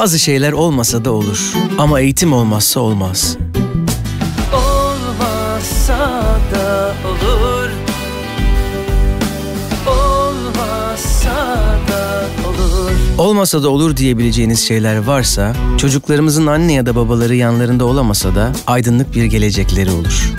Bazı 0.00 0.18
şeyler 0.18 0.52
olmasa 0.52 1.04
da 1.04 1.12
olur 1.12 1.52
ama 1.78 2.00
eğitim 2.00 2.32
olmazsa 2.32 2.80
olmaz. 2.80 3.36
Olmazsa 4.54 5.98
da 6.54 6.94
olur 7.08 7.70
Olmazsa 9.86 11.30
da 11.88 12.26
olur 12.48 12.90
Olmasa 13.18 13.62
da 13.62 13.68
olur 13.68 13.96
diyebileceğiniz 13.96 14.60
şeyler 14.60 14.96
varsa, 14.96 15.54
çocuklarımızın 15.78 16.46
anne 16.46 16.72
ya 16.72 16.86
da 16.86 16.96
babaları 16.96 17.34
yanlarında 17.34 17.84
olamasa 17.84 18.34
da 18.34 18.52
aydınlık 18.66 19.14
bir 19.14 19.24
gelecekleri 19.24 19.90
olur. 19.90 20.32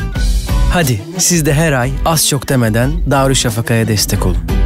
Hadi 0.73 1.01
siz 1.17 1.45
de 1.45 1.53
her 1.53 1.73
ay 1.73 1.91
az 2.05 2.27
çok 2.27 2.49
demeden 2.49 2.91
Darüşşafaka'ya 3.11 3.87
destek 3.87 4.25
olun. 4.25 4.58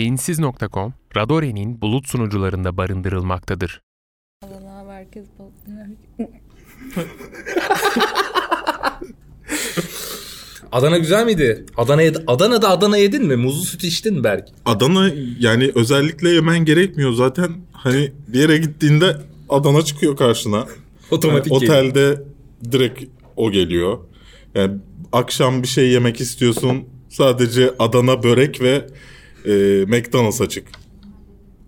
Kafeinsiz.com, 0.00 0.94
Radore'nin 1.16 1.80
bulut 1.82 2.08
sunucularında 2.08 2.76
barındırılmaktadır. 2.76 3.80
Herkes 4.88 5.26
balıklıyor. 5.38 5.86
Adana 10.72 10.98
güzel 10.98 11.24
miydi? 11.24 11.66
Adana 11.76 12.02
Adana'da 12.26 12.68
Adana 12.68 12.96
yedin 12.96 13.26
mi? 13.26 13.36
Muzlu 13.36 13.64
süt 13.64 13.84
içtin 13.84 14.14
mi 14.14 14.24
Berk? 14.24 14.48
Adana 14.64 15.10
yani 15.38 15.72
özellikle 15.74 16.30
yemen 16.30 16.64
gerekmiyor 16.64 17.12
zaten. 17.12 17.50
Hani 17.72 18.12
bir 18.28 18.38
yere 18.40 18.58
gittiğinde 18.58 19.16
Adana 19.48 19.82
çıkıyor 19.82 20.16
karşına. 20.16 20.66
Otomatik 21.10 21.52
Yani 21.52 21.60
geliyor. 21.60 21.78
otelde 21.84 22.22
direkt 22.72 23.04
o 23.36 23.50
geliyor. 23.50 23.98
Yani 24.54 24.78
akşam 25.12 25.62
bir 25.62 25.68
şey 25.68 25.88
yemek 25.88 26.20
istiyorsun. 26.20 26.84
Sadece 27.08 27.74
Adana 27.78 28.22
börek 28.22 28.60
ve 28.60 28.86
e, 29.46 29.84
McDonald's 29.88 30.40
açık. 30.40 30.68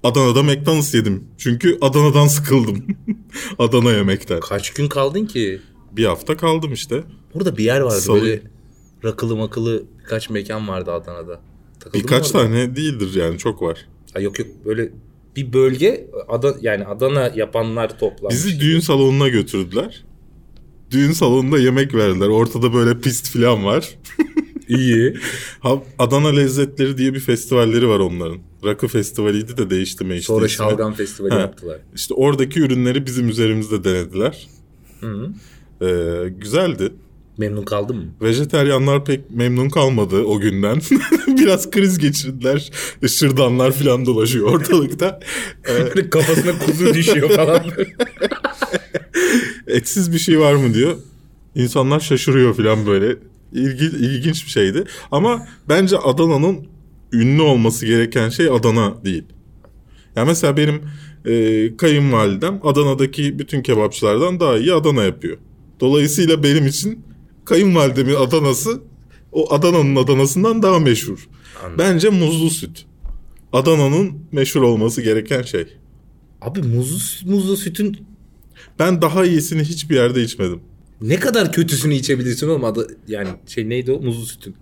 Adana'da 0.02 0.42
McDonald's 0.42 0.94
yedim. 0.94 1.24
Çünkü 1.38 1.78
Adana'dan 1.80 2.26
sıkıldım. 2.26 2.84
Adana 3.58 3.92
yemekten. 3.92 4.40
Kaç 4.40 4.70
gün 4.70 4.88
kaldın 4.88 5.26
ki? 5.26 5.60
Bir 5.92 6.04
hafta 6.04 6.36
kaldım 6.36 6.72
işte. 6.72 7.04
Burada 7.34 7.56
bir 7.56 7.64
yer 7.64 7.80
vardı 7.80 8.00
Salı- 8.00 8.20
böyle 8.20 8.42
rakılı 9.04 9.36
makılı 9.36 9.82
birkaç 10.02 10.30
mekan 10.30 10.68
vardı 10.68 10.92
Adana'da. 10.92 11.40
Takıldın 11.80 12.00
Birkaç 12.02 12.30
tane 12.30 12.76
değildir 12.76 13.14
yani 13.14 13.38
çok 13.38 13.62
var. 13.62 13.88
Ha, 14.14 14.20
yok 14.20 14.38
yok 14.38 14.48
böyle 14.64 14.92
bir 15.36 15.52
bölge 15.52 16.06
Ada, 16.28 16.54
yani 16.60 16.84
Adana 16.84 17.32
yapanlar 17.34 17.98
toplanmış. 17.98 18.34
Bizi 18.34 18.60
düğün 18.60 18.80
salonuna 18.80 19.28
götürdüler. 19.28 20.04
Düğün 20.90 21.12
salonunda 21.12 21.58
yemek 21.58 21.94
verdiler. 21.94 22.28
Ortada 22.28 22.74
böyle 22.74 23.00
pist 23.00 23.28
falan 23.28 23.64
var. 23.64 23.98
iyi. 24.68 25.14
Adana 25.98 26.28
Lezzetleri 26.28 26.98
diye 26.98 27.14
bir 27.14 27.20
festivalleri 27.20 27.88
var 27.88 27.98
onların. 27.98 28.38
Rakı 28.64 28.88
festivaliydi 28.88 29.56
de 29.56 29.70
değişti 29.70 30.04
işte. 30.04 30.20
Sonra 30.20 30.46
ismi. 30.46 30.56
şalgam 30.56 30.94
festivali 30.94 31.34
Ha. 31.34 31.40
yaptılar. 31.40 31.78
İşte 31.94 32.14
oradaki 32.14 32.60
ürünleri 32.60 33.06
bizim 33.06 33.28
üzerimizde 33.28 33.84
denediler. 33.84 34.48
Ee, 35.82 36.28
güzeldi. 36.28 36.92
Memnun 37.38 37.64
kaldın 37.64 37.96
mı? 37.96 38.04
Vejeteryanlar 38.22 39.04
pek 39.04 39.30
memnun 39.30 39.68
kalmadı 39.68 40.22
o 40.22 40.40
günden. 40.40 40.80
Biraz 41.26 41.70
kriz 41.70 41.98
geçirdiler. 41.98 42.70
Şırdanlar 43.08 43.72
falan 43.72 44.06
dolaşıyor 44.06 44.46
ortalıkta. 44.46 45.20
Ee, 45.68 46.10
Kafasına 46.10 46.58
kuzu 46.58 46.94
düşüyor 46.94 47.30
falan. 47.30 47.64
etsiz 49.66 50.12
bir 50.12 50.18
şey 50.18 50.40
var 50.40 50.54
mı 50.54 50.74
diyor. 50.74 50.96
İnsanlar 51.54 52.00
şaşırıyor 52.00 52.54
falan 52.54 52.86
böyle. 52.86 53.16
İlgi, 53.52 53.84
ilginç 53.84 54.44
bir 54.44 54.50
şeydi. 54.50 54.84
Ama 55.10 55.46
bence 55.68 55.98
Adana'nın 55.98 56.66
ünlü 57.12 57.42
olması 57.42 57.86
gereken 57.86 58.28
şey 58.28 58.46
Adana 58.46 59.04
değil. 59.04 59.24
Ya 60.16 60.24
mesela 60.24 60.56
benim 60.56 60.82
e, 61.26 61.76
kayınvalidem 61.76 62.60
Adana'daki 62.62 63.38
bütün 63.38 63.62
kebapçılardan 63.62 64.40
daha 64.40 64.58
iyi 64.58 64.72
Adana 64.72 65.02
yapıyor. 65.02 65.38
Dolayısıyla 65.80 66.42
benim 66.42 66.66
için 66.66 67.04
kayınvalidemin 67.44 68.14
Adana'sı 68.14 68.80
o 69.32 69.54
Adana'nın 69.54 69.96
Adana'sından 69.96 70.62
daha 70.62 70.78
meşhur. 70.78 71.28
Bence 71.78 72.08
muzlu 72.08 72.50
süt. 72.50 72.86
Adana'nın 73.52 74.12
meşhur 74.32 74.62
olması 74.62 75.02
gereken 75.02 75.42
şey. 75.42 75.66
Abi 76.40 76.62
muzlu, 76.62 77.30
muzlu 77.30 77.56
sütün 77.56 78.06
Ben 78.78 79.02
daha 79.02 79.24
iyisini 79.24 79.62
hiçbir 79.62 79.94
yerde 79.94 80.22
içmedim. 80.22 80.60
Ne 81.02 81.20
kadar 81.20 81.52
kötüsünü 81.52 81.94
içebilirsin 81.94 82.48
oğlum 82.48 82.64
adı 82.64 82.96
yani 83.08 83.28
şey 83.46 83.68
neydi 83.68 83.92
o 83.92 84.00
muzlu 84.00 84.26
sütün. 84.26 84.54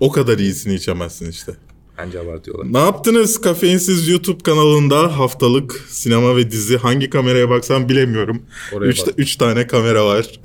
O 0.00 0.12
kadar 0.12 0.38
iyisini 0.38 0.74
içemezsin 0.74 1.30
işte. 1.30 1.52
Bence 1.98 2.20
abartıyorlar. 2.20 2.72
Ne 2.72 2.78
yaptınız? 2.78 3.40
Kafeinsiz 3.40 4.08
YouTube 4.08 4.42
kanalında 4.42 5.18
haftalık 5.18 5.84
sinema 5.88 6.36
ve 6.36 6.50
dizi 6.50 6.76
hangi 6.76 7.10
kameraya 7.10 7.50
baksam 7.50 7.88
bilemiyorum. 7.88 8.42
Oraya 8.72 8.88
Üç, 8.88 9.00
bak. 9.06 9.14
üç 9.16 9.36
tane 9.36 9.66
kamera 9.66 10.06
var. 10.06 10.26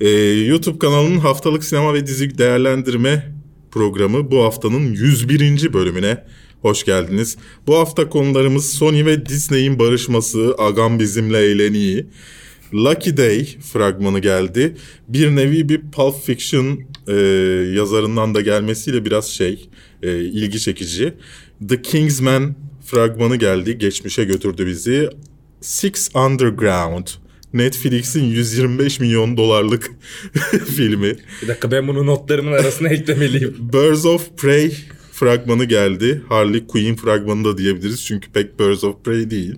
Ee, 0.00 0.08
YouTube 0.46 0.78
kanalının 0.78 1.18
haftalık 1.18 1.64
sinema 1.64 1.94
ve 1.94 2.06
dizi 2.06 2.38
değerlendirme 2.38 3.34
programı 3.70 4.30
bu 4.30 4.44
haftanın 4.44 4.92
101. 4.92 5.72
bölümüne 5.72 6.24
hoş 6.62 6.84
geldiniz. 6.84 7.36
Bu 7.66 7.76
hafta 7.78 8.08
konularımız 8.08 8.72
Sony 8.72 9.04
ve 9.04 9.26
Disney'in 9.26 9.78
barışması, 9.78 10.54
Agam 10.58 10.98
bizimle 10.98 11.38
eğleniyi, 11.38 12.06
Lucky 12.74 13.16
Day 13.16 13.44
fragmanı 13.44 14.18
geldi. 14.18 14.76
Bir 15.08 15.36
nevi 15.36 15.68
bir 15.68 15.80
Pulp 15.92 16.22
Fiction 16.24 16.80
e, 17.08 17.14
yazarından 17.76 18.34
da 18.34 18.40
gelmesiyle 18.40 19.04
biraz 19.04 19.26
şey 19.26 19.68
e, 20.02 20.18
ilgi 20.18 20.60
çekici. 20.60 21.14
The 21.68 21.82
Kingsman 21.82 22.54
fragmanı 22.86 23.36
geldi. 23.36 23.78
Geçmişe 23.78 24.24
götürdü 24.24 24.66
bizi. 24.66 25.08
Six 25.60 26.10
Underground. 26.14 27.06
Netflix'in 27.52 28.24
125 28.24 29.00
milyon 29.00 29.36
dolarlık 29.36 29.90
filmi. 30.76 31.16
Bir 31.42 31.48
dakika 31.48 31.70
ben 31.70 31.88
bunu 31.88 32.06
notlarımın 32.06 32.52
arasına 32.52 32.88
eklemeliyim. 32.88 33.56
Birds 33.72 34.04
of 34.06 34.36
Prey 34.36 34.76
fragmanı 35.20 35.64
geldi. 35.64 36.22
Harley 36.28 36.66
Quinn 36.66 36.96
fragmanı 36.96 37.44
da 37.44 37.58
diyebiliriz 37.58 38.04
çünkü 38.04 38.32
pek 38.32 38.60
Birds 38.60 38.84
of 38.84 39.04
Prey 39.04 39.30
değil. 39.30 39.54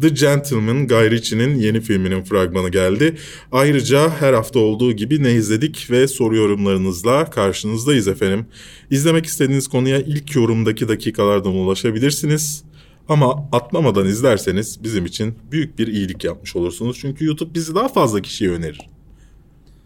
The 0.00 0.08
Gentleman 0.08 0.88
Guy 0.88 1.10
Ritchie'nin 1.10 1.58
yeni 1.58 1.80
filminin 1.80 2.22
fragmanı 2.22 2.68
geldi. 2.68 3.16
Ayrıca 3.52 4.10
her 4.20 4.32
hafta 4.32 4.58
olduğu 4.58 4.92
gibi 4.92 5.22
ne 5.22 5.32
izledik 5.32 5.90
ve 5.90 6.08
soru 6.08 6.36
yorumlarınızla 6.36 7.30
karşınızdayız 7.30 8.08
efendim. 8.08 8.46
İzlemek 8.90 9.26
istediğiniz 9.26 9.68
konuya 9.68 9.98
ilk 9.98 10.36
yorumdaki 10.36 10.88
dakikalardan 10.88 11.54
ulaşabilirsiniz. 11.54 12.64
Ama 13.08 13.48
atlamadan 13.52 14.06
izlerseniz 14.06 14.84
bizim 14.84 15.06
için 15.06 15.34
büyük 15.52 15.78
bir 15.78 15.86
iyilik 15.86 16.24
yapmış 16.24 16.56
olursunuz. 16.56 16.98
Çünkü 17.00 17.24
YouTube 17.24 17.54
bizi 17.54 17.74
daha 17.74 17.88
fazla 17.88 18.22
kişiye 18.22 18.50
önerir. 18.50 18.99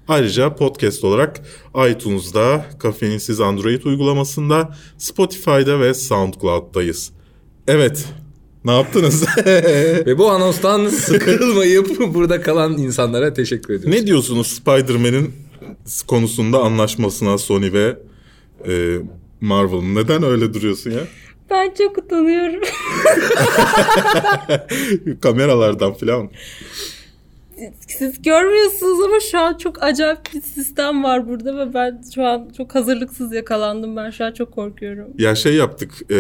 Ayrıca 0.09 0.55
podcast 0.55 1.05
olarak 1.05 1.41
iTunes'da, 1.91 2.67
Kafeinsiz 2.79 3.41
Android 3.41 3.83
uygulamasında, 3.83 4.77
Spotify'da 4.99 5.81
ve 5.81 5.95
SoundCloud'dayız. 5.95 7.11
Evet, 7.69 8.05
ne 8.65 8.77
yaptınız? 8.77 9.25
Ve 10.07 10.19
bu 10.19 10.31
anonstan 10.31 10.89
sıkılmayıp 10.89 12.01
burada 12.15 12.41
kalan 12.41 12.73
insanlara 12.73 13.35
teşekkür 13.35 13.75
ediyoruz. 13.75 14.01
ne 14.01 14.07
diyorsunuz 14.07 14.47
Spider-Man'in 14.47 15.33
konusunda 16.07 16.59
anlaşmasına 16.59 17.39
Sony 17.39 17.73
ve 17.73 17.99
e, 18.69 18.97
Marvel'ın? 19.41 19.95
Neden 19.95 20.23
öyle 20.23 20.55
duruyorsun 20.55 20.91
ya? 20.91 21.01
Ben 21.51 21.75
çok 21.79 21.99
utanıyorum. 21.99 22.61
Kameralardan 25.21 25.95
falan. 25.95 26.31
Siz 27.89 28.23
görmüyorsunuz 28.23 29.05
ama 29.05 29.21
şu 29.21 29.39
an 29.39 29.59
çok 29.59 29.83
acayip 29.83 30.19
bir 30.35 30.41
sistem 30.41 31.05
var 31.05 31.29
burada 31.29 31.57
ve 31.59 31.75
ben 31.75 32.03
şu 32.15 32.23
an 32.23 32.51
çok 32.57 32.75
hazırlıksız 32.75 33.33
yakalandım. 33.33 33.97
Ben 33.97 34.11
şu 34.11 34.25
an 34.25 34.33
çok 34.33 34.53
korkuyorum. 34.53 35.07
Ya 35.19 35.35
şey 35.35 35.55
yaptık, 35.55 35.93
e, 36.11 36.17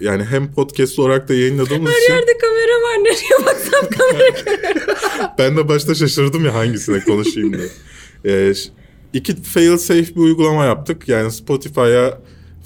yani 0.00 0.24
hem 0.24 0.52
podcast 0.52 0.98
olarak 0.98 1.28
da 1.28 1.34
yayınladığımız 1.34 1.90
Her 1.90 2.02
için 2.02 2.12
yerde 2.12 2.32
kamera 2.40 2.82
var. 2.82 2.98
Nereye 3.04 3.46
baksam 3.46 3.88
kamera. 3.98 5.34
ben 5.38 5.56
de 5.56 5.68
başta 5.68 5.94
şaşırdım 5.94 6.44
ya 6.44 6.54
hangisine 6.54 7.00
konuşayım 7.00 7.52
diye. 8.24 8.54
Ş- 8.54 8.70
iki 9.12 9.42
fail 9.42 9.76
safe 9.76 10.14
bir 10.14 10.20
uygulama 10.20 10.64
yaptık. 10.64 11.08
Yani 11.08 11.32
Spotify'a 11.32 12.18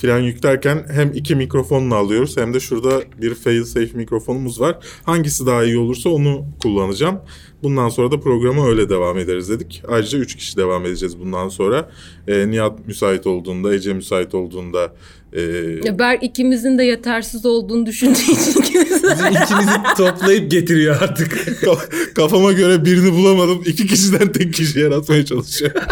filan 0.03 0.19
yüklerken 0.19 0.87
hem 0.91 1.13
iki 1.15 1.35
mikrofonla 1.35 1.95
alıyoruz 1.95 2.37
hem 2.37 2.55
de 2.55 2.61
şurada 2.61 3.03
bir 3.23 3.35
fail-safe 3.35 3.97
mikrofonumuz 3.97 4.61
var. 4.61 4.79
Hangisi 5.03 5.47
daha 5.47 5.65
iyi 5.65 5.79
olursa 5.79 6.11
onu 6.11 6.47
kullanacağım. 6.63 7.21
Bundan 7.63 7.89
sonra 7.89 8.11
da 8.11 8.21
programa 8.21 8.69
öyle 8.69 8.89
devam 8.89 9.19
ederiz 9.19 9.49
dedik. 9.49 9.83
Ayrıca 9.89 10.19
üç 10.19 10.37
kişi 10.37 10.57
devam 10.57 10.87
edeceğiz 10.87 11.19
bundan 11.21 11.49
sonra. 11.49 11.91
Ee, 12.29 12.51
Nihat 12.51 12.87
müsait 12.87 13.27
olduğunda, 13.27 13.75
Ece 13.75 13.93
müsait 13.93 14.35
olduğunda... 14.35 14.95
e, 15.33 15.41
Ya 15.85 15.99
Berk 15.99 16.23
ikimizin 16.23 16.79
de 16.79 16.85
yetersiz 16.85 17.47
olduğunu 17.47 17.87
düşündüğü 17.87 18.19
için 18.33 18.61
ikimiz 18.61 19.03
de- 19.03 19.31
ikimizi 19.45 19.71
toplayıp 19.97 20.51
getiriyor 20.51 20.97
artık. 21.03 21.33
Ka- 21.63 22.15
Kafama 22.15 22.53
göre 22.53 22.85
birini 22.85 23.13
bulamadım. 23.13 23.63
İki 23.67 23.87
kişiden 23.87 24.33
tek 24.33 24.55
kişi 24.55 24.81
yaratmaya 24.81 25.25
çalışıyor. 25.25 25.71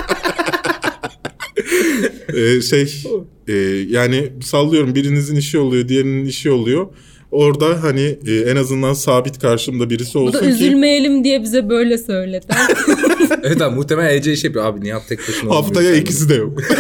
Ee, 2.37 2.61
şey 2.61 3.02
e, 3.49 3.52
yani 3.88 4.32
sallıyorum 4.43 4.94
birinizin 4.94 5.37
işi 5.37 5.58
oluyor 5.58 5.88
diğerinin 5.88 6.25
işi 6.25 6.50
oluyor. 6.50 6.87
Orada 7.30 7.82
hani 7.82 8.18
e, 8.26 8.34
en 8.34 8.56
azından 8.56 8.92
sabit 8.92 9.38
karşımda 9.38 9.90
birisi 9.90 10.14
Bu 10.14 10.18
da 10.18 10.28
olsun 10.28 10.40
ki 10.40 10.46
üzülmeyelim 10.46 11.24
diye 11.24 11.42
bize 11.42 11.68
böyle 11.68 11.98
söyledi. 11.98 12.46
evet 13.42 13.62
abi 13.62 13.74
muhtemelen 13.74 14.14
Ece 14.14 14.36
şey 14.36 14.48
yapıyor. 14.48 14.64
Abi 14.64 14.80
Nihat 14.80 15.08
tek 15.08 15.18
başına 15.28 15.50
haftaya 15.50 15.94
ikisi 15.94 16.28
de 16.28 16.34
yok. 16.34 16.60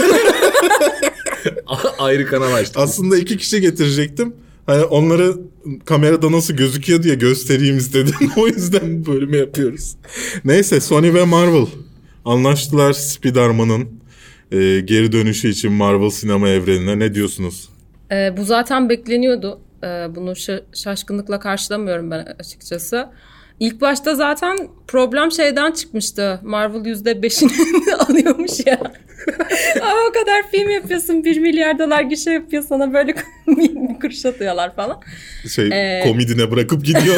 Ayrı 1.98 2.26
kanal 2.26 2.54
açtık. 2.54 2.76
Aslında 2.76 3.16
iki 3.16 3.36
kişi 3.36 3.60
getirecektim. 3.60 4.32
Hani 4.66 4.84
onları 4.84 5.34
kamerada 5.84 6.32
nasıl 6.32 6.54
gözüküyor 6.54 7.02
diye 7.02 7.14
göstereyim 7.14 7.78
istedim. 7.78 8.14
o 8.36 8.46
yüzden 8.46 9.06
bölümü 9.06 9.36
yapıyoruz. 9.36 9.96
Neyse 10.44 10.80
Sony 10.80 11.14
ve 11.14 11.24
Marvel 11.24 11.66
anlaştılar 12.24 12.92
Spider-Man'ın 12.92 13.88
e, 14.52 14.80
geri 14.80 15.12
dönüşü 15.12 15.48
için 15.48 15.72
Marvel 15.72 16.10
sinema 16.10 16.48
evrenine. 16.48 16.98
Ne 16.98 17.14
diyorsunuz? 17.14 17.68
Ee, 18.12 18.34
bu 18.36 18.44
zaten 18.44 18.88
bekleniyordu. 18.88 19.60
Ee, 19.84 20.06
bunu 20.16 20.30
şa- 20.30 20.62
şaşkınlıkla 20.74 21.40
karşılamıyorum 21.40 22.10
ben 22.10 22.26
açıkçası. 22.40 23.08
İlk 23.60 23.80
başta 23.80 24.14
zaten 24.14 24.58
problem 24.88 25.32
şeyden 25.32 25.72
çıkmıştı. 25.72 26.40
Marvel 26.42 26.80
%5'ini 26.80 27.94
alıyormuş 28.08 28.66
ya. 28.66 28.78
Ama 29.82 30.00
o 30.10 30.12
kadar 30.12 30.50
film 30.50 30.70
yapıyorsun. 30.70 31.24
1 31.24 31.38
milyar 31.40 31.78
dolar 31.78 32.00
gişe 32.02 32.30
yapıyor 32.30 32.62
sana 32.68 32.92
böyle 32.94 33.14
bir 33.46 34.00
kuruş 34.00 34.26
atıyorlar 34.26 34.76
falan. 34.76 35.00
Şey 35.54 35.66
Ee, 35.72 36.00
komedine 36.04 36.50
bırakıp 36.50 36.84
gidiyor. 36.84 37.16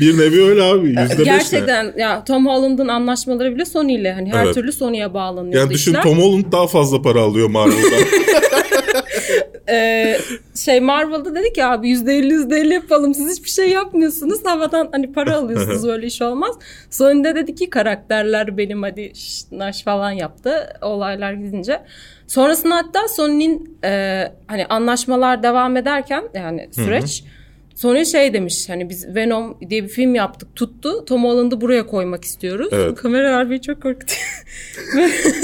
bir 0.00 0.18
nevi 0.18 0.44
öyle 0.44 0.62
abi. 0.62 0.88
Yüzde? 0.88 1.24
Gerçekten 1.24 1.92
ya 1.98 2.24
Tom 2.24 2.46
Holland'ın 2.46 2.88
anlaşmaları 2.88 3.54
bile 3.54 3.64
Sony 3.64 3.94
ile 3.94 4.12
hani 4.12 4.32
her 4.32 4.44
Evet. 4.44 4.54
türlü 4.54 4.72
Sony'ye 4.72 5.14
bağlanıyordu 5.14 5.56
Yani 5.58 5.70
düşün 5.70 5.90
işler. 5.90 6.02
Tom 6.02 6.18
Holland 6.18 6.52
daha 6.52 6.66
fazla 6.66 7.02
para 7.02 7.20
alıyor 7.20 7.48
Marvel'dan. 7.50 8.04
Ee, 9.68 10.18
şey 10.56 10.80
Marvel'da 10.80 11.34
dedi 11.34 11.52
ki 11.52 11.64
abi 11.64 11.88
%50 11.88 12.32
%50 12.32 12.74
yapalım 12.74 13.14
siz 13.14 13.30
hiçbir 13.38 13.50
şey 13.50 13.68
yapmıyorsunuz 13.70 14.44
havadan 14.44 14.88
hani 14.92 15.12
para 15.12 15.36
alıyorsunuz 15.36 15.88
öyle 15.88 16.06
iş 16.06 16.22
olmaz. 16.22 16.56
Sonunda 16.90 17.34
dedi 17.34 17.54
ki 17.54 17.70
karakterler 17.70 18.56
benim 18.56 18.82
hadi 18.82 19.12
şş, 19.14 19.44
naş 19.52 19.82
falan 19.82 20.10
yaptı 20.10 20.72
olaylar 20.82 21.32
gidince. 21.32 21.82
Sonrasında 22.26 22.76
hatta 22.76 23.08
Sony'nin 23.08 23.78
e, 23.84 24.22
hani 24.46 24.66
anlaşmalar 24.66 25.42
devam 25.42 25.76
ederken 25.76 26.24
yani 26.34 26.68
süreç 26.72 27.24
Sony 27.80 28.04
şey 28.04 28.32
demiş 28.32 28.68
hani 28.68 28.88
biz 28.88 29.14
Venom 29.14 29.56
diye 29.70 29.84
bir 29.84 29.88
film 29.88 30.14
yaptık 30.14 30.56
tuttu 30.56 31.04
Tom 31.04 31.24
Holland'ı 31.24 31.60
buraya 31.60 31.86
koymak 31.86 32.24
istiyoruz. 32.24 32.68
Evet. 32.72 32.94
Kamera 32.98 33.36
harbi 33.36 33.60
çok 33.60 33.82
korkutuyor. 33.82 34.44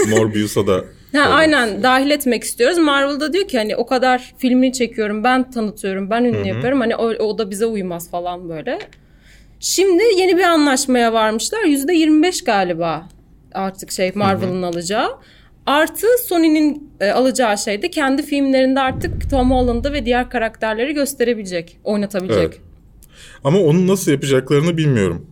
Morbius'a 0.09 0.67
da 0.67 0.85
Ha, 1.13 1.21
aynen 1.21 1.83
dahil 1.83 2.11
etmek 2.11 2.45
istiyoruz. 2.45 2.79
Marvel'da 2.79 3.33
diyor 3.33 3.49
ki 3.49 3.59
hani 3.59 3.77
o 3.77 3.87
kadar 3.87 4.35
filmini 4.39 4.73
çekiyorum 4.73 5.25
ben 5.25 5.51
tanıtıyorum 5.51 6.11
ben 6.11 6.25
ünlü 6.25 6.49
yapıyorum 6.49 6.81
hani 6.81 6.97
o, 6.97 7.05
o 7.07 7.39
da 7.39 7.51
bize 7.51 7.67
uymaz 7.67 8.11
falan 8.11 8.49
böyle. 8.49 8.79
Şimdi 9.61 10.03
yeni 10.19 10.37
bir 10.37 10.43
anlaşmaya 10.43 11.13
varmışlar 11.13 11.59
%25 11.65 12.45
galiba 12.45 13.09
artık 13.55 13.93
şey 13.93 14.13
Marvel'ın 14.15 14.63
alacağı. 14.63 15.09
Artı 15.67 16.07
Sony'nin 16.29 16.91
e, 17.01 17.11
alacağı 17.11 17.59
şey 17.59 17.83
de 17.83 17.91
kendi 17.91 18.23
filmlerinde 18.23 18.81
artık 18.81 19.31
Tom 19.31 19.51
Holland'ı 19.51 19.93
ve 19.93 20.07
diğer 20.07 20.31
karakterleri 20.31 20.95
gösterebilecek, 20.95 21.79
oynatabilecek. 21.85 22.43
Evet. 22.43 22.61
Ama 23.45 23.59
onu 23.59 23.87
nasıl 23.87 24.13
yapacaklarını 24.13 24.77
bilmiyorum. 24.77 25.27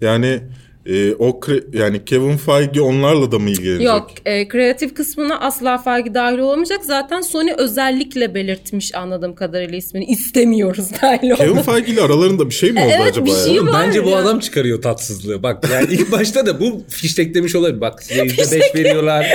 Yani 0.00 0.40
e, 0.86 1.14
o 1.14 1.40
kre- 1.40 1.78
yani 1.78 2.04
Kevin 2.04 2.36
Feige 2.36 2.80
onlarla 2.80 3.32
da 3.32 3.38
mı 3.38 3.50
ilgilenecek? 3.50 3.86
Yok, 3.86 4.10
e, 4.24 4.48
kreatif 4.48 4.94
kısmına 4.94 5.40
asla 5.40 5.78
Feige 5.78 6.14
dahil 6.14 6.38
olamayacak. 6.38 6.84
Zaten 6.84 7.20
Sony 7.20 7.50
özellikle 7.58 8.34
belirtmiş 8.34 8.94
anladığım 8.94 9.34
kadarıyla 9.34 9.78
ismini. 9.78 10.04
istemiyoruz 10.04 10.86
dahil 11.02 11.34
Kevin 11.36 11.50
olmak. 11.50 11.64
Feige 11.64 11.92
ile 11.92 12.00
aralarında 12.00 12.48
bir 12.50 12.54
şey 12.54 12.72
mi 12.72 12.80
oldu 12.80 12.88
Evet, 12.96 13.06
acaba? 13.12 13.26
bir 13.26 13.30
ya? 13.30 13.44
şey 13.44 13.60
Oğlum 13.60 13.68
var 13.72 13.86
bence 13.86 14.04
bu 14.04 14.08
ya. 14.08 14.16
adam 14.18 14.38
çıkarıyor 14.40 14.82
tatsızlığı. 14.82 15.42
Bak 15.42 15.68
yani 15.72 15.86
ilk 15.94 16.12
başta 16.12 16.46
da 16.46 16.60
bu 16.60 16.82
fişteklemiş 16.88 17.54
olabilir. 17.54 17.80
Bak 17.80 18.02
size 18.02 18.22
%5 18.22 18.74
veriyorlar. 18.78 19.26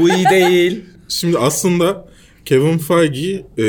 bu 0.00 0.08
iyi 0.10 0.24
değil. 0.30 0.84
Şimdi 1.08 1.38
aslında 1.38 2.08
Kevin 2.44 2.78
Feige 2.78 3.30
e, 3.58 3.64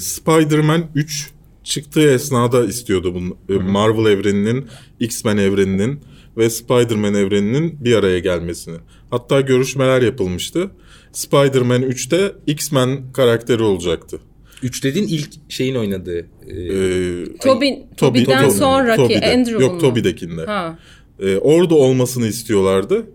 Spider-Man 0.00 0.84
3 0.94 1.30
çıktığı 1.64 2.10
esnada 2.12 2.64
istiyordu 2.64 3.14
bunu. 3.14 3.36
E, 3.56 3.62
Marvel 3.62 4.10
evreninin, 4.12 4.66
X-Men 5.00 5.36
evreninin 5.36 6.00
ve 6.36 6.50
Spider-Man 6.50 7.14
evreninin 7.14 7.84
bir 7.84 7.94
araya 7.94 8.18
gelmesini. 8.18 8.76
Hatta 9.10 9.40
görüşmeler 9.40 10.02
yapılmıştı. 10.02 10.70
Spider-Man 11.12 11.82
3'te 11.82 12.32
X-Men 12.46 13.12
karakteri 13.12 13.62
olacaktı. 13.62 14.18
3 14.62 14.84
dediğin 14.84 15.06
ilk 15.08 15.28
şeyin 15.48 15.74
oynadığı. 15.74 16.18
e, 16.18 16.24
Ee, 16.52 17.38
Toby, 17.42 17.68
Toby'den 17.96 18.44
Toby- 18.44 18.50
sonraki 18.50 18.96
Toby'de. 19.02 19.34
Andrew'un 19.34 19.60
Yok 19.60 19.72
mu? 19.74 19.78
Toby'dekinde. 19.80 20.44
Ha. 20.46 20.78
Ee, 21.20 21.36
orada 21.36 21.74
olmasını 21.74 22.26
istiyorlardı. 22.26 23.06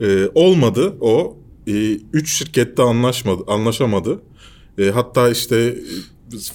Ee, 0.00 0.26
olmadı 0.34 0.96
o. 1.00 1.36
Ee, 1.68 1.72
üç 2.12 2.38
şirkette 2.38 2.82
anlaşmadı, 2.82 3.42
anlaşamadı. 3.46 4.20
Ee, 4.78 4.84
hatta 4.90 5.30
işte 5.30 5.56
e, 5.56 5.74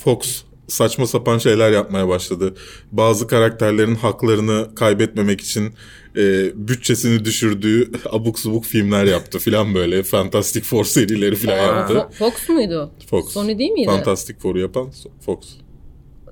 Fox 0.03 0.43
saçma 0.71 1.07
sapan 1.07 1.37
şeyler 1.37 1.71
yapmaya 1.71 2.07
başladı. 2.07 2.53
Bazı 2.91 3.27
karakterlerin 3.27 3.95
haklarını 3.95 4.75
kaybetmemek 4.75 5.41
için 5.41 5.73
e, 6.17 6.51
bütçesini 6.67 7.25
düşürdüğü 7.25 7.91
abuk 8.09 8.39
subuk 8.39 8.65
filmler 8.65 9.05
yaptı 9.05 9.39
filan 9.39 9.75
böyle. 9.75 10.03
Fantastic 10.03 10.61
Four 10.61 10.83
serileri 10.85 11.35
filan 11.35 11.57
yaptı. 11.57 11.93
Fo- 11.93 12.11
Fox 12.11 12.49
muydu? 12.49 12.91
Fox. 13.09 13.29
Sony 13.33 13.57
değil 13.57 13.71
miydi? 13.71 13.85
Fantastic 13.89 14.35
Four'u 14.39 14.59
yapan 14.59 14.89
Fox. 15.25 15.37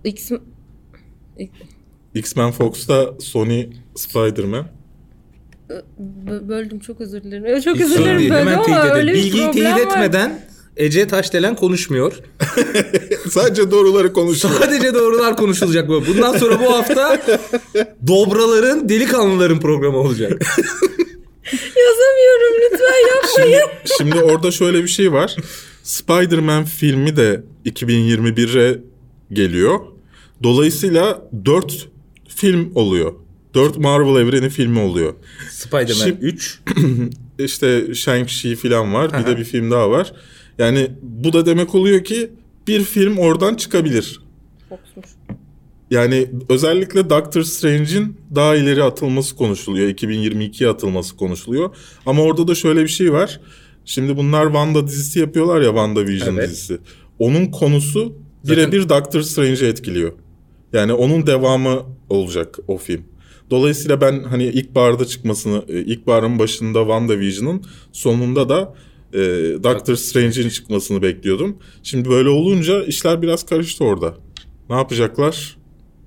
X 0.03 0.31
X-Men 2.15 2.51
Fox'ta 2.51 3.13
Sony 3.19 3.65
Spider-Man. 3.95 4.67
B- 5.99 6.49
böldüm 6.49 6.79
çok 6.79 7.01
özür 7.01 7.23
dilerim. 7.23 7.61
Çok 7.61 7.81
özür 7.81 7.97
dilerim 7.97 8.17
teyit 8.17 8.31
ama 8.33 8.51
edelim. 8.63 8.95
öyle 8.95 9.13
bir 9.13 9.17
Bilgiyi 9.17 9.51
teyit 9.51 9.67
var. 9.69 9.79
etmeden 9.79 10.45
Ece 10.79 11.07
Taşdelen 11.07 11.55
konuşmuyor. 11.55 12.13
Sadece 13.29 13.71
doğruları 13.71 14.13
konuşuyor. 14.13 14.53
Sadece 14.59 14.93
doğrular 14.93 15.35
konuşulacak 15.37 15.89
bu. 15.89 16.03
Bundan 16.07 16.37
sonra 16.37 16.59
bu 16.59 16.73
hafta 16.73 17.21
dobraların, 18.07 18.89
delikanlıların 18.89 19.59
programı 19.59 19.97
olacak. 19.97 20.31
Yazamıyorum 21.53 22.55
lütfen 22.63 23.07
yapmayın. 23.15 23.69
Şimdi 23.97 24.15
orada 24.21 24.51
şöyle 24.51 24.83
bir 24.83 24.87
şey 24.87 25.13
var. 25.13 25.35
Spider-Man 25.83 26.63
filmi 26.65 27.15
de 27.15 27.43
2021'e 27.65 28.79
geliyor. 29.33 29.79
Dolayısıyla 30.43 31.29
4 31.45 31.89
film 32.27 32.71
oluyor. 32.75 33.13
4 33.53 33.77
Marvel 33.77 34.21
evreni 34.21 34.49
filmi 34.49 34.79
oluyor. 34.79 35.13
Spider-Man 35.51 36.05
Şimdi- 36.05 36.25
3. 36.25 36.59
İşte 37.39 37.79
Shang-Chi 37.79 38.55
falan 38.55 38.93
var. 38.93 39.19
Bir 39.19 39.25
de 39.25 39.37
bir 39.37 39.43
film 39.43 39.71
daha 39.71 39.91
var. 39.91 40.13
Yani 40.59 40.91
bu 41.01 41.33
da 41.33 41.45
demek 41.45 41.75
oluyor 41.75 42.03
ki 42.03 42.31
bir 42.67 42.81
film 42.81 43.17
oradan 43.17 43.55
çıkabilir. 43.55 44.21
Fox'muş. 44.69 45.05
Yani 45.91 46.27
özellikle 46.49 47.09
Doctor 47.09 47.41
Strange'in 47.41 48.17
daha 48.35 48.55
ileri 48.55 48.83
atılması 48.83 49.35
konuşuluyor. 49.35 49.89
2022'ye 49.89 50.69
atılması 50.69 51.15
konuşuluyor. 51.15 51.75
Ama 52.05 52.21
orada 52.21 52.47
da 52.47 52.55
şöyle 52.55 52.83
bir 52.83 52.87
şey 52.87 53.13
var. 53.13 53.39
Şimdi 53.85 54.17
bunlar 54.17 54.45
Wanda 54.45 54.87
dizisi 54.87 55.19
yapıyorlar 55.19 55.61
ya 55.61 55.67
WandaVision 55.67 56.35
Evet. 56.35 56.49
dizisi. 56.49 56.77
Onun 57.19 57.45
konusu 57.45 58.15
birebir 58.47 58.89
Doctor 58.89 59.21
Strange'i 59.21 59.67
etkiliyor. 59.69 60.13
Yani 60.73 60.93
onun 60.93 61.27
devamı 61.27 61.83
olacak 62.09 62.59
o 62.67 62.77
film. 62.77 63.03
Dolayısıyla 63.49 64.01
ben 64.01 64.23
hani 64.23 64.43
ilkbaharda 64.43 65.05
çıkmasını, 65.05 65.63
e, 65.67 65.79
ilkbaharın 65.79 66.39
başında 66.39 66.79
WandaVision'ın 66.79 67.63
sonunda 67.91 68.49
da 68.49 68.73
e, 69.13 69.19
Doctor 69.63 69.95
Strange'in 69.95 70.49
çıkmasını 70.49 71.01
bekliyordum. 71.01 71.57
Şimdi 71.83 72.09
böyle 72.09 72.29
olunca 72.29 72.83
işler 72.83 73.21
biraz 73.21 73.45
karıştı 73.45 73.83
orada. 73.83 74.15
Ne 74.69 74.75
yapacaklar 74.75 75.57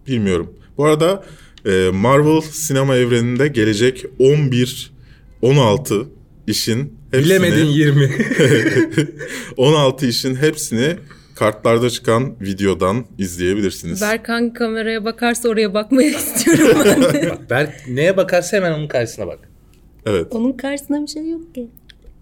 bilmiyorum. 0.07 0.55
Bu 0.77 0.85
arada 0.85 1.25
e, 1.67 1.91
Marvel 1.93 2.41
sinema 2.41 2.97
evreninde 2.97 3.49
gelecek 3.49 4.05
11, 4.19 4.93
16 5.43 6.07
işin 6.47 6.93
hepsini... 7.11 7.25
Bilemedin 7.25 7.67
20. 7.67 8.11
16 9.57 10.07
işin 10.07 10.35
hepsini 10.35 10.97
kartlarda 11.35 11.91
çıkan 11.91 12.35
videodan 12.41 13.05
izleyebilirsiniz. 13.19 14.01
Berk 14.01 14.29
hangi 14.29 14.53
kameraya 14.53 15.05
bakarsa 15.05 15.49
oraya 15.49 15.75
bakmayı 15.75 16.11
istiyorum 16.11 16.77
ben 16.85 17.03
de. 17.03 17.39
Berk 17.51 17.89
neye 17.89 18.17
bakarsa 18.17 18.57
hemen 18.57 18.73
onun 18.73 18.89
karşısına 18.89 19.27
bak. 19.27 19.39
Evet. 20.07 20.27
Onun 20.31 20.53
karşısında 20.53 21.03
bir 21.03 21.07
şey 21.07 21.31
yok 21.31 21.55
ki. 21.55 21.69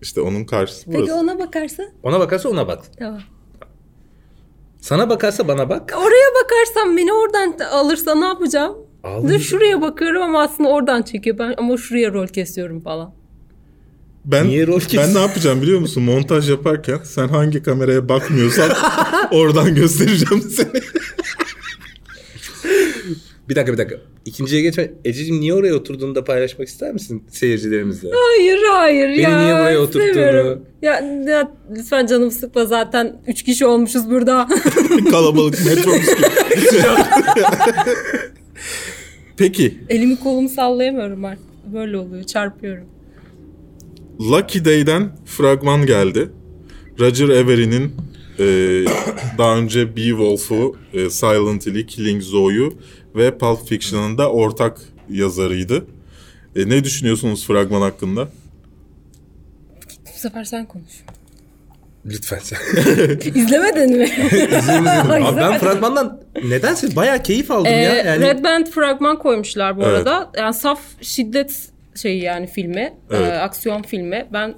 İşte 0.02 0.21
onun 0.21 0.45
karşısı 0.45 0.85
Peki 0.87 0.99
burası. 0.99 1.14
ona 1.14 1.38
bakarsa? 1.38 1.83
Ona 2.02 2.21
bakarsa 2.21 2.49
ona 2.49 2.69
bak. 2.69 2.85
Tamam. 2.99 3.21
Sana 4.80 5.09
bakarsa 5.11 5.49
bana 5.49 5.69
bak. 5.69 5.92
Oraya 5.97 6.28
bakarsam 6.45 6.97
beni 6.97 7.12
oradan 7.12 7.54
alırsa 7.73 8.14
ne 8.14 8.25
yapacağım? 8.25 8.76
Al. 9.04 9.28
Dur 9.28 9.38
şuraya 9.38 9.80
bakıyorum 9.83 10.23
ama 10.23 10.42
aslında 10.42 10.69
oradan 10.69 11.02
çekiyor. 11.02 11.38
Ben 11.38 11.54
ama 11.59 11.76
şuraya 11.76 12.12
rol 12.12 12.26
kesiyorum 12.26 12.80
falan. 12.80 13.14
Ben, 14.25 14.47
Niye 14.49 14.66
rol 14.66 14.80
kes- 14.80 14.97
ben 15.00 15.14
ne 15.14 15.21
yapacağım 15.21 15.62
biliyor 15.62 15.80
musun? 15.80 16.02
Montaj 16.02 16.50
yaparken 16.50 16.99
sen 17.04 17.28
hangi 17.28 17.62
kameraya 17.62 18.09
bakmıyorsan 18.09 18.71
oradan 19.30 19.75
göstereceğim 19.75 20.42
seni. 20.50 20.83
Bir 23.49 23.57
dakika 23.57 23.73
bir 23.73 23.78
dakika. 23.78 24.00
İkinciye 24.24 24.62
geçme. 24.62 24.90
Ececiğim 25.04 25.40
niye 25.40 25.54
oraya 25.54 25.74
oturduğunu 25.74 26.14
da 26.14 26.24
paylaşmak 26.24 26.68
ister 26.68 26.92
misin 26.92 27.24
seyircilerimizle? 27.30 28.08
Hayır 28.12 28.58
hayır 28.72 29.08
Beni 29.08 29.20
ya. 29.20 29.42
niye 29.42 29.54
buraya 29.54 29.78
oturttuğunu? 29.80 30.58
Ya, 30.82 31.00
ya 31.28 31.52
lütfen 31.76 32.06
canım 32.06 32.30
sıkma 32.30 32.64
zaten. 32.64 33.22
Üç 33.26 33.42
kişi 33.42 33.66
olmuşuz 33.66 34.10
burada. 34.10 34.48
Kalabalık 35.10 35.64
metrobüs 35.66 36.06
gibi. 36.16 36.26
Peki 39.36 39.78
Elimi 39.88 40.16
kolumu 40.20 40.48
sallayamıyorum 40.48 41.24
artık. 41.24 41.44
Böyle 41.74 41.96
oluyor 41.96 42.24
çarpıyorum. 42.24 42.84
Lucky 44.20 44.64
Day'den 44.64 45.16
fragman 45.26 45.86
geldi. 45.86 46.28
Roger 47.00 47.28
Avery'nin 47.28 47.92
e, 48.38 48.44
daha 49.38 49.56
önce 49.58 49.96
Beowulf'u, 49.96 50.76
e, 50.94 51.10
Silent 51.10 51.66
Hill'i, 51.66 51.86
Killing 51.86 52.22
Zoe'yu 52.22 52.72
ve 53.17 53.38
Pulp 53.38 53.69
Fiction'ın 53.69 54.19
da 54.19 54.31
ortak 54.31 54.81
yazarıydı. 55.11 55.87
E, 56.57 56.69
ne 56.69 56.85
düşünüyorsunuz 56.85 57.47
fragman 57.47 57.81
hakkında? 57.81 58.29
Bu 60.07 60.19
sefer 60.19 60.45
sen 60.45 60.67
konuş. 60.67 60.93
Lütfen 62.07 62.38
sen. 62.43 62.59
İzlemedin 63.35 63.97
mi? 63.97 64.05
Abi 65.26 65.37
ben 65.37 65.59
fragmandan 65.59 66.21
nedense 66.45 66.97
bayağı 66.97 67.23
keyif 67.23 67.50
aldım 67.50 67.67
Ee, 67.73 67.76
ya. 67.76 67.95
Yani 67.95 68.21
Red 68.26 68.45
Band 68.45 68.67
fragman 68.67 69.19
koymuşlar 69.19 69.76
bu 69.76 69.83
Evet. 69.83 69.93
arada. 69.97 70.31
Yani 70.38 70.55
saf 70.55 70.81
şiddet 71.00 71.69
şeyi 71.95 72.23
yani 72.23 72.47
filmi. 72.47 72.95
Evet. 73.11 73.29
e, 73.33 73.33
aksiyon 73.38 73.83
filmi. 73.83 74.26
Ben 74.33 74.55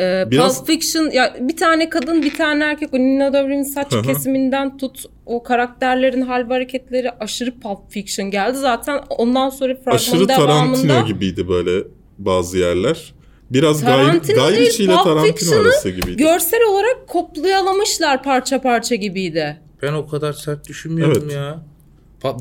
e, 0.00 0.24
Biraz- 0.30 0.58
Pulp 0.58 0.66
Fiction 0.66 1.10
ya 1.10 1.36
bir 1.40 1.56
tane 1.56 1.88
kadın 1.90 2.22
bir 2.22 2.34
tane 2.34 2.64
erkek 2.64 2.94
o 2.94 2.98
Nina 2.98 3.32
Dobre'nin 3.32 3.62
saç 3.62 3.92
kesiminden 4.06 4.76
tut 4.78 5.04
o 5.26 5.42
karakterlerin 5.42 6.20
hal 6.20 6.48
ve 6.48 6.54
hareketleri 6.54 7.10
aşırı 7.10 7.60
Pulp 7.60 7.90
Fiction 7.90 8.30
geldi. 8.30 8.58
Zaten 8.58 9.00
ondan 9.18 9.48
sonra 9.50 9.74
fragmanın 9.74 9.96
Aşırı 9.96 10.28
devamında 10.28 10.46
Tarantino 10.46 11.06
gibiydi 11.06 11.48
böyle 11.48 11.84
bazı 12.18 12.58
yerler. 12.58 13.14
Biraz 13.50 13.80
Guy, 13.84 13.90
Tarantino 13.92 14.42
Guy 14.46 14.56
değil, 14.56 14.66
Ritchie 14.66 14.86
ile 14.86 14.94
Tarantino 14.94 15.60
arası 15.60 15.90
gibiydi. 15.90 16.16
görsel 16.16 16.60
olarak 16.70 17.08
kopyalamışlar 17.08 18.22
parça 18.22 18.60
parça 18.60 18.94
gibiydi. 18.94 19.60
ben 19.82 19.92
o 19.92 20.06
kadar 20.06 20.32
sert 20.32 20.68
düşünmüyorum 20.68 21.22
Evet. 21.24 21.32
ya. 21.34 21.62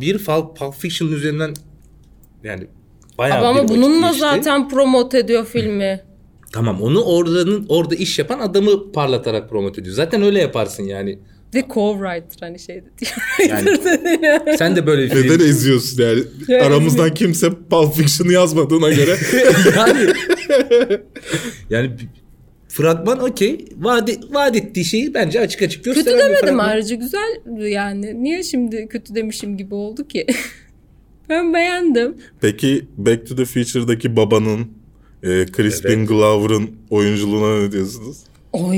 Bir 0.02 0.26
Pulp, 0.26 0.58
Pulp 0.58 0.74
Fiction 0.76 1.10
üzerinden 1.12 1.54
yani 2.44 2.68
bayağı 3.18 3.38
Ama, 3.38 3.56
bir 3.56 3.60
ama 3.60 3.70
bununla 3.70 4.08
geçti. 4.08 4.20
zaten 4.20 4.70
promote 4.70 5.20
ediyor 5.20 5.46
filmi. 5.46 6.02
Tamam 6.54 6.82
onu 6.82 7.02
oradanın 7.04 7.66
orada 7.70 7.96
iş 7.96 8.20
yapan 8.20 8.40
adamı 8.40 8.92
parlatarak 8.92 9.50
promote 9.50 9.82
ediyor. 9.82 9.96
Zaten 9.96 10.22
öyle 10.24 10.40
yaparsın 10.42 10.84
yani. 10.84 11.20
Ve 11.56 11.60
co-writer 11.60 12.40
hani 12.40 12.60
şey 12.60 12.76
diyor. 13.00 13.12
Yani 13.50 13.78
sen 14.58 14.76
de 14.76 14.88
böyle 14.88 15.06
bir 15.06 15.10
Neden 15.16 15.38
film. 15.38 15.50
eziyorsun 15.50 16.04
yani? 16.04 16.24
Ya, 16.48 16.66
Aramızdan 16.66 17.14
kimse 17.14 17.50
Pulp 17.70 17.94
Fiction'ı 17.96 18.34
yazmadığına 18.34 18.90
göre. 18.92 19.18
yani 19.78 20.08
yani 21.70 21.92
bir- 22.00 22.08
fragman 22.68 23.20
okey. 23.24 23.66
Vaat, 23.78 24.10
vaat 24.32 24.56
ettiği 24.56 24.86
şeyi 24.86 25.14
bence 25.14 25.40
açık 25.40 25.62
açık 25.62 25.84
gösteren 25.86 26.18
Kötü 26.18 26.30
bir 26.30 26.36
demedim 26.38 26.60
ayrıca 26.60 26.96
güzel 26.96 27.42
yani. 27.60 28.24
Niye 28.24 28.44
şimdi 28.44 28.88
kötü 28.88 29.16
demişim 29.16 29.58
gibi 29.58 29.76
oldu 29.76 30.08
ki? 30.08 30.26
ben 31.30 31.54
beğendim. 31.54 32.16
Peki 32.42 32.86
Back 32.98 33.28
to 33.28 33.36
the 33.36 33.46
Future'daki 33.46 34.16
babanın 34.16 34.68
e, 35.24 35.46
Crispin 35.58 35.90
Evet. 35.90 36.10
Glover'ın 36.10 36.72
oyunculuğuna 36.90 37.60
ne 37.60 37.72
diyorsunuz? 37.72 38.18
Oy. 38.54 38.78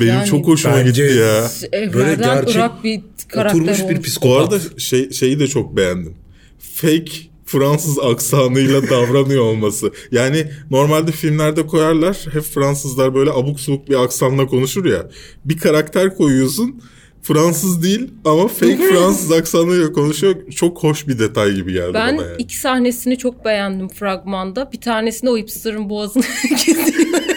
Benim 0.00 0.24
çok 0.24 0.46
hoşuma 0.46 0.82
gitti 0.82 1.00
ya. 1.18 1.50
Böyle 1.94 2.14
gerçek 2.14 2.54
Irak 2.54 2.84
bir 2.84 3.00
karakter 3.28 3.60
Oturmuş 3.60 3.78
bir 3.78 3.84
olmuş. 3.84 3.98
Bu 3.98 4.02
psikopat. 4.02 4.52
arada 4.52 4.78
şey, 4.78 5.10
şeyi 5.10 5.40
de 5.40 5.46
çok 5.46 5.76
beğendim. 5.76 6.14
Fake 6.58 7.12
Fransız 7.46 7.98
aksanıyla 7.98 8.82
davranıyor 8.90 9.42
olması. 9.44 9.92
Yani 10.12 10.46
normalde 10.70 11.12
filmlerde 11.12 11.66
koyarlar 11.66 12.26
hep 12.32 12.42
Fransızlar 12.42 13.14
böyle 13.14 13.30
abuk 13.30 13.60
subuk 13.60 13.88
bir 13.88 14.02
aksanla 14.04 14.46
konuşur 14.46 14.84
ya. 14.84 15.10
Bir 15.44 15.58
karakter 15.58 16.14
koyuyorsun 16.16 16.82
Fransız 17.24 17.82
değil 17.82 18.10
ama 18.24 18.48
fake 18.48 18.76
Fransız 18.90 19.32
aksanıyla 19.32 19.92
konuşuyor. 19.92 20.50
Çok 20.50 20.82
hoş 20.82 21.08
bir 21.08 21.18
detay 21.18 21.54
gibi 21.54 21.72
geldi 21.72 21.94
Ben 21.94 22.18
bana 22.18 22.26
yani. 22.26 22.36
iki 22.38 22.56
sahnesini 22.56 23.18
çok 23.18 23.44
beğendim 23.44 23.88
fragmanda. 23.88 24.72
Bir 24.72 24.80
tanesinde 24.80 25.30
o 25.30 25.36
hipster'ın 25.38 25.90
boğazını 25.90 26.24
kesiyor. 26.50 26.76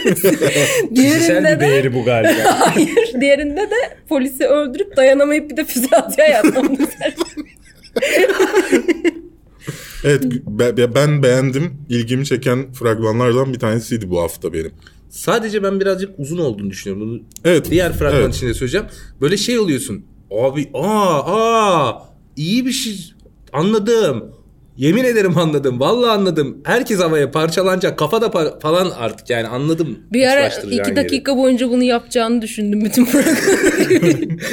diğerinde 0.96 1.60
de 1.60 1.94
bu 1.94 2.04
galiba. 2.06 2.60
hayır, 2.60 3.14
diğerinde 3.22 3.62
de 3.62 3.98
polisi 4.10 4.46
öldürüp 4.46 4.98
dayanamayıp 4.98 5.50
bir 5.50 5.58
de 5.58 5.66
füze 5.66 5.96
atıyor 5.96 6.28
ya. 6.28 6.42
Evet 10.08 10.24
be- 10.78 10.96
ben 10.96 11.24
beğendim. 11.24 11.74
İlgimi 11.90 12.26
çeken 12.26 12.74
fragmanlardan 12.74 13.54
bir 13.54 13.60
tanesiydi 13.60 14.10
bu 14.10 14.22
hafta 14.22 14.54
benim. 14.54 14.72
Sadece 15.10 15.64
ben 15.64 15.80
birazcık 15.80 16.20
uzun 16.20 16.38
olduğunu 16.38 16.70
düşünüyorum. 16.70 17.08
Bunu 17.10 17.22
Evet. 17.46 17.72
diğer 17.72 17.94
fragman 17.94 18.22
evet. 18.22 18.36
içinde 18.36 18.54
söyleyeceğim. 18.54 18.88
Böyle 19.22 19.38
şey 19.38 19.60
oluyorsun. 19.60 20.06
Abi 20.32 20.70
aa 20.74 21.20
aa 21.26 22.10
iyi 22.36 22.66
bir 22.66 22.72
şey 22.72 23.14
anladım. 23.54 24.32
Yemin 24.78 25.04
ederim 25.04 25.38
anladım. 25.38 25.80
Vallahi 25.80 26.12
anladım. 26.12 26.58
Herkes 26.64 27.00
havaya 27.00 27.32
parçalanacak. 27.32 28.00
Kafada 28.00 28.26
par- 28.26 28.60
falan 28.60 28.90
artık 28.90 29.30
yani 29.30 29.48
anladım. 29.48 30.00
Bir 30.14 30.28
ara 30.28 30.48
iki 30.48 30.76
yeri. 30.76 30.96
dakika 30.96 31.38
boyunca 31.38 31.70
bunu 31.70 31.84
yapacağını 31.84 32.42
düşündüm 32.42 32.86
bütün 32.86 33.06
program. 33.12 33.36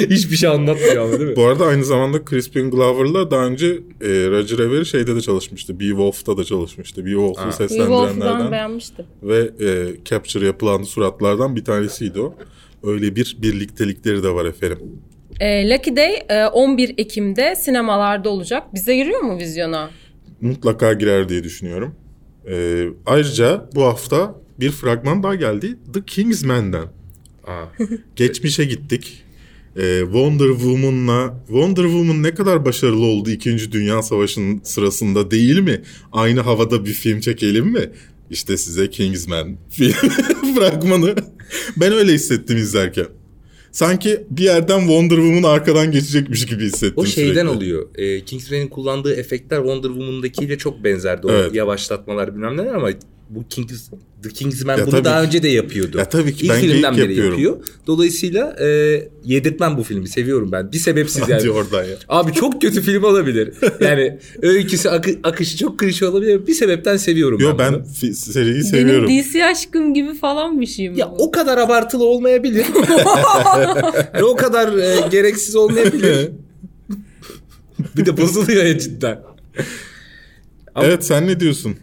Hiçbir 0.09 0.35
şey 0.35 0.49
anlatmıyor 0.49 1.03
ama 1.03 1.19
değil 1.19 1.29
mi? 1.29 1.35
Bu 1.35 1.45
arada 1.45 1.65
aynı 1.65 1.85
zamanda 1.85 2.17
Crispin 2.29 2.71
Glover'la 2.71 3.31
daha 3.31 3.45
önce 3.45 3.65
e, 4.01 4.07
Roger 4.09 4.59
Avery 4.59 4.85
şeyde 4.85 5.15
de 5.15 5.21
çalışmıştı. 5.21 5.79
Beowulf'ta 5.79 6.37
da 6.37 6.43
çalışmıştı. 6.43 7.05
Beowulf'u 7.05 7.51
seslendirenlerden 7.51 8.51
beğenmiştim. 8.51 9.05
ve 9.23 9.37
e, 9.39 9.67
capture 10.05 10.45
yapılan 10.45 10.83
suratlardan 10.83 11.55
bir 11.55 11.65
tanesiydi 11.65 12.21
o. 12.21 12.35
Öyle 12.83 13.15
bir 13.15 13.37
birliktelikleri 13.41 14.23
de 14.23 14.29
var 14.29 14.45
efendim. 14.45 14.79
Ee, 15.39 15.69
Lucky 15.69 15.95
Day 15.95 16.23
e, 16.29 16.45
11 16.45 16.93
Ekim'de 16.97 17.55
sinemalarda 17.55 18.29
olacak. 18.29 18.63
Bize 18.73 18.95
giriyor 18.95 19.19
mu 19.19 19.37
vizyona? 19.37 19.89
Mutlaka 20.45 20.93
girer 20.93 21.29
diye 21.29 21.43
düşünüyorum. 21.43 21.95
E, 22.49 22.85
ayrıca 23.05 23.69
bu 23.75 23.83
hafta 23.83 24.35
bir 24.59 24.71
fragman 24.71 25.23
daha 25.23 25.35
geldi. 25.35 25.77
The 25.93 26.05
Kingsman'den. 26.05 26.87
Aa. 27.47 27.65
Geçmişe 28.15 28.65
gittik. 28.65 29.21
Ee, 29.77 29.99
Wonder 30.03 30.47
Woman'la 30.47 31.43
Wonder 31.47 31.83
Woman 31.83 32.23
ne 32.23 32.33
kadar 32.33 32.65
başarılı 32.65 33.05
oldu 33.05 33.29
2. 33.29 33.71
Dünya 33.71 34.03
Savaşı'nın 34.03 34.61
sırasında 34.63 35.31
değil 35.31 35.59
mi? 35.59 35.81
Aynı 36.11 36.39
havada 36.39 36.85
bir 36.85 36.93
film 36.93 37.19
çekelim 37.19 37.65
mi? 37.65 37.89
İşte 38.29 38.57
size 38.57 38.89
Kingsman 38.89 39.57
fragmanı. 40.55 41.15
Ben 41.77 41.93
öyle 41.93 42.13
hissettim 42.13 42.57
izlerken. 42.57 43.05
Sanki 43.75 44.23
bir 44.29 44.43
yerden 44.43 44.79
Wonder 44.79 45.15
Woman 45.15 45.43
arkadan 45.43 45.91
geçecekmiş 45.91 46.45
gibi 46.45 46.63
hissettim 46.63 46.93
O 46.97 47.05
şeyden 47.05 47.31
sürekli. 47.33 47.49
oluyor. 47.49 47.85
E, 47.95 48.25
Kingsman'in 48.25 48.67
kullandığı 48.67 49.15
efektler 49.15 49.57
Wonder 49.57 49.87
Woman'dakiyle 49.89 50.57
çok 50.57 50.83
benzerdi. 50.83 51.27
O 51.27 51.31
Evet. 51.31 51.55
yavaşlatmalar 51.55 52.33
bilmem 52.35 52.57
neler 52.57 52.73
ama 52.73 52.89
bu 53.29 53.43
Kings, 53.49 53.89
The 54.23 54.29
Kingsman 54.29 54.77
Ya 54.77 54.83
bunu 54.85 54.91
tabii 54.91 55.03
daha 55.05 55.21
ki. 55.21 55.27
önce 55.27 55.43
de 55.43 55.47
yapıyordu. 55.47 55.97
Ya 55.97 56.09
tabii 56.09 56.35
ki, 56.35 56.45
İlk 56.45 56.53
ben 56.53 56.59
filmden 56.61 56.93
beri 56.97 57.01
yapıyorum. 57.01 57.31
yapıyor. 57.31 57.57
Dolayısıyla 57.87 58.55
e, 58.61 58.67
yedirtmem 59.25 59.77
bu 59.77 59.83
filmi. 59.83 60.07
Seviyorum 60.07 60.51
ben. 60.51 60.71
Bir 60.71 60.77
sebepsiz 60.77 61.29
yani. 61.29 61.49
oradan 61.49 61.83
ya. 61.83 61.95
Abi 62.09 62.33
çok 62.33 62.61
kötü 62.61 62.81
film 62.81 63.03
olabilir. 63.03 63.53
Yani 63.81 64.19
öyküsü 64.41 64.89
akı- 64.89 65.19
akışı 65.23 65.57
çok 65.57 65.79
klişe 65.79 66.07
olabilir. 66.07 66.47
Bir 66.47 66.53
sebepten 66.53 66.97
seviyorum 66.97 67.39
Yo 67.39 67.49
ben 67.49 67.57
ben 67.59 67.73
bunu. 67.73 67.83
fi- 67.83 68.13
seriyi 68.13 68.63
seviyorum. 68.63 69.07
Benim 69.09 69.23
DC 69.23 69.45
aşkım 69.45 69.93
gibi 69.93 70.13
falan 70.13 70.61
bir 70.61 70.65
şey 70.67 70.89
mi 70.89 70.99
Ya 70.99 71.11
bu? 71.11 71.15
o 71.23 71.31
kadar 71.31 71.57
abartılı 71.57 72.03
olmayabilir. 72.05 72.65
Ve 74.13 74.23
o 74.23 74.35
kadar 74.35 74.77
e, 74.77 75.07
gereksiz 75.11 75.55
olmayabilir. 75.55 76.29
bir 77.97 78.05
de 78.05 78.17
bozuluyor 78.17 78.63
ya 78.63 78.79
cidden. 78.79 79.19
Ama- 80.75 80.85
Evet 80.87 81.05
sen 81.05 81.27
ne 81.27 81.39
diyorsun? 81.39 81.75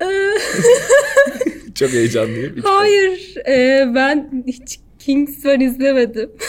Çok 1.74 1.90
heyecanlıyım. 1.92 2.56
Hiç- 2.56 2.64
Hayır 2.64 3.34
e, 3.48 3.84
ben 3.94 4.44
hiç 4.46 4.78
Kingsman 4.98 5.60
izlemedim. 5.60 6.30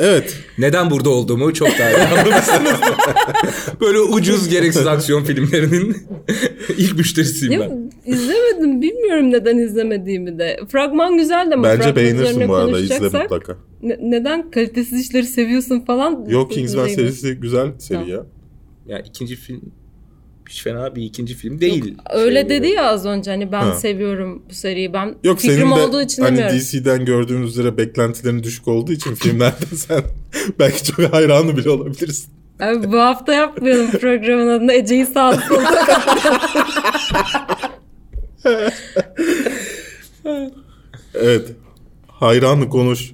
Evet. 0.00 0.36
Neden 0.58 0.90
burada 0.90 1.10
olduğumu 1.10 1.54
çok 1.54 1.68
daha 1.78 1.90
iyi 1.90 1.96
anlamışsınız. 1.96 2.80
Böyle 3.80 3.98
ucuz 4.00 4.48
gereksiz 4.48 4.86
aksiyon 4.86 5.24
filmlerinin 5.24 5.96
ilk 6.78 6.96
müşterisiyim 6.96 7.52
Ya, 7.52 7.60
ben. 7.70 7.90
izlemedim 8.12 8.82
bilmiyorum 8.82 9.30
neden 9.32 9.58
izlemediğimi 9.58 10.38
de. 10.38 10.60
Fragman 10.72 11.16
güzel 11.18 11.50
de 11.50 11.54
ama 11.54 11.64
Bence 11.64 11.96
beğenirsin 11.96 12.48
bu 12.48 12.54
arada. 12.54 12.78
izle 12.80 12.98
mutlaka. 13.00 13.56
ne- 13.82 13.98
neden 14.00 14.50
kalitesiz 14.50 15.00
işleri 15.00 15.26
seviyorsun 15.26 15.80
falan. 15.80 16.24
Yok 16.28 16.50
Kingsman 16.52 16.88
serisi 16.88 17.34
güzel 17.34 17.68
seri 17.78 17.98
Tamam. 17.98 18.08
ya. 18.08 18.26
Ya 18.86 18.98
ikinci 18.98 19.36
film 19.36 19.62
hiç 20.48 20.62
fena 20.62 20.96
bir 20.96 21.02
ikinci 21.02 21.34
film 21.34 21.60
değil. 21.60 21.94
Öyle 22.12 22.40
Şey 22.40 22.48
dedi 22.48 22.66
olarak. 22.66 22.76
ya 22.76 22.84
az 22.90 23.06
önce 23.06 23.30
hani 23.30 23.52
ben 23.52 23.60
Ha. 23.62 23.74
seviyorum 23.74 24.42
bu 24.50 24.54
seriyi. 24.54 24.92
Ben 24.92 25.14
Yok 25.24 25.38
fikrim 25.40 25.56
senin 25.58 25.70
de 25.76 25.80
olduğu 25.80 26.02
için 26.02 26.22
hani 26.22 26.36
demiyorum. 26.38 26.58
DC'den 26.60 27.04
gördüğün 27.04 27.42
üzere 27.42 27.76
beklentilerin 27.76 28.42
düşük 28.42 28.68
olduğu 28.68 28.92
için 28.92 29.14
filmlerden 29.14 29.66
sen 29.76 30.02
belki 30.58 30.84
çok 30.84 31.12
hayranı 31.12 31.56
bile 31.56 31.70
olabilirsin. 31.70 32.32
Abi 32.60 32.92
bu 32.92 32.98
hafta 33.00 33.32
yapmayalım 33.32 33.90
programın 33.90 34.48
adını 34.48 34.72
Ece'yi 34.72 35.06
sağlık 35.06 35.42
soluna 35.42 35.70
Evet. 41.14 41.52
Hayranı 42.08 42.68
konuş. 42.68 43.12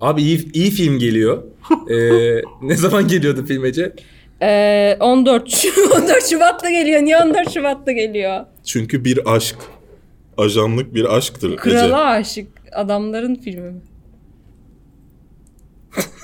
Abi 0.00 0.22
iyi, 0.22 0.52
iyi 0.52 0.70
film 0.70 0.98
geliyor. 0.98 1.42
Ee, 1.90 2.42
ne 2.62 2.76
zaman 2.76 3.08
geliyordu 3.08 3.46
film 3.46 3.64
Ece? 3.64 3.92
Ee, 4.42 4.96
14 5.00 5.50
Şu- 5.50 5.90
14 5.96 6.30
Şubat'ta 6.30 6.70
geliyor. 6.70 7.02
Niye 7.02 7.16
14 7.16 7.54
Şubat'ta 7.54 7.92
geliyor? 7.92 8.44
Çünkü 8.64 9.04
bir 9.04 9.34
aşk. 9.34 9.56
Ajanlık 10.36 10.94
bir 10.94 11.16
aşktır 11.16 11.48
Ece. 11.48 11.56
Krala 11.56 12.04
aşık 12.04 12.46
adamların 12.72 13.34
filmi 13.34 13.70
mi? 13.70 13.80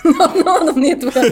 Anlamadım 0.18 0.82
niyet 0.82 1.04
var. 1.16 1.26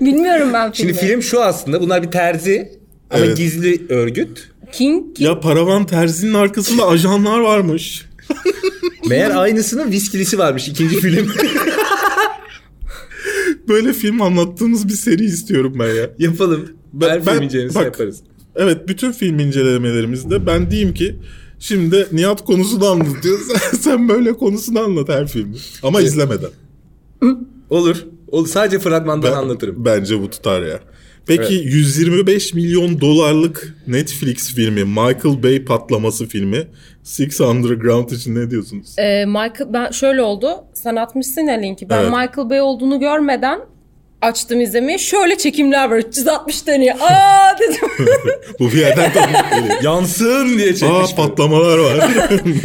Bilmiyorum 0.00 0.50
ben 0.52 0.72
filmi. 0.72 0.94
Şimdi 0.94 1.06
film 1.06 1.22
şu 1.22 1.42
aslında. 1.42 1.80
Bunlar 1.80 2.02
bir 2.02 2.10
terzi. 2.10 2.72
Ama 3.10 3.24
Evet. 3.24 3.36
gizli 3.36 3.86
örgüt. 3.88 4.50
King, 4.72 5.16
King 5.16 5.20
Ya 5.28 5.40
paravan 5.40 5.86
terzinin 5.86 6.34
arkasında 6.34 6.86
ajanlar 6.86 7.40
varmış. 7.40 8.06
Meğer 9.08 9.30
aynısının 9.30 9.90
viskilisi 9.90 10.38
varmış 10.38 10.68
ikinci 10.68 11.00
film. 11.00 11.32
Böyle 13.68 13.92
film 13.92 14.22
anlattığımız 14.22 14.88
bir 14.88 14.92
seri 14.92 15.24
istiyorum 15.24 15.76
ben 15.78 15.94
ya. 15.94 16.10
Yapalım. 16.18 16.68
Ben- 16.92 17.08
Her 17.08 17.26
ben- 17.26 17.32
film 17.34 17.42
incelemesi 17.42 17.74
bak- 17.74 17.84
yaparız. 17.84 18.20
Evet 18.56 18.88
bütün 18.88 19.12
film 19.12 19.38
incelemelerimizde 19.38 20.46
ben 20.46 20.70
diyeyim 20.70 20.94
ki 20.94 21.16
şimdi 21.58 22.06
Nihat 22.12 22.44
konusunu 22.44 22.86
anlatıyor. 22.86 23.38
Sen, 23.48 23.78
sen 23.78 24.08
böyle 24.08 24.32
konusunu 24.32 24.80
anlat 24.80 25.08
her 25.08 25.28
filmi. 25.28 25.54
Ama 25.82 26.00
izlemeden. 26.00 26.50
Olur. 27.70 27.96
Olur. 28.28 28.46
Sadece 28.48 28.78
fragmandan 28.78 29.32
Ben- 29.32 29.36
anlatırım. 29.36 29.84
Bence 29.84 30.20
bu 30.22 30.30
tutar 30.30 30.62
ya. 30.62 30.80
Peki 31.26 31.54
125 31.54 32.54
milyon 32.54 33.00
dolarlık 33.00 33.74
Netflix 33.86 34.54
filmi 34.54 34.84
Michael 34.84 35.42
Bay 35.42 35.64
patlaması 35.64 36.26
filmi 36.26 36.66
Six 37.02 37.40
Underground 37.40 38.10
için 38.10 38.34
ne 38.34 38.50
diyorsunuz? 38.50 38.94
Ee, 38.98 39.24
Michael 39.26 39.72
ben 39.72 39.90
şöyle 39.90 40.22
oldu. 40.22 40.64
Sen 40.74 40.96
atmışsın 40.96 41.40
ya 41.40 41.54
linki. 41.54 41.88
Ben 41.90 41.98
Evet. 41.98 42.10
Michael 42.10 42.50
Bay 42.50 42.60
olduğunu 42.60 43.00
görmeden 43.00 43.60
açtım 44.22 44.60
izlemeyi. 44.60 44.98
Şöyle 44.98 45.38
çekimler 45.38 45.90
var. 45.90 45.96
360 45.96 46.66
dönüyor. 46.66 46.94
Aa 47.00 47.58
dedim. 47.60 48.06
Bu 48.60 48.66
bir 48.72 48.78
yerden. 48.78 49.12
Yansın 49.82 50.58
diye 50.58 50.70
Aa 50.70 50.74
çekmiş. 50.74 51.12
bu. 51.12 51.16
patlamalar 51.16 51.78
var. 51.78 52.10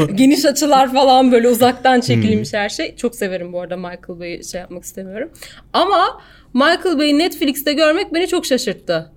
Geniş 0.16 0.46
açılar 0.46 0.94
falan 0.94 1.32
böyle 1.32 1.50
uzaktan 1.50 2.02
çekilmiş 2.02 2.54
her 2.54 2.70
şey. 2.70 2.96
Çok 2.96 3.16
severim 3.16 3.54
bu 3.54 3.62
arada 3.62 3.78
Michael 3.78 4.20
Bay'i 4.20 4.44
şey 4.44 4.62
yapmak 4.62 4.84
istemiyorum. 4.84 5.30
Ama 5.74 6.22
Michael 6.54 6.98
Bay'i 6.98 7.18
Netflix'te 7.18 7.74
görmek 7.74 8.14
beni 8.14 8.28
çok 8.28 8.46
şaşırttı. 8.46 9.12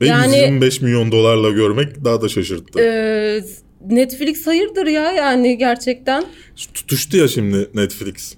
Ve 0.00 0.06
Yani- 0.06 0.36
125 0.36 0.80
milyon 0.80 1.12
dolarla 1.12 1.50
görmek 1.50 2.04
daha 2.04 2.22
da 2.22 2.28
şaşırttı. 2.28 2.80
Ee, 2.80 3.40
Netflix 3.90 4.46
hayırdır 4.46 4.86
ya 4.86 5.12
yani 5.12 5.58
gerçekten. 5.58 6.24
Tutuştu 6.74 7.16
ya 7.16 7.28
şimdi 7.28 7.68
Netflix. 7.74 8.34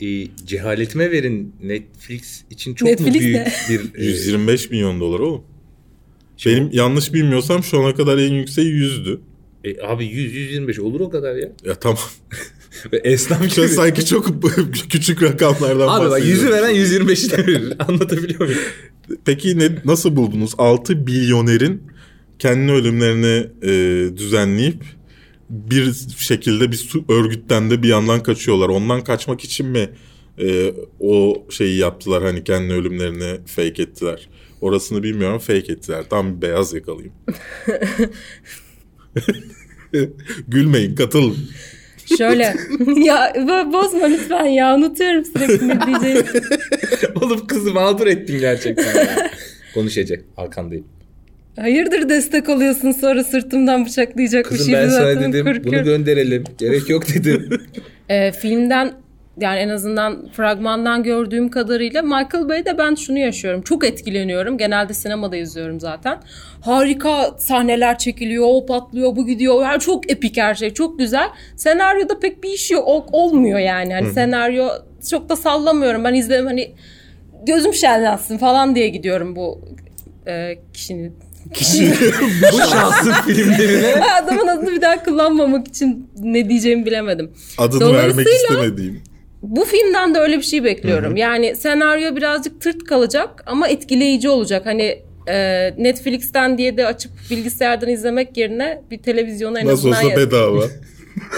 Ee, 0.00 0.26
cehaletime 0.46 1.10
verin 1.10 1.54
Netflix 1.62 2.42
için 2.50 2.74
çok 2.74 2.88
Netflix 2.88 3.14
mu 3.14 3.20
büyük 3.20 3.36
ne? 3.36 3.52
bir... 3.94 4.00
e, 4.00 4.04
125 4.04 4.70
milyon 4.70 5.00
dolar 5.00 5.20
oğlum. 5.20 5.44
Benim 6.46 6.70
yanlış 6.72 7.14
bilmiyorsam 7.14 7.62
şu 7.62 7.80
ana 7.80 7.94
kadar 7.94 8.18
en 8.18 8.32
yükseği 8.32 8.68
100'dü. 8.72 9.18
e, 9.64 9.82
abi 9.86 10.04
100-125 10.04 10.80
olur 10.80 11.00
o 11.00 11.10
kadar 11.10 11.36
ya. 11.36 11.48
Ya 11.64 11.74
tamam. 11.74 11.98
Esnaf 13.04 13.56
gibi. 13.56 13.68
sanki 13.68 14.06
çok 14.06 14.28
küçük 14.90 15.22
rakamlardan 15.22 15.88
Abi 15.88 16.10
bak 16.10 16.24
yüzü 16.24 16.50
veren 16.50 16.74
125'i 16.74 17.30
de 17.30 17.46
verir. 17.46 17.72
Anlatabiliyor 17.88 18.40
muyum? 18.40 18.60
Peki 19.24 19.58
ne, 19.58 19.70
nasıl 19.84 20.16
buldunuz? 20.16 20.54
6 20.58 20.96
milyonerin 20.96 21.82
kendi 22.38 22.72
ölümlerini 22.72 23.46
e, 23.62 24.16
düzenleyip 24.16 24.82
bir 25.50 25.94
şekilde 26.16 26.70
bir 26.72 26.76
su 26.76 27.04
örgütten 27.08 27.70
de 27.70 27.82
bir 27.82 27.88
yandan 27.88 28.22
kaçıyorlar. 28.22 28.68
Ondan 28.68 29.04
kaçmak 29.04 29.44
için 29.44 29.66
mi 29.66 29.90
e, 30.38 30.74
o 31.00 31.46
şeyi 31.50 31.78
yaptılar 31.78 32.22
hani 32.22 32.44
kendi 32.44 32.72
ölümlerini 32.72 33.40
fake 33.46 33.82
ettiler? 33.82 34.28
Orasını 34.60 35.02
bilmiyorum 35.02 35.38
fake 35.38 35.72
ettiler. 35.72 36.04
Tam 36.10 36.36
bir 36.36 36.42
beyaz 36.42 36.74
yakalıyım. 36.74 37.12
Gülmeyin 40.48 40.94
katılın. 40.94 41.36
Şöyle 42.16 42.42
ya 43.04 43.32
bo- 43.36 43.72
bozma 43.72 44.06
lütfen 44.06 44.44
ya 44.46 44.74
unutuyorum 44.76 45.24
sürekli 45.24 45.68
ne 45.68 45.78
diyeceğimi. 45.86 46.22
Oğlum 47.22 47.46
kızı 47.46 47.72
mağdur 47.74 48.06
ettin 48.06 48.38
gerçekten 48.38 48.94
ya. 48.94 49.30
Konuşacak. 49.74 50.24
Arkandayım. 50.36 50.84
Hayırdır 51.60 52.08
destek 52.08 52.48
oluyorsun 52.48 52.90
sonra 52.92 53.24
sırtımdan 53.24 53.86
bıçaklayacakmış 53.86 54.58
Kızım 54.58 54.74
ben 54.74 54.88
sana 54.88 55.20
dedim 55.20 55.46
bunu 55.46 55.54
korkuyorum. 55.54 55.84
gönderelim. 55.84 56.44
Gerek 56.58 56.90
yok 56.90 57.08
dedim. 57.14 57.48
Ee, 58.08 58.32
filmden 58.32 58.92
yani 59.40 59.58
en 59.58 59.68
azından 59.68 60.28
fragmandan 60.32 61.02
gördüğüm 61.02 61.50
kadarıyla 61.50 62.02
Michael 62.02 62.48
Bay'de 62.48 62.78
ben 62.78 62.94
şunu 62.94 63.18
yaşıyorum. 63.18 63.62
Çok 63.62 63.84
etkileniyorum. 63.84 64.58
Genelde 64.58 64.94
sinemada 64.94 65.36
izliyorum 65.36 65.80
zaten. 65.80 66.18
Harika 66.60 67.34
sahneler 67.38 67.98
çekiliyor, 67.98 68.44
o 68.48 68.66
patlıyor, 68.66 69.16
bu 69.16 69.26
gidiyor. 69.26 69.62
Yani 69.62 69.80
çok 69.80 70.10
epik 70.10 70.36
her 70.36 70.54
şey, 70.54 70.74
çok 70.74 70.98
güzel. 70.98 71.28
Senaryoda 71.56 72.18
pek 72.18 72.42
bir 72.42 72.48
iş 72.50 72.70
yok, 72.70 72.88
ol- 72.88 73.06
olmuyor 73.12 73.58
yani. 73.58 73.94
Hani 73.94 74.12
senaryo 74.12 74.68
çok 75.10 75.28
da 75.28 75.36
sallamıyorum. 75.36 76.04
Ben 76.04 76.14
izledim 76.14 76.46
hani 76.46 76.72
gözüm 77.46 77.74
şenlensin 77.74 78.38
falan 78.38 78.74
diye 78.74 78.88
gidiyorum 78.88 79.36
bu 79.36 79.60
e, 80.26 80.58
kişinin. 80.72 81.16
Kişinin. 81.54 81.90
Bu 82.52 82.56
şansın 82.56 83.12
filmlerine. 83.26 84.04
Adamın 84.22 84.46
adını 84.46 84.72
bir 84.72 84.80
daha 84.80 85.02
kullanmamak 85.04 85.68
için 85.68 86.10
ne 86.18 86.48
diyeceğimi 86.48 86.86
bilemedim. 86.86 87.30
Adını 87.58 87.94
vermek 87.94 88.26
istemediğim. 88.26 89.02
Bu 89.42 89.64
filmden 89.64 90.14
de 90.14 90.18
öyle 90.18 90.36
bir 90.38 90.42
şey 90.42 90.64
bekliyorum. 90.64 91.16
Yani 91.16 91.56
senaryo 91.56 92.16
birazcık 92.16 92.60
tırt 92.60 92.84
kalacak 92.84 93.42
ama 93.46 93.68
etkileyici 93.68 94.28
olacak. 94.28 94.66
Hani 94.66 95.02
e, 95.28 95.74
Netflix'ten 95.78 96.58
diye 96.58 96.76
de 96.76 96.86
açıp 96.86 97.12
bilgisayardan 97.30 97.88
izlemek 97.88 98.36
yerine 98.36 98.82
bir 98.90 98.98
televizyona 98.98 99.60
en 99.60 99.66
Nasıl 99.66 99.92
azından... 99.92 100.12
olsa 100.12 100.16
bedava. 100.16 100.64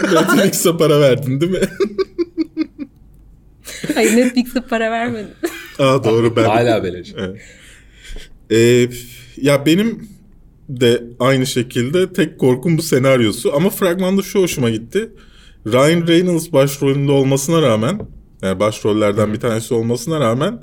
Netflix'e 0.13 0.77
para 0.77 1.01
verdin 1.01 1.41
değil 1.41 1.53
mi? 1.53 1.61
Hayır 3.95 4.17
Netflix'e 4.17 4.61
para 4.61 4.91
vermedim. 4.91 5.31
Aa 5.79 6.05
doğru 6.05 6.37
ben. 6.37 6.45
Hala 6.45 6.85
beleş. 6.85 7.15
Evet. 7.19 7.41
Ee, 8.51 8.89
ya 9.37 9.67
benim 9.67 10.09
de 10.69 11.03
aynı 11.21 11.47
şekilde 11.47 12.13
tek 12.13 12.39
korkum 12.39 12.79
bu 12.79 12.83
senaryosu. 12.83 13.55
Ama 13.55 13.71
fragmanda 13.71 14.23
şu 14.23 14.41
hoşuma 14.41 14.71
gitti. 14.71 15.11
Ryan 15.67 16.07
Reynolds 16.07 16.53
başrolünde 16.53 17.13
olmasına 17.13 17.63
rağmen, 17.63 18.01
yani 18.43 18.61
başrollerden 18.61 19.33
bir 19.33 19.41
tanesi 19.41 19.75
olmasına 19.75 20.21
rağmen 20.21 20.61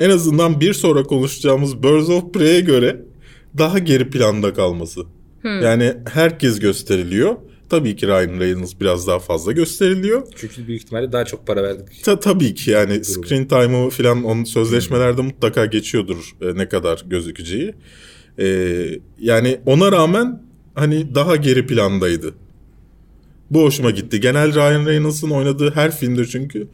en 0.00 0.10
azından 0.10 0.60
bir 0.60 0.74
sonra 0.74 1.02
konuşacağımız 1.02 1.82
Birds 1.82 2.08
of 2.08 2.34
Prey'e 2.34 2.60
göre 2.60 3.02
daha 3.58 3.78
geri 3.78 4.10
planda 4.10 4.54
kalması. 4.54 5.00
Yani 5.62 5.94
herkes 6.12 6.58
gösteriliyor. 6.58 7.36
Tabii 7.70 7.96
ki 7.96 8.06
Ryan 8.06 8.40
Reynolds 8.40 8.80
biraz 8.80 9.06
daha 9.06 9.18
fazla 9.18 9.52
gösteriliyor. 9.52 10.22
Çünkü 10.36 10.66
büyük 10.66 10.82
ihtimalle 10.82 11.12
daha 11.12 11.24
çok 11.24 11.46
para 11.46 11.62
verdik. 11.62 12.04
Ta, 12.04 12.20
tabii 12.20 12.54
ki 12.54 12.70
yani 12.70 13.04
screen 13.04 13.48
time'ı 13.48 13.90
falan 13.90 14.24
onun 14.24 14.44
sözleşmelerde 14.44 15.22
mutlaka 15.22 15.66
geçiyordur 15.66 16.36
e, 16.42 16.58
ne 16.58 16.68
kadar 16.68 17.04
gözükeceği. 17.06 17.74
E, 18.38 18.46
yani 19.20 19.60
ona 19.66 19.92
rağmen 19.92 20.42
hani 20.74 21.14
daha 21.14 21.36
geri 21.36 21.66
plandaydı. 21.66 22.34
Bu 23.50 23.62
hoşuma 23.62 23.90
gitti. 23.90 24.20
Genel 24.20 24.54
Ryan 24.54 24.86
Reynolds'ın 24.86 25.30
oynadığı 25.30 25.74
her 25.74 25.90
filmde 25.96 26.26
çünkü 26.26 26.68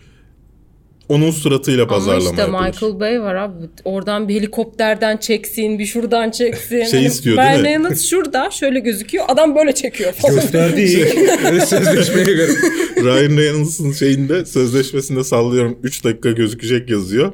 Onun 1.09 1.31
suratıyla 1.31 1.83
Ama 1.83 1.93
pazarlama 1.93 2.31
işte 2.31 2.41
yapılır. 2.41 2.61
Michael 2.61 3.01
Bay 3.01 3.23
var 3.23 3.35
abi. 3.35 3.55
Oradan 3.85 4.29
bir 4.29 4.35
helikopterden 4.35 5.17
çeksin, 5.17 5.79
bir 5.79 5.87
şuradan 5.87 6.31
çeksin. 6.31 6.85
Şey 6.85 7.07
istiyor, 7.07 7.37
değil 7.37 7.49
mi? 7.49 7.55
Ryan 7.55 7.65
Reynolds 7.65 8.07
şurada 8.11 8.51
şöyle 8.51 8.81
gözüküyor. 8.81 9.25
Adam 9.29 9.55
böyle 9.55 9.73
çekiyor 9.75 10.13
falan. 10.13 10.35
Gösterdiği 10.35 11.07
sözleşmeye 11.67 12.25
göre. 12.25 12.53
Ryan 12.97 13.37
Reynolds'ın 13.37 13.93
şeyinde 13.93 14.45
sözleşmesinde 14.45 15.25
sallıyorum 15.25 15.79
3 15.83 16.05
dakika 16.05 16.31
gözükecek 16.31 16.91
yazıyor. 16.91 17.33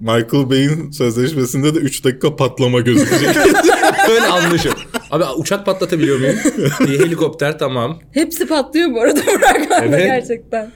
Michael 0.00 0.50
Bay'in 0.50 0.90
sözleşmesinde 0.90 1.74
de 1.74 1.78
3 1.78 2.04
dakika 2.04 2.36
patlama 2.36 2.80
gözükecek. 2.80 3.36
Öyle 4.10 4.26
anlaşım. 4.26 4.72
Abi 5.10 5.24
uçak 5.36 5.66
patlatabiliyor 5.66 6.18
muyum? 6.18 6.36
Helikopter 6.80 7.58
tamam. 7.58 7.98
Hepsi 8.12 8.46
patlıyor 8.46 8.90
bu 8.94 9.00
arada 9.00 9.20
fragmanda 9.40 9.96
Evet. 9.98 10.06
gerçekten. 10.06 10.70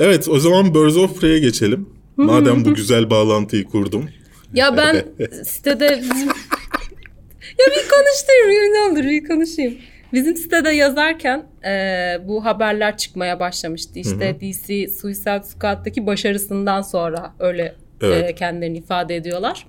evet 0.00 0.28
o 0.28 0.38
zaman 0.38 0.74
Birds 0.74 0.96
of 0.96 1.20
Prey'e 1.20 1.38
geçelim. 1.38 1.88
Madem 2.16 2.64
bu 2.64 2.74
güzel 2.74 3.10
bağlantıyı 3.10 3.64
kurdum. 3.64 4.08
Ya 4.54 4.76
ben 4.76 5.04
sitede 5.44 6.00
bizim... 6.02 6.28
ya 7.58 7.66
bir 7.66 7.88
konuşturayım 7.90 8.72
ne 8.74 8.78
olur 8.92 9.08
bir 9.10 9.24
konuşayım. 9.28 9.74
Bizim 10.12 10.36
sitede 10.36 10.70
yazarken 10.70 11.46
e, 11.64 11.70
bu 12.28 12.44
haberler 12.44 12.96
çıkmaya 12.96 13.40
başlamıştı. 13.40 13.98
İşte 13.98 14.36
DC 14.40 14.88
Suicide 14.88 15.42
Squad'daki 15.42 16.06
başarısından 16.06 16.82
sonra 16.82 17.34
öyle 17.38 17.74
Evet. 18.02 18.30
e, 18.30 18.34
kendilerini 18.34 18.78
ifade 18.78 19.16
ediyorlar. 19.16 19.66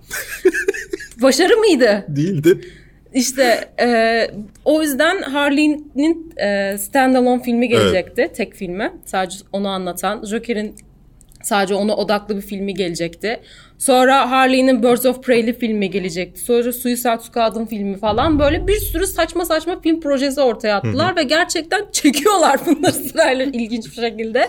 Başarı 1.22 1.58
mıydı? 1.58 2.06
Değildi. 2.08 2.62
İşte 3.14 3.70
e, 3.82 4.28
o 4.66 4.82
yüzden 4.82 5.22
Harley'nin 5.22 6.34
e, 6.38 6.78
standalone 6.78 7.44
filmi 7.44 7.70
gelecekti. 7.70 8.30
Tek 8.36 8.56
filmi. 8.56 8.94
Sadece 9.06 9.38
onu 9.54 9.68
anlatan. 9.68 10.26
Joker'in 10.26 10.76
sadece 11.44 11.76
ona 11.76 11.96
odaklı 11.96 12.36
bir 12.38 12.42
filmi 12.42 12.74
gelecekti. 12.74 13.40
Sonra 13.78 14.32
Harley'nin 14.32 14.84
Birds 14.84 15.06
of 15.06 15.24
Prey'li 15.24 15.54
filmi 15.60 15.92
gelecekti. 15.92 16.42
Sonra 16.42 16.74
Suicide 16.74 17.20
Squad'ın 17.20 17.66
filmi 17.66 17.98
falan. 17.98 18.40
Böyle 18.40 18.68
bir 18.68 18.80
sürü 18.80 19.08
saçma 19.08 19.46
saçma 19.46 19.82
film 19.82 20.00
projesi 20.02 20.42
ortaya 20.42 20.76
attılar 20.78 21.16
ve 21.16 21.24
gerçekten 21.24 21.86
çekiyorlar 21.92 22.60
bunları 22.66 22.94
sırayla 22.94 23.46
ilginç 23.46 23.86
bir 23.86 24.02
şekilde. 24.02 24.48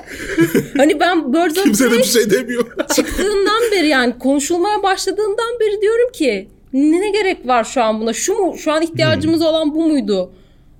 hani 0.77 1.01
ben 1.01 1.33
Birds 1.33 1.59
of 1.59 1.65
Kimse 1.65 1.85
de 1.85 1.89
Prey 1.89 1.99
bir 1.99 2.05
şey 2.05 2.31
demiyor. 2.31 2.65
çıktığından 2.95 3.63
beri 3.73 3.89
yani 3.89 4.19
konuşulmaya 4.19 4.83
başladığından 4.83 5.61
beri 5.61 5.81
diyorum 5.81 6.13
ki 6.13 6.49
ne 6.73 7.11
gerek 7.11 7.47
var 7.47 7.65
şu 7.65 7.83
an 7.83 8.01
buna? 8.01 8.13
Şu 8.13 8.35
mu? 8.35 8.59
Şu 8.59 8.73
an 8.73 8.83
ihtiyacımız 8.83 9.43
olan 9.43 9.75
bu 9.75 9.89
muydu? 9.89 10.33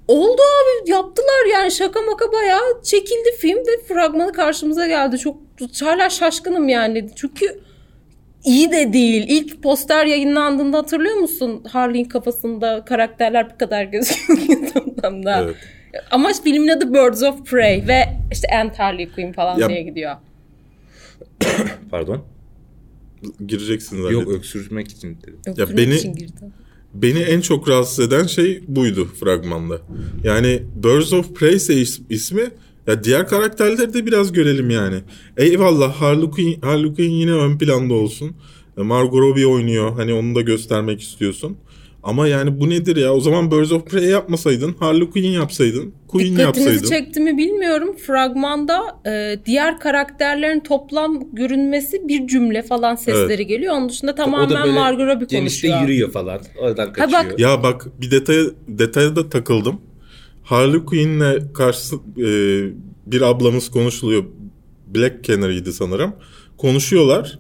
Oldu 0.09 0.43
abi 0.43 0.91
yaptılar 0.91 1.53
yani 1.53 1.71
şaka 1.71 2.03
maka 2.03 2.33
bayağı 2.33 2.83
çekildi 2.85 3.37
film 3.39 3.59
ve 3.59 3.85
fragmanı 3.89 4.33
karşımıza 4.33 4.87
geldi. 4.87 5.19
Çok 5.19 5.37
hala 5.83 6.11
şaşkınım 6.11 6.69
yani. 6.69 7.11
Çünkü 7.17 7.61
iyi 8.45 8.71
de 8.73 8.93
değil. 8.93 9.27
İlk 9.29 9.63
poster 9.63 10.07
yayınlandığında 10.07 10.79
hatırlıyor 10.79 11.17
musun? 11.17 11.65
Harley'in 11.73 12.05
kafasında 12.05 12.85
karakterler 12.85 13.51
bu 13.55 13.59
kadar 13.59 13.85
gözüküyor 13.85 14.39
YouTube'da. 14.49 15.41
Evet. 15.45 15.57
Ama 16.11 16.31
filmin 16.45 16.69
adı 16.69 16.95
Birds 16.95 17.23
of 17.23 17.47
Prey 17.47 17.85
ve 17.89 18.05
işte 18.33 18.49
Ant 18.57 18.79
Harley 18.79 19.13
Quinn 19.13 19.33
falan 19.33 19.59
Ya- 19.59 19.69
diye 19.69 19.83
gidiyor. 19.83 20.17
Pardon. 21.91 22.25
Gireceksin 23.47 23.97
zaten. 24.03 24.13
Yok 24.13 24.29
öksürmek 24.29 24.89
için 24.89 25.19
dedim. 25.23 25.35
Öptürmek 25.47 25.77
beni- 25.77 25.95
için 25.97 26.15
girdi. 26.15 26.33
Beni 26.95 27.19
en 27.19 27.41
çok 27.41 27.69
rahatsız 27.69 28.07
eden 28.07 28.27
şey 28.27 28.63
buydu 28.69 29.09
fragmanda. 29.21 29.81
Yani 30.25 30.63
Birds 30.85 31.13
of 31.13 31.35
Prey 31.35 31.55
is- 31.55 32.01
ismi 32.11 32.51
ya 32.87 33.05
diğer 33.05 33.29
karakterleri 33.29 33.95
de 33.95 34.07
biraz 34.07 34.33
görelim 34.33 34.71
yani. 34.71 34.97
Eyvallah 35.37 35.93
Harley 35.95 36.31
Quinn, 36.31 36.61
Harley 36.61 36.95
Quinn 36.95 37.11
yine 37.11 37.33
ön 37.33 37.59
planda 37.59 37.95
olsun. 37.95 38.31
E, 38.79 38.83
Margot 38.83 39.21
Robbie 39.21 39.47
oynuyor. 39.47 39.93
Hani 39.93 40.13
onu 40.13 40.35
da 40.35 40.41
göstermek 40.41 41.01
istiyorsun. 41.01 41.57
Ama 42.03 42.29
yani 42.29 42.61
bu 42.61 42.71
nedir 42.71 42.97
ya? 42.97 43.15
O 43.15 43.21
zaman 43.21 43.51
Birds 43.51 43.73
of 43.73 43.87
Prey 43.87 44.05
yapmasaydın, 44.05 44.75
Harley 44.81 45.11
Quinn 45.11 45.29
yapsaydın, 45.33 45.95
Queen 46.09 46.37
Dikkatinizi 46.37 46.71
yapsaydın. 46.71 46.89
çekti 47.05 47.21
mi 47.21 47.39
bilmiyorum. 47.39 47.97
Fragmanda 48.07 48.81
e, 49.07 49.37
diğer 49.47 49.79
karakterlerin 49.81 50.61
toplam 50.61 51.35
görünmesi 51.35 52.09
bir 52.09 52.27
cümle 52.27 52.63
falan 52.63 52.95
sesleri 52.95 53.33
Evet. 53.33 53.49
geliyor. 53.49 53.75
Onun 53.75 53.89
dışında 53.89 54.13
o 54.13 54.17
da 54.17 54.23
tamamen 54.25 54.51
böyle 54.63 54.73
Margot 54.73 55.07
Robbie 55.07 55.27
genişte 55.27 55.69
konuşuyor. 55.69 55.89
yürüyor 55.89 56.11
falan. 56.13 56.41
Oradan 56.59 56.93
kaçıyor. 56.93 57.25
bak- 57.25 57.39
Ya 57.41 57.63
bak 57.63 57.87
bir 58.01 58.11
detaya, 58.11 58.45
detaya 58.69 59.17
da 59.17 59.29
takıldım. 59.29 59.81
Harley 60.43 60.85
Quinn'le 60.85 61.53
karşı 61.55 61.95
e, 61.97 62.29
bir 63.07 63.23
ablamız 63.23 63.71
konuşuluyor. 63.71 64.25
Black 64.95 65.25
Canary'di 65.25 65.73
sanırım. 65.73 66.13
Konuşuyorlar. 66.57 67.39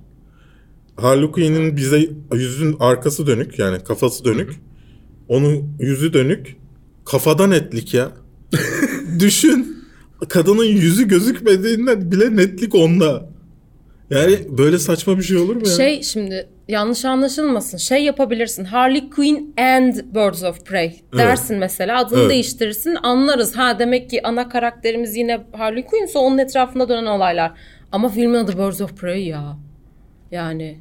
Harley 1.02 1.30
Quinn'in 1.30 1.76
bize 1.76 2.08
yüzün 2.32 2.76
arkası 2.80 3.26
dönük 3.26 3.58
yani 3.58 3.84
kafası 3.84 4.24
dönük. 4.24 4.50
Onun 5.28 5.76
yüzü 5.78 6.12
dönük. 6.12 6.56
Kafadan 7.04 7.50
netlik 7.50 7.94
ya. 7.94 8.12
Düşün. 9.18 9.76
Kadının 10.28 10.64
yüzü 10.64 11.08
gözükmediğinden 11.08 12.12
bile 12.12 12.36
netlik 12.36 12.74
onda. 12.74 13.30
Yani 14.10 14.38
böyle 14.58 14.78
saçma 14.78 15.18
bir 15.18 15.22
şey 15.22 15.36
olur 15.36 15.56
mu 15.56 15.68
ya? 15.68 15.74
Şey 15.76 16.02
şimdi 16.02 16.48
yanlış 16.68 17.04
anlaşılmasın. 17.04 17.78
Şey 17.78 18.04
yapabilirsin. 18.04 18.64
Harley 18.64 19.10
Quinn 19.10 19.54
and 19.58 19.94
Birds 20.14 20.44
of 20.44 20.66
Prey 20.66 21.00
dersin 21.16 21.58
mesela. 21.58 21.98
Adını 21.98 22.20
Evet. 22.20 22.30
değiştirirsin. 22.30 22.96
Anlarız. 23.02 23.56
Ha 23.56 23.78
demek 23.78 24.10
ki 24.10 24.26
ana 24.26 24.48
karakterimiz 24.48 25.16
yine 25.16 25.46
Harley 25.52 25.86
Quinn'se 25.86 26.18
onun 26.18 26.38
etrafında 26.38 26.88
dönen 26.88 27.06
olaylar. 27.06 27.52
Ama 27.92 28.08
filmin 28.08 28.34
adı 28.34 28.58
Birds 28.58 28.80
of 28.80 28.96
Prey 28.96 29.26
ya. 29.26 29.56
Yani 30.30 30.78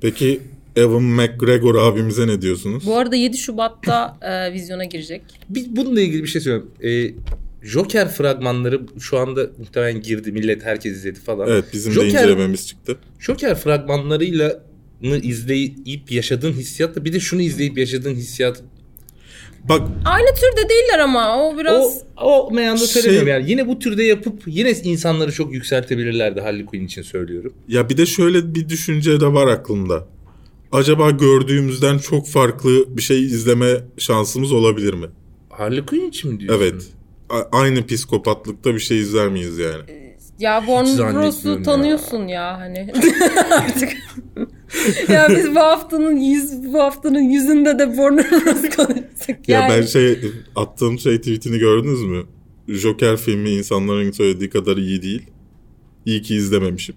Peki 0.00 0.40
Evan 0.76 1.02
McGregor 1.02 1.74
abimize 1.74 2.26
ne 2.26 2.42
diyorsunuz? 2.42 2.86
bu 2.86 2.96
arada 2.96 3.16
7 3.16 3.36
Şubat'ta 3.38 4.18
e, 4.22 4.52
vizyona 4.52 4.84
girecek. 4.84 5.22
Bir, 5.48 5.66
bununla 5.76 6.00
ilgili 6.00 6.22
bir 6.22 6.28
şey 6.28 6.40
söyleyeyim. 6.40 6.70
Ee, 6.82 7.14
Joker 7.62 8.08
fragmanları 8.08 8.80
şu 9.00 9.18
anda 9.18 9.50
muhtemelen 9.58 10.02
girdi. 10.02 10.32
Millet 10.32 10.64
herkes 10.64 10.92
izledi 10.92 11.20
falan. 11.20 11.48
Evet 11.48 11.64
bizim 11.72 11.90
de 11.90 11.94
Joker, 11.94 12.08
incelememiz 12.08 12.66
çıktı. 12.68 12.96
Joker 13.18 13.54
fragmanlarıyla 13.54 14.62
izleyip 15.22 16.12
yaşadığın 16.12 16.52
hissiyatla 16.52 17.04
bir 17.04 17.12
de 17.12 17.20
şunu 17.20 17.42
izleyip 17.42 17.78
yaşadığın 17.78 18.14
hissiyat 18.14 18.62
Bak 19.68 19.82
Aynı 20.04 20.26
türde 20.34 20.68
değiller 20.68 20.98
ama 20.98 21.38
o 21.48 21.58
biraz... 21.58 22.02
o 22.16 22.46
o 22.48 22.50
meyanda 22.50 22.86
Şey- 22.86 22.86
söylemiyorum 23.02 23.28
yani 23.28 23.50
yine 23.50 23.68
bu 23.68 23.78
türde 23.78 24.04
yapıp 24.04 24.42
yine 24.46 24.70
insanları 24.70 25.32
çok 25.32 25.52
yükseltebilirlerdi 25.54 26.40
Harley 26.40 26.64
Quinn 26.66 26.84
için 26.86 27.02
söylüyorum. 27.02 27.52
ya 27.68 27.88
bir 27.88 27.96
de 27.96 28.06
şöyle 28.06 28.54
bir 28.54 28.68
düşünce 28.68 29.20
de 29.20 29.26
var 29.26 29.46
aklımda. 29.46 30.06
Acaba 30.72 31.10
gördüğümüzden 31.10 31.98
çok 31.98 32.28
farklı 32.28 32.96
bir 32.96 33.02
şey 33.02 33.24
izleme 33.24 33.68
şansımız 33.98 34.52
olabilir 34.52 34.94
mi? 34.94 35.06
Harley 35.50 35.86
Quinn 35.86 36.08
için 36.08 36.32
mi 36.32 36.40
diyorsun? 36.40 36.62
Evet. 36.62 36.86
A- 37.30 37.58
aynı 37.58 37.86
psikopatlıkta 37.86 38.74
bir 38.74 38.80
şey 38.80 38.98
izler 38.98 39.28
miyiz 39.28 39.58
yani? 39.58 39.82
Ya 40.38 40.58
Warner 40.66 41.14
Bros'u 41.14 41.48
ya. 41.48 41.62
tanıyorsun 41.62 42.26
ya, 42.28 42.58
hani. 42.60 42.92
Artık. 43.50 43.88
ya 45.08 45.26
biz 45.30 45.54
bu 45.54 45.58
haftanın 45.60 46.16
yüz, 46.16 46.72
bu 46.72 46.78
haftanın 46.82 47.20
yüzünde 47.22 47.78
de 47.78 47.84
Warner 47.86 48.30
konuştuk. 48.76 49.48
Ya 49.48 49.60
Yani. 49.60 49.72
ben 49.72 49.82
şey 49.86 50.18
attığım 50.56 50.98
şey 50.98 51.18
tweetini 51.18 51.58
gördünüz 51.58 52.02
mü? 52.02 52.22
Joker 52.68 53.16
filmi 53.16 53.50
insanların 53.50 54.10
söylediği 54.10 54.50
kadar 54.50 54.76
iyi 54.76 55.02
değil. 55.02 55.22
İyi 56.06 56.22
ki 56.22 56.34
izlememişim. 56.34 56.94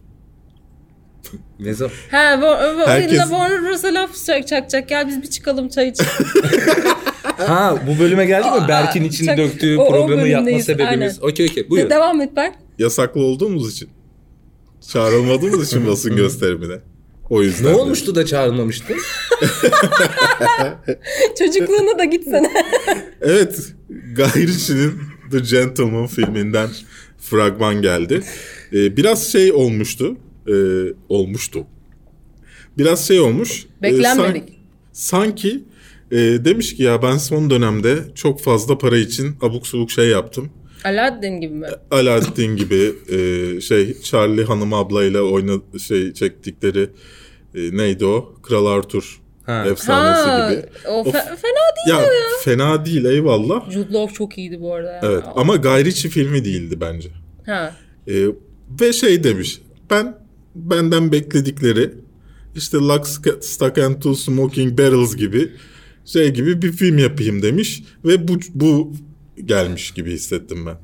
Ne 1.59 1.73
zaman? 1.73 1.91
He, 2.09 2.17
Wa- 2.17 2.39
Wa- 2.41 2.87
Herkes- 2.87 3.19
Warner 3.19 3.61
Bros'a 3.63 3.87
laf 3.93 4.25
çak 4.25 4.47
çakacak. 4.47 4.89
Gel 4.89 5.07
biz 5.07 5.21
bir 5.21 5.27
çıkalım 5.27 5.69
çay 5.69 5.87
içelim. 5.89 6.11
Ha 7.37 7.75
bu 7.87 7.99
bölüme 7.99 8.25
geldik 8.25 8.61
mi? 8.61 8.67
Berk'in 8.67 9.03
içini 9.03 9.27
çok- 9.27 9.37
döktüğü 9.37 9.77
o- 9.77 9.81
o 9.83 9.89
programı 9.89 10.27
yapma 10.27 10.45
bölümdeyiz, 10.45 10.65
sebebimiz. 10.65 11.23
Okey 11.23 11.45
okey 11.51 11.69
buyur. 11.69 11.89
Devam 11.89 12.21
et 12.21 12.35
Berk. 12.35 12.55
Yasaklı 12.79 13.21
olduğumuz 13.21 13.71
için. 13.73 13.89
Çağrılmadığımız 14.91 15.67
için 15.67 15.87
basın 15.87 16.15
gösterimine. 16.15 16.75
O 17.31 17.41
yüzden. 17.43 17.65
Ne 17.65 17.75
de. 17.75 17.75
olmuştu 17.75 18.15
da 18.15 18.25
çağrılmamıştı? 18.25 18.93
Çocukluğuna 21.39 21.99
da 21.99 22.03
gitsene. 22.03 22.51
Evet. 23.21 23.73
Guy 23.89 24.47
Ritchie'nin 24.47 24.93
The 25.31 25.39
Gentleman 25.39 26.07
filminden 26.07 26.69
fragman 27.17 27.81
geldi. 27.81 28.21
Ee, 28.73 28.97
biraz 28.97 29.31
şey 29.31 29.51
olmuştu. 29.53 30.17
Ee, 30.47 30.53
olmuştu. 31.09 31.65
Biraz 32.77 33.07
şey 33.07 33.19
olmuş. 33.19 33.65
Ee, 33.79 33.81
Beklenmedik. 33.83 34.43
san- 34.91 35.19
sanki 35.19 35.63
e, 36.11 36.17
demiş 36.17 36.75
ki 36.75 36.83
ya 36.83 37.01
ben 37.01 37.17
son 37.17 37.49
dönemde 37.49 37.97
çok 38.15 38.41
fazla 38.41 38.77
para 38.77 38.97
için 38.97 39.35
abuk 39.41 39.67
subuk 39.67 39.91
şey 39.91 40.07
yaptım. 40.07 40.49
Aladdin 40.83 41.41
gibi 41.41 41.53
mi? 41.53 41.67
Aladdin 41.91 42.55
gibi 42.55 42.93
e, 43.09 43.61
şey 43.61 44.01
Charlie 44.01 44.43
Hanım 44.43 44.73
ablayla 44.73 45.21
oyna 45.21 45.79
şey 45.87 46.13
çektikleri 46.13 46.89
e, 47.55 47.77
neydi 47.77 48.05
o? 48.05 48.33
Kral 48.43 48.65
Arthur 48.65 49.21
Ha. 49.45 49.65
efsanesi 49.65 50.29
Ha, 50.29 50.51
gibi. 50.53 50.65
o 50.87 50.91
Of. 50.99 51.07
fe- 51.07 51.35
fena 51.35 51.65
değil. 51.77 51.89
Ya 51.89 52.05
fena 52.43 52.85
değil 52.85 53.05
eyvallah. 53.05 53.71
Jude 53.71 53.93
Law 53.93 54.13
çok 54.15 54.37
iyiydi 54.37 54.61
bu 54.61 54.73
arada. 54.73 54.91
ya. 54.91 54.99
Evet 55.03 55.23
ama 55.35 55.55
Guy 55.55 55.85
Ritchie 55.85 56.11
filmi 56.11 56.45
değildi 56.45 56.81
bence. 56.81 57.09
Ha. 57.45 57.75
Ee, 58.07 58.25
Ve 58.81 58.93
şey 58.93 59.23
demiş. 59.23 59.61
Ben 59.89 60.17
benden 60.55 61.11
bekledikleri 61.11 61.93
işte 62.55 62.77
Lock, 62.77 63.07
Stock 63.41 63.77
and 63.77 63.95
Two 63.95 64.15
Smoking 64.15 64.77
Barrels 64.79 65.15
gibi 65.15 65.51
şey 66.05 66.29
gibi 66.33 66.61
bir 66.61 66.71
film 66.71 66.97
yapayım 66.97 67.41
demiş. 67.41 67.83
Ve 68.05 68.27
bu, 68.27 68.39
bu 68.53 68.93
gelmiş 69.45 69.91
gibi 69.91 70.11
hissettim 70.11 70.65
ben. 70.65 70.77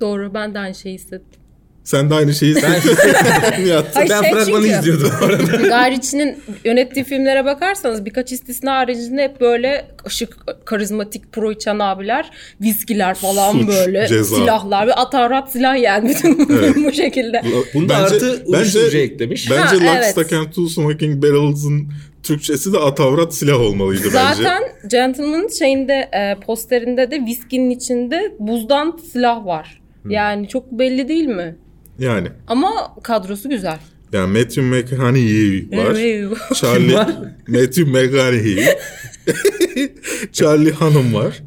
Doğru 0.00 0.34
ben 0.34 0.54
de 0.54 0.58
aynı 0.58 0.74
şeyi 0.74 0.94
hissettim. 0.94 1.40
Sen 1.84 2.10
de 2.10 2.14
aynı 2.14 2.34
şeyi. 2.34 2.54
Nihat. 3.64 3.96
Hayır, 3.96 4.10
Ben 4.10 4.22
şey 4.22 4.32
fragmanı 4.32 4.62
çünkü- 4.64 4.78
izliyordum. 4.78 5.10
Guy 5.48 5.90
Ritchie'nin 5.90 6.38
yönettiği 6.64 7.04
filmlere 7.04 7.44
bakarsanız 7.44 8.04
birkaç 8.04 8.32
istisna 8.32 8.76
haricinde 8.76 9.22
hep 9.22 9.40
böyle 9.40 9.86
ışık 10.06 10.36
karizmatik 10.66 11.32
pro 11.32 11.52
içen 11.52 11.78
abiler, 11.78 12.30
viskiler 12.60 13.14
falan 13.14 13.52
Suç, 13.52 13.68
böyle, 13.68 14.06
ceza. 14.08 14.36
silahlar 14.36 14.86
ve 14.86 14.94
atarat 14.94 15.52
silah 15.52 15.82
yani 15.82 16.08
bütün 16.08 16.48
bu 16.84 16.92
şekilde. 17.02 17.42
Bunda 17.74 17.92
Bence- 17.92 18.04
artı 18.14 18.30
bence- 18.46 18.56
uyuşturucu 18.58 18.98
eklemiş. 18.98 19.50
Bence 19.50 19.62
Ha, 19.62 19.74
Lock, 19.74 19.96
evet. 19.96 20.04
Stock 20.10 20.32
and 20.32 20.46
Two 20.46 20.66
Smoking 20.68 21.22
Barrels'ın 21.22 21.88
Türkçesi 22.22 22.72
de 22.72 22.78
atavrat 22.78 23.34
silah 23.34 23.60
olmalıydı 23.60 24.04
bence. 24.04 24.42
Zaten 24.42 24.62
Gentleman'ın 24.90 25.48
şeyinde 25.58 26.08
e, 26.12 26.40
posterinde 26.46 27.10
de 27.10 27.20
viskinin 27.26 27.70
içinde 27.70 28.32
buzdan 28.38 29.00
silah 29.12 29.46
var. 29.46 29.80
Yani 30.08 30.48
çok 30.48 30.72
belli 30.72 31.08
değil 31.08 31.26
mi? 31.26 31.56
Yani. 31.98 32.28
Ama 32.46 32.70
kadrosu 33.02 33.48
güzel. 33.48 33.78
Yani 34.12 34.38
Matthew 34.38 34.62
McConaughey 34.62 35.68
var. 35.72 35.94
Charlie 36.54 36.94
var? 36.94 37.16
Matthew 37.48 37.84
McConaughey. 37.84 38.64
Charlie 40.32 40.72
Hanım 40.72 41.14
var. 41.14 41.42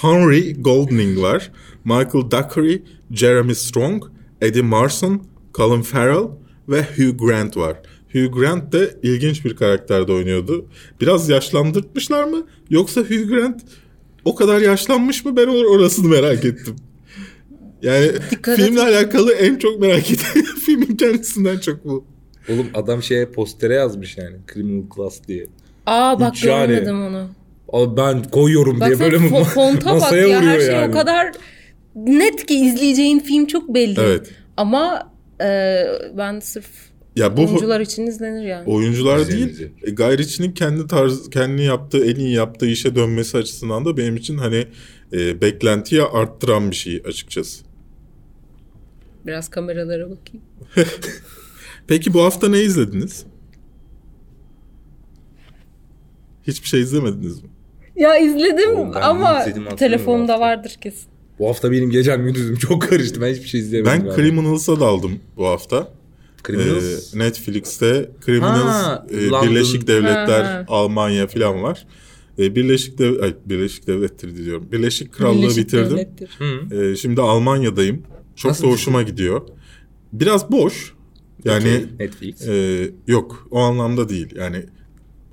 Henry 0.00 0.54
Golding 0.62 1.18
var. 1.18 1.50
Michael 1.84 2.30
Dockery, 2.30 2.82
Jeremy 3.10 3.54
Strong, 3.54 4.04
Eddie 4.40 4.62
Marson, 4.62 5.22
Colin 5.54 5.82
Farrell 5.82 6.28
ve 6.68 6.82
Hugh 6.96 7.18
Grant 7.18 7.56
var. 7.56 7.76
Hugh 8.12 8.32
Grant 8.34 8.72
de 8.72 8.96
ilginç 9.02 9.44
bir 9.44 9.56
karakterde 9.56 10.12
oynuyordu. 10.12 10.66
Biraz 11.00 11.28
yaşlandırtmışlar 11.28 12.24
mı? 12.24 12.46
Yoksa 12.70 13.00
Hugh 13.00 13.28
Grant 13.28 13.60
o 14.24 14.34
kadar 14.34 14.60
yaşlanmış 14.60 15.24
mı? 15.24 15.36
Ben 15.36 15.46
or- 15.46 15.66
orasını 15.66 16.08
merak 16.08 16.44
ettim. 16.44 16.76
Yani 17.82 18.10
Dikkat 18.30 18.56
filmle 18.56 18.80
et. 18.80 18.86
alakalı 18.88 19.32
en 19.32 19.56
çok 19.58 19.80
merak 19.80 20.10
ettiğim 20.10 20.46
filmin 20.66 20.96
kendisinden 20.96 21.58
çok 21.58 21.84
bu. 21.84 22.04
Oğlum 22.48 22.66
adam 22.74 23.02
şeye 23.02 23.26
postere 23.26 23.74
yazmış 23.74 24.18
yani. 24.18 24.36
Criminal 24.54 24.84
Class 24.96 25.20
diye. 25.28 25.46
Aa 25.86 26.20
bak 26.20 26.34
Hiç 26.34 26.44
yani. 26.44 26.66
görmedim 26.72 27.02
onu. 27.02 27.28
Abi 27.72 27.96
ben 27.96 28.22
koyuyorum 28.22 28.80
diye 28.80 28.90
Baksana 28.90 29.00
böyle 29.12 29.18
mi 29.18 29.26
fo- 29.28 29.44
fonta 29.44 29.94
bak 30.00 30.12
ya 30.12 30.18
vuruyor 30.24 30.42
her 30.42 30.60
şey 30.60 30.68
yani. 30.74 30.88
o 30.88 30.92
kadar 30.92 31.32
net 31.96 32.46
ki 32.46 32.54
izleyeceğin 32.54 33.20
film 33.20 33.46
çok 33.46 33.74
belli. 33.74 34.00
Evet. 34.00 34.30
Ama 34.56 35.12
e, 35.40 35.82
ben 36.18 36.40
sırf 36.40 36.66
Ya 37.16 37.36
bu 37.36 37.40
oyuncular 37.40 37.80
için 37.80 38.06
izlenir 38.06 38.46
yani. 38.46 38.64
oyuncular 38.70 39.18
Güzel, 39.18 39.32
değil. 39.32 39.68
E, 39.82 39.90
Guy 39.90 40.52
kendi 40.54 40.86
tarz 40.86 41.30
kendi 41.30 41.62
yaptığı 41.62 42.04
en 42.04 42.14
iyi 42.16 42.34
yaptığı 42.34 42.66
işe 42.66 42.94
dönmesi 42.96 43.36
açısından 43.38 43.84
da 43.84 43.96
benim 43.96 44.16
için 44.16 44.38
hani 44.38 44.66
e, 45.12 45.40
beklentiyi 45.40 46.02
arttıran 46.02 46.70
bir 46.70 46.76
şey 46.76 47.02
açıkçası. 47.06 47.64
Biraz 49.26 49.50
kameralara 49.50 50.04
bakayım. 50.10 50.46
Peki 51.86 52.14
bu 52.14 52.22
hafta 52.22 52.48
ne 52.48 52.60
izlediniz? 52.60 53.26
Hiçbir 56.46 56.68
şey 56.68 56.80
izlemediniz 56.80 57.42
mi? 57.42 57.48
Ya 57.96 58.18
izledim 58.18 58.70
Oğlum 58.70 58.92
ama 59.02 59.40
izledim, 59.42 59.66
hafta. 59.66 60.40
vardır 60.40 60.76
kesin. 60.80 61.08
Bu 61.38 61.48
hafta 61.48 61.72
benim 61.72 61.90
gecem 61.90 62.24
gündüzüm 62.24 62.56
çok 62.56 62.82
karıştı. 62.82 63.20
Ben 63.20 63.34
hiçbir 63.34 63.48
şey 63.48 63.60
izleyemedim. 63.60 63.92
Ben 63.98 64.04
galiba. 64.04 64.22
Criminals'a 64.22 64.80
daldım 64.80 65.20
bu 65.36 65.46
hafta. 65.46 65.88
Criminals. 66.46 67.14
Ee, 67.14 67.18
Netflix'te 67.18 68.10
Criminals, 68.26 68.84
Ha, 68.84 69.06
e. 69.10 69.16
Birleşik 69.16 69.86
Devletler, 69.86 70.44
Ha, 70.44 70.50
ha. 70.52 70.64
Almanya 70.68 71.26
falan 71.26 71.62
var. 71.62 71.86
E, 72.38 72.56
Birleşik 72.56 72.98
Dev 72.98 73.22
ay, 73.22 73.34
Birleşik 73.46 73.86
Devletleri 73.86 74.44
diyorum. 74.44 74.68
Birleşik 74.72 75.12
Krallığı 75.12 75.42
Birleşik 75.42 75.58
bitirdim. 75.58 75.90
Devlettir. 75.96 76.30
Hı. 76.38 76.74
E, 76.76 76.96
şimdi 76.96 77.20
Almanya'dayım. 77.20 78.02
Çok 78.36 78.50
Nasıl 78.50 78.64
da 78.64 78.68
hoşuma 78.68 79.02
gidiyor. 79.02 79.48
Biraz 80.12 80.50
boş. 80.50 80.94
Yani 81.44 81.68
Okey, 81.68 81.86
Netflix. 81.98 82.48
e, 82.48 82.90
yok 83.06 83.46
o 83.50 83.58
anlamda 83.60 84.08
değil. 84.08 84.36
Yani 84.36 84.64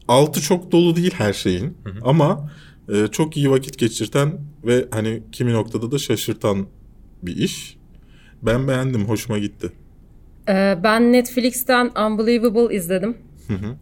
altı 0.07 0.41
çok 0.41 0.71
dolu 0.71 0.95
değil 0.95 1.13
her 1.17 1.33
şeyin. 1.33 1.77
Ama 2.01 2.51
e, 2.93 3.07
çok 3.07 3.37
iyi 3.37 3.51
vakit 3.51 3.77
geçirten 3.77 4.39
ve 4.65 4.85
hani 4.91 5.23
kimi 5.31 5.53
noktada 5.53 5.91
da 5.91 5.97
şaşırtan 5.97 6.67
bir 7.23 7.37
iş. 7.37 7.77
Ben 8.41 8.67
beğendim. 8.67 9.05
Hoşuma 9.05 9.37
gitti. 9.39 9.71
Ee, 10.49 10.77
ben 10.83 11.13
Netflix'ten 11.13 11.91
Unbelievable 12.05 12.75
izledim. 12.75 13.17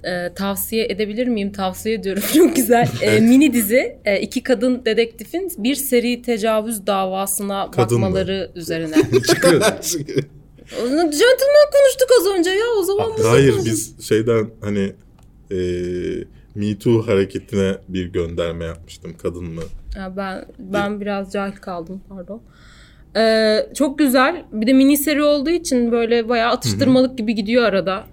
Ee, 0.03 0.33
tavsiye 0.33 0.85
edebilir 0.85 1.27
miyim? 1.27 1.51
Tavsiye 1.51 1.95
ediyorum. 1.95 2.23
Çok 2.33 2.55
güzel. 2.55 2.89
Ee, 3.01 3.19
mini 3.19 3.53
dizi. 3.53 3.97
Ee, 4.05 4.21
iki 4.21 4.43
kadın 4.43 4.85
dedektifin 4.85 5.51
bir 5.57 5.75
seri 5.75 6.21
tecavüz 6.21 6.87
davasına 6.87 7.71
Kadın 7.71 7.99
mı? 7.99 8.05
bakmaları 8.05 8.51
üzerine. 8.55 8.95
Çıkıyor. 9.27 9.61
Gentleman 10.91 11.67
konuştuk 11.73 12.09
az 12.21 12.27
önce 12.37 12.49
ya 12.49 12.65
o 12.79 12.83
zaman. 12.83 13.11
bunu 13.17 13.29
Hayır 13.29 13.55
biz 13.65 14.07
şeyden 14.07 14.49
hani 14.61 14.93
e, 15.51 15.57
Me 16.55 16.79
Too 16.79 17.07
hareketine 17.07 17.75
bir 17.87 18.05
gönderme 18.05 18.65
yapmıştım. 18.65 19.15
Kadın 19.21 19.43
mı? 19.43 19.61
Ha, 19.97 20.13
ben 20.17 20.45
ben 20.59 21.01
biraz 21.01 21.31
cahil 21.31 21.55
kaldım 21.55 22.01
pardon. 22.09 22.41
Ee, 23.17 23.69
çok 23.75 23.99
güzel. 23.99 24.45
Bir 24.51 24.67
de 24.67 24.73
mini 24.73 24.97
seri 24.97 25.23
olduğu 25.23 25.49
için 25.49 25.91
böyle 25.91 26.29
bayağı 26.29 26.51
atıştırmalık 26.51 27.17
gibi 27.17 27.35
gidiyor 27.35 27.63
arada. 27.63 28.03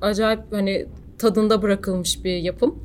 Acayip 0.00 0.40
hani 0.50 0.86
tadında 1.18 1.62
bırakılmış 1.62 2.24
bir 2.24 2.36
yapım. 2.36 2.78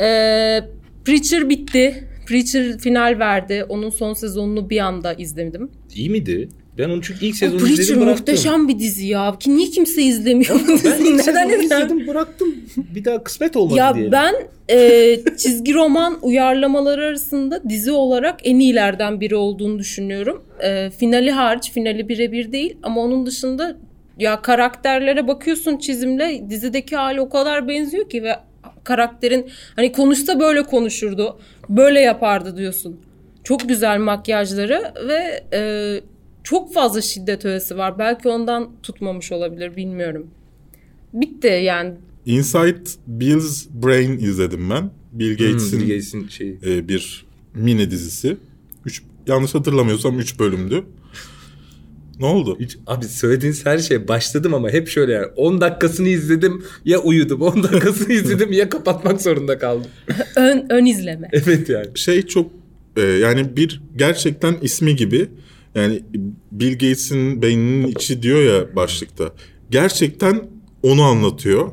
Ee, 0.00 0.60
Preacher 1.04 1.48
bitti. 1.48 2.04
Preacher 2.26 2.78
final 2.78 3.16
verdi. 3.18 3.64
Onun 3.68 3.90
son 3.90 4.12
sezonunu 4.14 4.70
bir 4.70 4.78
anda 4.78 5.12
izledim. 5.14 5.70
İyi 5.94 6.10
miydi? 6.10 6.48
Ben 6.78 6.88
onu 6.90 7.02
çünkü 7.02 7.26
ilk 7.26 7.36
sezonu 7.36 7.58
Preacher 7.58 7.78
izledim 7.82 8.00
bıraktım. 8.00 8.18
muhteşem 8.34 8.68
bir 8.68 8.78
dizi 8.78 9.06
ya. 9.06 9.36
Ki 9.40 9.56
niye 9.56 9.70
kimse 9.70 10.02
izlemiyor 10.02 10.54
bu 10.54 10.68
Ben 10.68 10.78
diziyi? 10.98 11.16
Neden 11.16 11.48
izledim? 11.64 12.06
bıraktım. 12.06 12.48
Bir 12.94 13.04
daha 13.04 13.24
kısmet 13.24 13.56
olmadı 13.56 13.78
Ya 13.78 13.94
diye. 13.94 14.12
ben 14.12 14.34
e, 14.70 15.16
çizgi 15.36 15.74
roman 15.74 16.18
uyarlamaları 16.22 17.04
arasında 17.04 17.62
dizi 17.68 17.92
olarak 17.92 18.40
en 18.44 18.58
iyilerden 18.58 19.20
biri 19.20 19.36
olduğunu 19.36 19.78
düşünüyorum. 19.78 20.42
E, 20.64 20.90
finali 20.90 21.30
hariç, 21.30 21.72
finali 21.72 22.08
birebir 22.08 22.52
değil 22.52 22.76
ama 22.82 23.00
onun 23.00 23.26
dışında 23.26 23.76
ya 24.18 24.42
karakterlere 24.42 25.28
bakıyorsun 25.28 25.76
çizimle 25.76 26.46
dizideki 26.50 26.96
hali 26.96 27.20
o 27.20 27.28
kadar 27.28 27.68
benziyor 27.68 28.08
ki 28.10 28.22
ve 28.22 28.36
karakterin 28.84 29.50
hani 29.76 29.92
konuşsa 29.92 30.40
böyle 30.40 30.62
konuşurdu, 30.62 31.38
böyle 31.68 32.00
yapardı 32.00 32.56
diyorsun. 32.56 33.00
Çok 33.44 33.68
güzel 33.68 33.98
makyajları 33.98 34.92
ve 35.08 35.44
e, 35.56 36.00
çok 36.44 36.74
fazla 36.74 37.00
şiddet 37.00 37.44
öğesi 37.44 37.76
var. 37.76 37.98
Belki 37.98 38.28
ondan 38.28 38.70
tutmamış 38.82 39.32
olabilir 39.32 39.76
bilmiyorum. 39.76 40.30
Bitti 41.12 41.46
yani 41.64 41.94
Inside 42.26 42.76
Bill's 43.06 43.66
Brain 43.70 44.18
izledim 44.18 44.70
ben. 44.70 44.90
Bill 45.12 45.38
Hmm, 45.38 45.46
Gates'in 45.46 45.80
Bill 45.80 45.86
Gates'in 45.88 46.28
şeyi. 46.28 46.58
e, 46.66 46.88
bir 46.88 47.26
mini 47.54 47.90
dizisi. 47.90 48.36
Üç, 48.84 49.02
yanlış 49.26 49.54
hatırlamıyorsam 49.54 50.18
3 50.18 50.38
bölümdü. 50.38 50.84
Ne 52.22 52.28
oldu? 52.28 52.56
Hiç, 52.60 52.78
abi 52.86 53.04
söylediğiniz 53.04 53.66
her 53.66 53.78
şey 53.78 54.08
başladım 54.08 54.54
ama 54.54 54.70
hep 54.70 54.88
şöyle 54.88 55.12
yani 55.12 55.26
10 55.36 55.60
dakikasını 55.60 56.08
izledim 56.08 56.64
ya 56.84 56.98
uyudum 56.98 57.42
10 57.42 57.62
dakikasını 57.62 58.12
izledim 58.12 58.52
ya 58.52 58.68
kapatmak 58.68 59.22
zorunda 59.22 59.58
kaldım. 59.58 59.90
ön, 60.36 60.66
ön 60.70 60.86
izleme. 60.86 61.28
Evet 61.32 61.68
yani. 61.68 61.86
şey 61.94 62.22
çok 62.22 62.50
e, 62.96 63.00
yani 63.00 63.56
bir 63.56 63.82
gerçekten 63.96 64.56
ismi 64.62 64.96
gibi 64.96 65.28
yani 65.74 66.02
Bill 66.52 66.72
Gates'in 66.72 67.42
beyninin 67.42 67.88
içi 67.88 68.22
diyor 68.22 68.42
ya 68.42 68.76
başlıkta. 68.76 69.32
Gerçekten 69.70 70.42
onu 70.82 71.02
anlatıyor. 71.02 71.72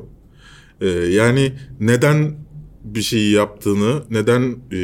E, 0.80 0.88
yani 0.88 1.52
neden 1.80 2.34
bir 2.84 3.02
şeyi 3.02 3.32
yaptığını, 3.32 4.02
neden 4.10 4.56
e, 4.72 4.80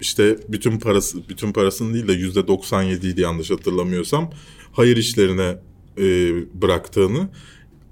işte 0.00 0.36
bütün 0.48 0.78
parası 0.78 1.28
bütün 1.28 1.52
parasını 1.52 1.94
değil 1.94 2.08
de 2.08 2.12
yüzde 2.12 2.40
97'ydi 2.40 3.20
yanlış 3.20 3.50
hatırlamıyorsam 3.50 4.30
hayır 4.76 4.96
işlerine 4.96 5.58
e, 5.98 6.04
bıraktığını 6.62 7.28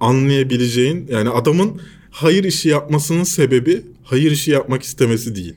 anlayabileceğin 0.00 1.06
yani 1.10 1.28
adamın 1.28 1.80
hayır 2.10 2.44
işi 2.44 2.68
yapmasının 2.68 3.24
sebebi 3.24 3.82
hayır 4.02 4.30
işi 4.30 4.50
yapmak 4.50 4.82
istemesi 4.82 5.36
değil 5.36 5.54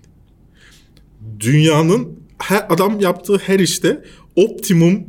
dünyanın 1.39 2.19
her 2.37 2.65
adam 2.69 2.99
yaptığı 2.99 3.37
her 3.37 3.59
işte 3.59 4.03
optimum 4.35 5.05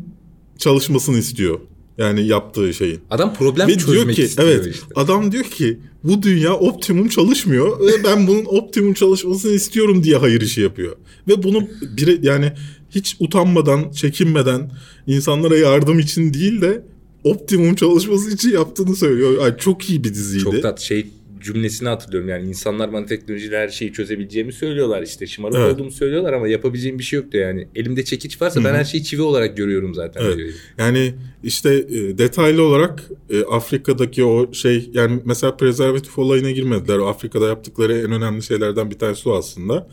çalışmasını 0.59 1.19
istiyor. 1.19 1.61
Yani 1.99 2.27
yaptığı 2.27 2.75
şeyin. 2.75 3.01
Adam 3.11 3.35
problem 3.35 3.69
Ve 3.69 3.79
diyor 3.79 3.81
çözmek 3.81 4.17
ki 4.17 4.23
istiyor 4.23 4.49
evet 4.49 4.67
işte. 4.75 4.87
adam 4.95 5.33
diyor 5.33 5.45
ki 5.45 5.79
bu 6.05 6.23
dünya 6.23 6.55
optimum 6.55 7.09
çalışmıyor 7.09 7.81
ve 7.81 8.05
ben 8.05 8.27
bunun 8.27 8.45
optimum 8.45 8.95
çalışmasını 8.95 9.53
istiyorum 9.53 10.03
diye 10.03 10.17
hayır 10.17 10.41
işi 10.41 10.61
yapıyor. 10.61 10.97
Ve 11.29 11.43
bunu 11.43 11.69
bire, 11.97 12.19
yani 12.23 12.53
hiç 12.90 13.16
utanmadan, 13.20 13.90
çekinmeden 13.90 14.70
insanlara 15.07 15.57
yardım 15.57 15.98
için 15.98 16.35
değil 16.35 16.61
de 16.61 16.83
optimum 17.24 17.74
çalışması 17.74 18.31
için 18.31 18.51
yaptığını 18.53 18.96
söylüyor. 18.96 19.44
Ay, 19.44 19.57
çok 19.57 19.90
iyi 19.90 20.05
bir 20.05 20.14
diziydi. 20.14 20.44
Çok 20.44 20.62
tat 20.62 20.81
şey 20.81 21.07
cümlesini 21.40 21.88
hatırlıyorum 21.88 22.29
yani 22.29 22.48
insanlar 22.48 22.92
bana 22.92 23.07
teknolojiyle 23.07 23.59
her 23.59 23.68
şeyi 23.68 23.92
çözebileceğimi 23.92 24.53
söylüyorlar 24.53 25.03
işte 25.03 25.27
şımarık 25.27 25.57
Evet. 25.57 25.74
olduğumu 25.74 25.90
söylüyorlar 25.90 26.33
ama 26.33 26.48
yapabileceğim 26.48 26.98
bir 26.98 27.05
şey 27.05 27.18
yok 27.18 27.33
diyor 27.33 27.48
yani 27.48 27.68
elimde 27.74 28.05
çekiç 28.05 28.42
varsa 28.42 28.64
ben 28.64 28.74
her 28.74 28.85
şeyi 28.85 29.05
çivi 29.05 29.22
olarak 29.22 29.57
görüyorum 29.57 29.94
zaten 29.94 30.24
Evet. 30.24 30.37
diyor. 30.37 30.48
Yani 30.79 31.14
işte 31.44 31.74
e, 31.74 32.18
detaylı 32.18 32.62
olarak 32.62 33.05
e, 33.31 33.42
Afrika'daki 33.44 34.24
o 34.24 34.53
şey 34.53 34.90
yani 34.92 35.20
mesela 35.24 35.57
prezervatif 35.57 36.18
olayına 36.18 36.51
girmediler. 36.51 36.98
Afrika'da 36.98 37.46
yaptıkları 37.48 37.98
en 37.98 38.12
önemli 38.12 38.42
şeylerden 38.42 38.90
bir 38.90 38.98
tanesi 38.98 39.29
o 39.29 39.37
aslında. 39.37 39.88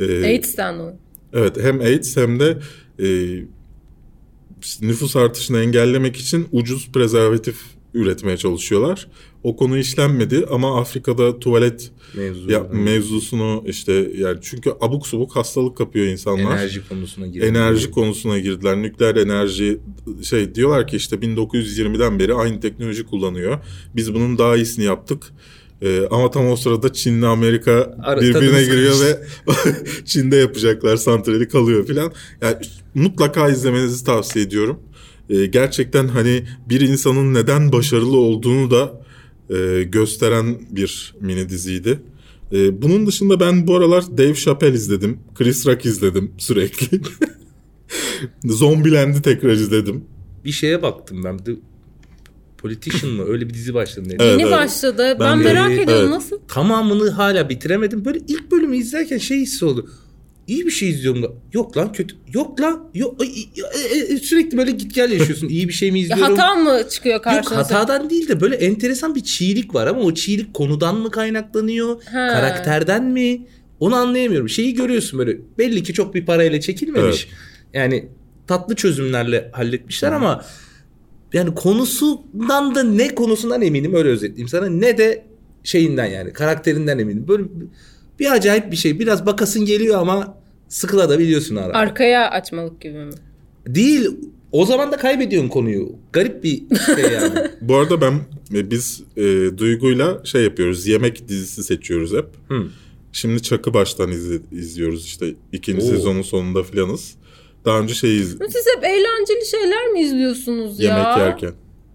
E, 0.00 0.24
AIDS'ten 0.24 0.78
o. 0.78 0.92
Evet 1.32 1.62
hem 1.62 1.80
AIDS 1.80 2.16
hem 2.16 2.40
de 2.40 2.58
e, 3.02 3.06
nüfus 4.80 5.16
artışını 5.16 5.60
engellemek 5.60 6.16
için 6.16 6.48
ucuz 6.52 6.88
prezervatif 6.92 7.56
üretmeye 7.94 8.36
çalışıyorlar. 8.36 9.08
O 9.42 9.56
konu 9.56 9.78
işlenmedi 9.78 10.44
ama 10.50 10.80
Afrika'da 10.80 11.38
tuvalet 11.38 11.90
Mevzu. 12.14 12.50
ya, 12.50 12.60
mevzusunu 12.72 13.64
işte 13.66 14.10
yani 14.18 14.38
çünkü 14.42 14.70
abuk 14.80 15.06
subuk 15.06 15.36
hastalık 15.36 15.76
kapıyor 15.76 16.06
insanlar. 16.06 16.56
enerji 16.56 16.88
konusuna 16.88 17.26
girdi. 17.26 17.44
Enerji 17.44 17.90
konusuna 17.90 18.38
girdiler. 18.38 18.82
Nükleer 18.82 19.16
enerji 19.16 19.78
şey 20.22 20.54
diyorlar 20.54 20.86
ki 20.86 20.96
işte 20.96 21.16
1920'den 21.16 22.18
beri 22.18 22.34
aynı 22.34 22.60
teknoloji 22.60 23.06
kullanıyor. 23.06 23.58
Biz 23.96 24.14
bunun 24.14 24.38
daha 24.38 24.56
iyisini 24.56 24.84
yaptık. 24.84 25.32
Ee, 25.82 26.06
ama 26.10 26.30
tam 26.30 26.50
o 26.50 26.56
sırada 26.56 26.92
Çin'le 26.92 27.22
Amerika 27.22 27.96
Ara- 28.02 28.20
birbirine 28.20 28.62
giriyor 28.64 28.94
ve 29.00 29.22
Çin'de 30.04 30.36
yapacaklar 30.36 30.96
santrali 30.96 31.48
kalıyor 31.48 31.86
filan. 31.86 32.12
Yani 32.42 32.56
mutlaka 32.94 33.48
izlemenizi 33.48 34.04
tavsiye 34.04 34.44
ediyorum. 34.44 34.80
Ee, 35.30 35.46
gerçekten 35.46 36.08
hani 36.08 36.44
bir 36.68 36.80
insanın 36.80 37.34
neden 37.34 37.72
başarılı 37.72 38.16
olduğunu 38.16 38.70
da 38.70 39.02
e, 39.50 39.82
gösteren 39.82 40.56
bir 40.70 41.14
mini 41.20 41.48
diziydi. 41.48 41.98
Ee, 42.52 42.82
bunun 42.82 43.06
dışında 43.06 43.40
ben 43.40 43.66
bu 43.66 43.76
aralar 43.76 44.18
Dave 44.18 44.34
Chappelle 44.34 44.74
izledim. 44.74 45.18
Chris 45.34 45.66
Rock 45.66 45.86
izledim 45.86 46.30
sürekli. 46.38 47.00
Zombieland'i 48.44 49.22
tekrar 49.22 49.50
izledim. 49.50 50.04
Bir 50.44 50.52
şeye 50.52 50.82
baktım 50.82 51.24
ben. 51.24 51.38
The 51.38 51.52
Politician 52.62 53.12
mı? 53.12 53.24
Öyle 53.28 53.48
bir 53.48 53.54
dizi 53.54 53.74
başladı. 53.74 54.08
neydi? 54.08 54.22
Evet, 54.22 54.32
Yeni 54.32 54.42
evet. 54.42 54.52
başladı. 54.52 55.16
Ben, 55.20 55.20
Ben 55.20 55.38
merak 55.38 55.70
ediyorum 55.72 56.02
evet. 56.02 56.10
nasıl? 56.10 56.38
Tamamını 56.48 57.10
hala 57.10 57.48
bitiremedim. 57.48 58.04
Böyle 58.04 58.18
ilk 58.28 58.50
bölümü 58.50 58.76
izlerken 58.76 59.18
şey 59.18 59.38
hissi 59.40 59.64
oldu. 59.64 59.90
İyi 60.46 60.66
bir 60.66 60.70
şey 60.70 60.90
izliyorum 60.90 61.22
da. 61.22 61.28
Yok 61.52 61.76
lan 61.76 61.92
kötü. 61.92 62.16
Yok 62.34 62.60
lan. 62.60 62.90
Yok. 62.94 63.20
Sürekli 64.22 64.58
böyle 64.58 64.70
git 64.70 64.94
gel 64.94 65.12
yaşıyorsun. 65.12 65.48
İyi 65.48 65.68
bir 65.68 65.72
şey 65.72 65.92
mi 65.92 66.00
izliyorum? 66.00 66.36
hata 66.36 66.54
mı 66.54 66.82
çıkıyor 66.90 67.14
Yok 67.14 67.24
karşınıza? 67.24 67.56
hatadan 67.56 68.10
değil 68.10 68.28
de 68.28 68.40
böyle 68.40 68.56
enteresan 68.56 69.14
bir 69.14 69.22
çiğlik 69.22 69.74
var 69.74 69.86
ama 69.86 70.00
o 70.00 70.14
çiğlik 70.14 70.54
konudan 70.54 70.96
mı 70.96 71.10
kaynaklanıyor? 71.10 72.02
Ha. 72.04 72.28
Karakterden 72.32 73.04
mi? 73.04 73.46
Onu 73.80 73.94
anlayamıyorum. 73.96 74.48
Şeyi 74.48 74.74
görüyorsun 74.74 75.18
böyle 75.18 75.38
belli 75.58 75.82
ki 75.82 75.92
çok 75.92 76.14
bir 76.14 76.26
parayla 76.26 76.60
çekilmemiş. 76.60 77.28
Yani 77.74 78.08
tatlı 78.46 78.74
çözümlerle 78.74 79.50
halletmişler 79.52 80.12
ama 80.12 80.44
yani 81.32 81.54
konusundan 81.54 82.74
da 82.74 82.82
ne 82.82 83.14
konusundan 83.14 83.62
eminim 83.62 83.94
öyle 83.94 84.08
özetleyeyim 84.08 84.48
sana 84.48 84.66
ne 84.66 84.98
de 84.98 85.24
şeyinden 85.64 86.06
yani 86.06 86.32
karakterinden 86.32 86.98
eminim. 86.98 87.24
Böyle 87.28 87.44
bir 88.18 88.32
acayip 88.32 88.70
bir 88.70 88.76
şey. 88.76 88.98
Biraz 88.98 89.26
bakasın 89.26 89.64
geliyor 89.64 89.98
ama 89.98 90.38
sıkılabiliyorsun 90.68 91.56
ara. 91.56 91.72
Arkaya 91.74 92.30
açmalık 92.30 92.80
gibi 92.80 92.98
mi? 92.98 93.12
Değil. 93.66 94.08
O 94.52 94.66
zaman 94.66 94.92
da 94.92 94.96
kaybediyorsun 94.96 95.48
konuyu. 95.48 95.88
Garip 96.12 96.44
bir 96.44 96.62
şey 96.96 97.12
yani. 97.12 97.34
Bu 97.60 97.76
arada 97.76 98.00
ben 98.00 98.14
e, 98.54 98.70
biz 98.70 99.02
e, 99.16 99.22
Duygu'yla 99.58 100.20
şey 100.24 100.42
yapıyoruz. 100.44 100.86
Yemek 100.86 101.28
dizisi 101.28 101.64
seçiyoruz 101.64 102.12
hep. 102.12 102.26
Hı. 102.48 102.66
Şimdi 103.12 103.42
Çak'ı 103.42 103.74
baştan 103.74 104.10
izle- 104.12 104.40
izliyoruz 104.52 105.04
işte. 105.04 105.34
ikinci 105.52 105.86
Oo. 105.86 105.88
sezonun 105.90 106.22
sonunda 106.22 106.62
filanız. 106.62 107.14
Daha 107.64 107.78
önce 107.80 107.94
şey 107.94 108.16
iz- 108.16 108.38
Siz 108.48 108.66
hep 108.76 108.84
eğlenceli 108.84 109.46
şeyler 109.50 109.88
mi 109.88 110.00
izliyorsunuz 110.00 110.80
ya? 110.80 110.90
yemek 110.98 111.18
yerken. 111.18 111.52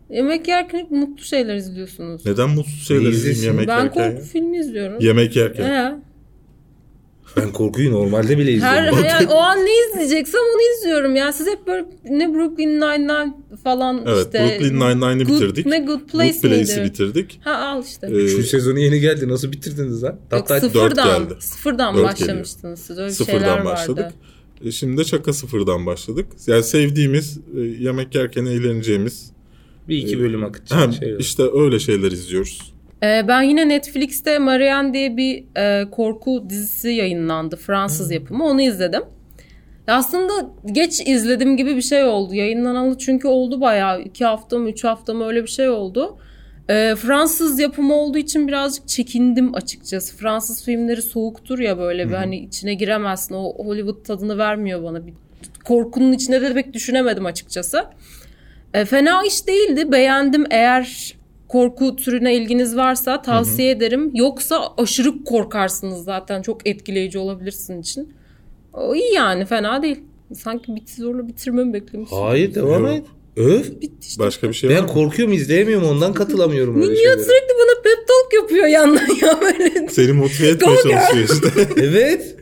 Yemek 0.09 0.47
yerken 0.47 0.79
hep 0.79 0.91
mutlu 0.91 1.23
şeyler 1.23 1.55
izliyorsunuz. 1.55 2.25
Neden 2.25 2.49
mutsuz 2.49 2.87
şeyler 2.87 3.03
Ne 3.03 3.09
izleyeyim 3.09 3.43
yemek 3.45 3.67
ben 3.67 3.83
yerken? 3.83 3.89
korku 4.11 4.21
ya? 4.21 4.27
filmi 4.31 4.57
izliyorum. 4.57 4.99
Yemek 4.99 5.35
yerken. 5.35 5.63
He. 5.63 5.95
Ben 7.37 7.51
korkuyu 7.51 7.91
normalde 7.91 8.37
bile 8.37 8.59
Her, 8.61 8.83
izliyorum. 8.87 9.05
yani 9.05 9.27
o 9.27 9.37
an 9.37 9.57
ne 9.65 9.69
izleyeceksem 9.89 10.41
onu 10.41 10.61
izliyorum 10.77 11.15
ya. 11.15 11.33
Siz 11.33 11.47
hep 11.47 11.67
böyle 11.67 11.85
ne 12.09 12.33
Brooklyn 12.33 12.69
Nine-Nine 12.81 13.33
falan 13.63 14.03
Evet 14.07 14.25
işte. 14.25 14.39
Brooklyn 14.59 14.79
Nine-Nine'ı 14.79 15.23
Good- 15.23 15.35
bitirdik. 15.35 15.65
Ne 15.65 15.79
Good 15.79 15.99
Place 15.99 16.31
Good 16.31 16.41
Place'i 16.41 16.79
miydi? 16.81 16.89
bitirdik. 16.91 17.39
Ha 17.43 17.51
al 17.55 17.83
işte. 17.83 18.07
Ee, 18.07 18.11
Üçüncü 18.11 18.43
sezonu 18.47 18.79
yeni 18.79 18.99
geldi. 18.99 19.27
Nasıl 19.29 19.51
bitirdiniz 19.51 20.03
lan? 20.03 20.09
Yok 20.11 20.19
Hatta 20.31 20.59
sıfırdan, 20.59 21.19
geldi. 21.19 21.33
sıfırdan 21.39 21.95
Dört 21.97 22.03
başlamıştınız 22.03 22.79
siz. 22.79 22.97
Öyle 22.97 23.13
şeyler 23.13 23.25
sıfırdan 23.33 23.57
vardı. 23.57 23.65
başladık. 23.65 24.05
E, 24.05 24.36
Şimdi 24.71 24.97
de 24.97 25.03
Çak'a 25.03 25.33
sıfırdan 25.33 25.85
başladık. 25.85 26.25
Yani 26.47 26.63
sevdiğimiz, 26.63 27.39
e, 27.57 27.59
yemek 27.59 28.15
yerken 28.15 28.45
eğleneceğimiz. 28.45 29.31
bir 29.87 29.97
iki 29.97 30.19
bölüm 30.19 30.43
akıtacak 30.43 30.93
şey 30.93 31.09
yok. 31.09 31.21
işte 31.21 31.43
öyle 31.53 31.79
şeyler 31.79 32.11
izliyoruz. 32.11 32.73
Ee, 33.03 33.25
ben 33.27 33.41
yine 33.41 33.69
Netflix'te 33.69 34.39
Marianne 34.39 34.93
diye 34.93 35.17
bir 35.17 35.43
e, 35.57 35.89
korku 35.91 36.43
dizisi 36.49 36.89
yayınlandı. 36.89 37.55
Fransız 37.55 38.11
yapımı. 38.11 38.45
Onu 38.45 38.61
izledim. 38.61 39.03
Aslında 39.87 40.33
geç 40.71 41.07
izledim 41.07 41.57
gibi 41.57 41.75
bir 41.75 41.81
şey 41.81 42.03
oldu. 42.03 42.33
Yayınlanalı 42.33 42.97
çünkü 42.97 43.27
oldu 43.27 43.61
bayağı. 43.61 44.01
iki 44.01 44.25
hafta 44.25 44.57
mı 44.57 44.69
üç 44.69 44.83
hafta 44.83 45.13
mı 45.13 45.27
öyle 45.27 45.43
bir 45.43 45.47
şey 45.47 45.69
oldu. 45.69 46.17
Ee, 46.69 46.95
Fransız 46.95 47.59
yapımı 47.59 47.93
olduğu 47.93 48.17
için 48.17 48.47
birazcık 48.47 48.87
çekindim 48.87 49.55
açıkçası. 49.55 50.15
Fransız 50.17 50.65
filmleri 50.65 51.01
soğuktur 51.01 51.59
ya 51.59 51.77
böyle 51.77 52.09
bir 52.09 52.13
hani 52.13 52.37
içine 52.37 52.73
giremezsin. 52.73 53.35
O 53.35 53.65
Hollywood 53.65 54.05
tadını 54.05 54.37
vermiyor 54.37 54.83
bana. 54.83 55.07
Bir 55.07 55.13
korkunun 55.65 56.11
içine 56.11 56.41
de 56.41 56.53
pek 56.53 56.73
düşünemedim 56.73 57.25
açıkçası. 57.25 57.85
E, 58.73 58.85
fena 58.85 59.23
iş 59.23 59.47
değildi. 59.47 59.91
Beğendim. 59.91 60.45
Eğer 60.49 61.15
korku 61.47 61.95
türüne 61.95 62.35
ilginiz 62.35 62.77
varsa 62.77 63.21
tavsiye 63.21 63.71
ederim. 63.71 64.11
Yoksa 64.13 64.73
aşırı 64.77 65.23
korkarsınız 65.23 66.03
zaten. 66.03 66.41
Çok 66.41 66.67
etkileyici 66.67 67.19
olabilir 67.19 67.51
sizin 67.51 67.81
için. 67.81 68.13
O 68.73 68.95
iyi 68.95 69.13
yani 69.13 69.45
fena 69.45 69.81
değil. 69.81 69.99
Sanki 70.33 70.75
bit 70.75 70.89
zorla 70.89 71.27
bitirmemi 71.27 71.73
beklemişsin. 71.73 72.15
Hayır 72.15 72.55
devam 72.55 72.85
et. 72.87 73.05
Öv. 73.37 73.63
Bitti 73.81 74.07
işte. 74.07 74.23
Başka 74.23 74.49
bir 74.49 74.53
şey 74.53 74.69
var 74.69 74.75
Ben 74.75 74.83
mı? 74.83 74.89
korkuyorum 74.89 75.33
izleyemiyorum 75.33 75.87
ondan 75.87 76.13
katılamıyorum 76.13 76.81
öyle 76.81 76.95
şeylere. 76.95 77.13
sürekli 77.23 77.53
bana 77.59 77.81
pep 77.83 78.07
talk 78.07 78.33
yapıyor 78.33 78.65
yandan 78.65 79.15
ya 79.21 79.39
böyle. 79.41 79.87
Seni 79.89 80.11
motive 80.11 80.47
etmeye 80.47 80.75
Go 80.75 80.81
çalışıyor 80.89 81.29
işte. 81.33 81.67
Evet. 81.81 82.35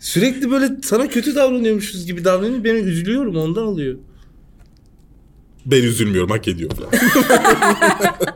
Sürekli 0.00 0.50
böyle 0.50 0.68
sana 0.84 1.08
kötü 1.08 1.34
davranıyormuşuz 1.34 2.06
gibi 2.06 2.24
davranıyor. 2.24 2.64
Ben 2.64 2.74
üzülüyorum 2.74 3.36
ondan 3.36 3.64
oluyor. 3.66 3.98
ben 5.66 5.82
üzülmüyorum 5.82 6.30
hak 6.30 6.48
ediyor 6.48 6.70
falan. 6.70 6.90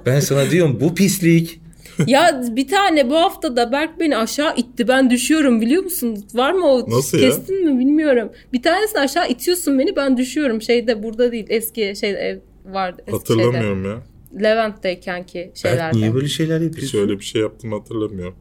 Ben 0.07 0.21
sana 0.21 0.51
diyorum 0.51 0.79
bu 0.81 0.95
pislik. 0.95 1.61
Ya 2.07 2.43
bir 2.51 2.69
tane 2.69 3.11
bu 3.11 3.17
hafta 3.17 3.57
da 3.57 3.73
Berk 3.73 4.01
beni 4.01 4.17
aşağı 4.17 4.57
itti. 4.57 4.89
Ben 4.89 5.11
düşüyorum 5.11 5.61
biliyor 5.61 5.83
musun? 5.83 6.25
Var 6.35 6.53
mı 6.53 6.67
o? 6.67 6.91
Nasıl 6.91 7.19
ya? 7.19 7.29
Kestin 7.29 7.65
mi 7.71 7.81
bilmiyorum. 7.81 8.31
Bir 8.53 8.63
tanesini 8.63 9.01
aşağı 9.01 9.29
itiyorsun 9.29 9.79
beni 9.79 9.97
ben 9.97 10.17
düşüyorum. 10.17 10.63
Şeyde 10.63 11.03
burada 11.03 11.33
değil 11.33 11.47
eski 11.49 11.95
şey 12.01 12.11
ev 12.11 12.39
vardı. 12.65 13.03
eski 13.07 13.19
Hatırlamıyorum 13.19 13.85
ya. 13.85 13.91
Şeyde. 13.91 14.45
Levent'teyken 14.45 15.27
ki 15.27 15.39
Berk 15.39 15.57
şeylerde. 15.59 15.99
niye 15.99 16.15
böyle 16.15 16.29
şeyler 16.29 16.61
Hiç 16.61 16.65
yapıyorsun? 16.65 16.99
öyle 16.99 17.19
bir 17.19 17.25
şey 17.25 17.43
yaptım 17.43 17.73
hatırlamıyorum. 17.73 18.35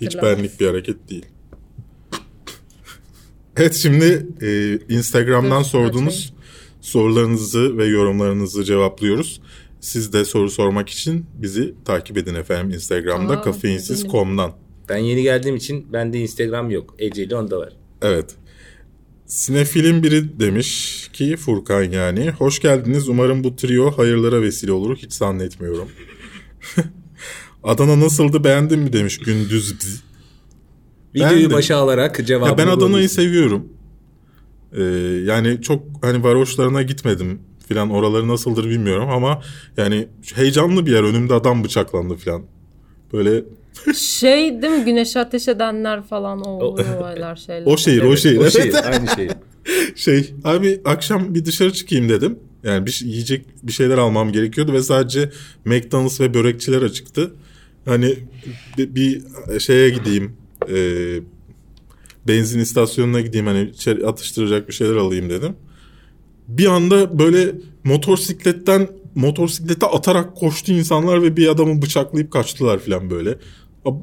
Hiç 0.00 0.22
benlik 0.22 0.60
bir 0.60 0.66
hareket 0.66 1.10
değil. 1.10 1.26
Evet 3.56 3.74
şimdi 3.74 4.26
e, 4.42 4.78
Instagram'dan 4.94 5.60
Dur, 5.62 5.66
sorduğunuz 5.68 6.34
sorularınızı 6.80 7.78
ve 7.78 7.86
yorumlarınızı 7.86 8.64
cevaplıyoruz. 8.64 9.40
Siz 9.82 10.12
de 10.12 10.24
soru 10.24 10.50
sormak 10.50 10.88
için 10.88 11.26
bizi 11.34 11.74
takip 11.84 12.16
edin 12.18 12.34
efendim 12.34 12.70
Instagram'da 12.74 13.32
Aa, 13.32 13.42
kafeinsiz.com'dan. 13.42 14.52
Ben 14.88 14.96
yeni 14.96 15.22
geldiğim 15.22 15.56
için 15.56 15.92
bende 15.92 16.18
Instagram 16.20 16.70
yok. 16.70 16.94
Eceli 16.98 17.36
onda 17.36 17.58
var. 17.58 17.72
Evet. 18.02 18.34
Sinefilin 19.26 20.02
biri 20.02 20.40
demiş 20.40 21.08
ki 21.12 21.36
Furkan 21.36 21.82
yani. 21.82 22.30
Hoş 22.30 22.60
geldiniz. 22.60 23.08
Umarım 23.08 23.44
bu 23.44 23.56
trio 23.56 23.98
hayırlara 23.98 24.42
vesile 24.42 24.72
olur. 24.72 24.96
Hiç 24.96 25.12
zannetmiyorum. 25.12 25.88
Adana 27.64 28.00
nasıldı 28.00 28.44
beğendin 28.44 28.78
mi 28.78 28.92
demiş 28.92 29.18
Gündüz. 29.18 29.72
Videoyu 31.14 31.30
Beğendim. 31.36 31.52
başa 31.56 31.76
alarak 31.76 32.26
cevabını 32.26 32.48
Ya 32.48 32.58
ben 32.58 32.66
Adana'yı 32.66 33.08
seviyorum. 33.08 33.68
Ee, 34.72 34.82
yani 35.24 35.62
çok 35.62 35.82
hani 36.02 36.24
varoşlarına 36.24 36.82
gitmedim 36.82 37.40
filan 37.68 37.90
oraları 37.90 38.28
nasıldır 38.28 38.64
bilmiyorum 38.70 39.08
ama 39.10 39.42
yani 39.76 40.08
heyecanlı 40.34 40.86
bir 40.86 40.92
yer 40.92 41.02
önümde 41.02 41.34
adam 41.34 41.64
bıçaklandı 41.64 42.14
filan. 42.16 42.42
Böyle 43.12 43.44
Şey 43.96 44.62
değil 44.62 44.72
mi 44.72 44.84
güneş 44.84 45.16
ateş 45.16 45.48
edenler 45.48 46.02
falan 46.02 46.40
o 46.46 46.50
olaylar 46.50 47.36
şeyler. 47.36 47.66
o 47.66 47.76
şehir 47.76 48.02
o 48.02 48.06
Evet, 48.06 48.18
şehir. 48.18 48.38
O 48.38 48.50
şey, 48.50 48.62
Evet. 48.62 48.84
aynı 48.86 49.08
şey. 49.08 49.28
şey 49.96 50.34
abi 50.44 50.80
akşam 50.84 51.34
bir 51.34 51.44
dışarı 51.44 51.72
çıkayım 51.72 52.08
dedim. 52.08 52.38
Yani 52.64 52.86
bir 52.86 52.90
şey- 52.90 53.08
yiyecek 53.08 53.46
bir 53.62 53.72
şeyler 53.72 53.98
almam 53.98 54.32
gerekiyordu 54.32 54.72
ve 54.72 54.82
sadece 54.82 55.30
McDonald's 55.64 56.20
ve 56.20 56.34
börekçiler 56.34 56.82
açıktı. 56.82 57.34
Hani 57.84 58.14
bir, 58.78 58.94
bir 58.94 59.22
şeye 59.60 59.90
gideyim. 59.90 60.36
e, 60.70 60.76
benzin 62.28 62.60
istasyonuna 62.60 63.20
gideyim 63.20 63.46
hani 63.46 63.62
içeri 63.70 64.06
atıştıracak 64.06 64.68
bir 64.68 64.72
şeyler 64.74 64.96
alayım 64.96 65.30
dedim. 65.30 65.56
Bir 66.48 66.66
anda 66.66 67.18
böyle 67.18 67.54
motosikletten 67.84 68.88
motosiklete 69.14 69.86
atarak 69.86 70.36
koştu 70.36 70.72
insanlar 70.72 71.22
ve 71.22 71.36
bir 71.36 71.48
adamı 71.48 71.82
bıçaklayıp 71.82 72.30
kaçtılar 72.30 72.78
falan 72.78 73.10
böyle. 73.10 73.38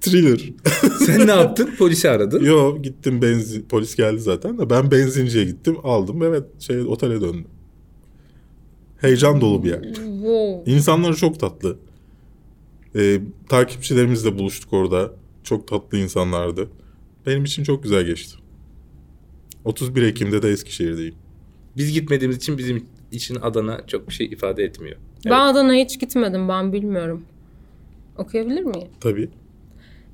Thriller. 0.00 0.40
Sen 1.06 1.26
ne 1.26 1.30
yaptın? 1.30 1.70
Polisi 1.78 2.10
aradın. 2.10 2.44
Yo 2.44 2.82
gittim 2.82 3.22
benzin 3.22 3.62
polis 3.62 3.96
geldi 3.96 4.20
zaten 4.20 4.58
de 4.58 4.70
ben 4.70 4.90
benzinciye 4.90 5.44
gittim 5.44 5.76
aldım 5.82 6.22
evet 6.22 6.44
şey 6.58 6.80
otele 6.80 7.20
döndüm. 7.20 7.46
Heyecan 9.00 9.40
dolu 9.40 9.64
bir 9.64 9.68
yer. 9.68 9.82
İnsanlar 10.66 11.14
çok 11.14 11.40
tatlı. 11.40 11.78
Ee, 12.96 13.20
takipçilerimizle 13.48 14.38
buluştuk 14.38 14.72
orada. 14.72 15.12
Çok 15.44 15.68
tatlı 15.68 15.98
insanlardı. 15.98 16.68
Benim 17.26 17.44
için 17.44 17.64
çok 17.64 17.82
güzel 17.82 18.04
geçti. 18.04 18.41
31 19.64 20.02
Ekim'de 20.02 20.42
de 20.42 20.50
Eskişehir'deyim. 20.50 21.14
Biz 21.76 21.92
gitmediğimiz 21.92 22.36
için 22.36 22.58
bizim 22.58 22.86
için 23.12 23.36
Adana 23.42 23.80
çok 23.86 24.08
bir 24.08 24.14
şey 24.14 24.26
ifade 24.26 24.64
etmiyor. 24.64 24.96
Ben 25.24 25.40
Adana'ya 25.40 25.84
hiç 25.84 26.00
gitmedim 26.00 26.48
ben 26.48 26.72
bilmiyorum. 26.72 27.22
Okuyabilir 28.18 28.62
miyim? 28.62 28.88
Tabii. 29.00 29.28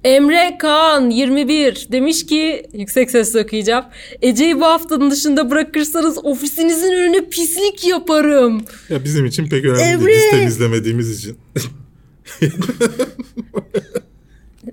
Emre 0.04 0.58
Kaan 0.58 1.10
21 1.10 1.88
demiş 1.92 2.26
ki 2.26 2.66
yüksek 2.72 3.10
sesle 3.10 3.40
okuyacağım. 3.44 3.84
Ece'yi 4.22 4.60
bu 4.60 4.64
haftanın 4.64 5.10
dışında 5.10 5.50
bırakırsanız 5.50 6.24
ofisinizin 6.24 6.92
önüne 6.92 7.28
pislik 7.28 7.86
yaparım. 7.88 8.62
Ya 8.88 9.04
bizim 9.04 9.26
için 9.26 9.46
pek 9.48 9.64
önemli 9.64 9.82
Emre! 9.82 10.06
değil. 10.06 10.18
Biz 10.24 10.30
temizlemediğimiz 10.30 11.18
için. 11.18 11.36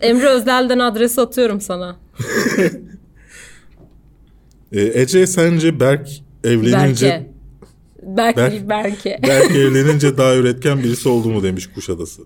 Emre 0.02 0.28
Özel'den 0.30 0.80
adres 0.80 1.20
atıyorum 1.20 1.62
sana. 1.62 1.96
Ee, 4.72 5.02
Ece 5.02 5.28
sence 5.28 5.80
Berk 5.80 6.10
evlenince 6.44 7.06
Berke. 7.06 7.26
Berk 8.04 8.38
Berk- 8.38 8.70
Berke. 8.70 9.20
Berk 9.28 9.52
evlenince 9.52 10.18
daha 10.18 10.36
üretken 10.36 10.84
birisi 10.84 11.10
oldu 11.10 11.30
mu 11.30 11.44
demiş 11.44 11.68
Kuşadası. 11.76 12.22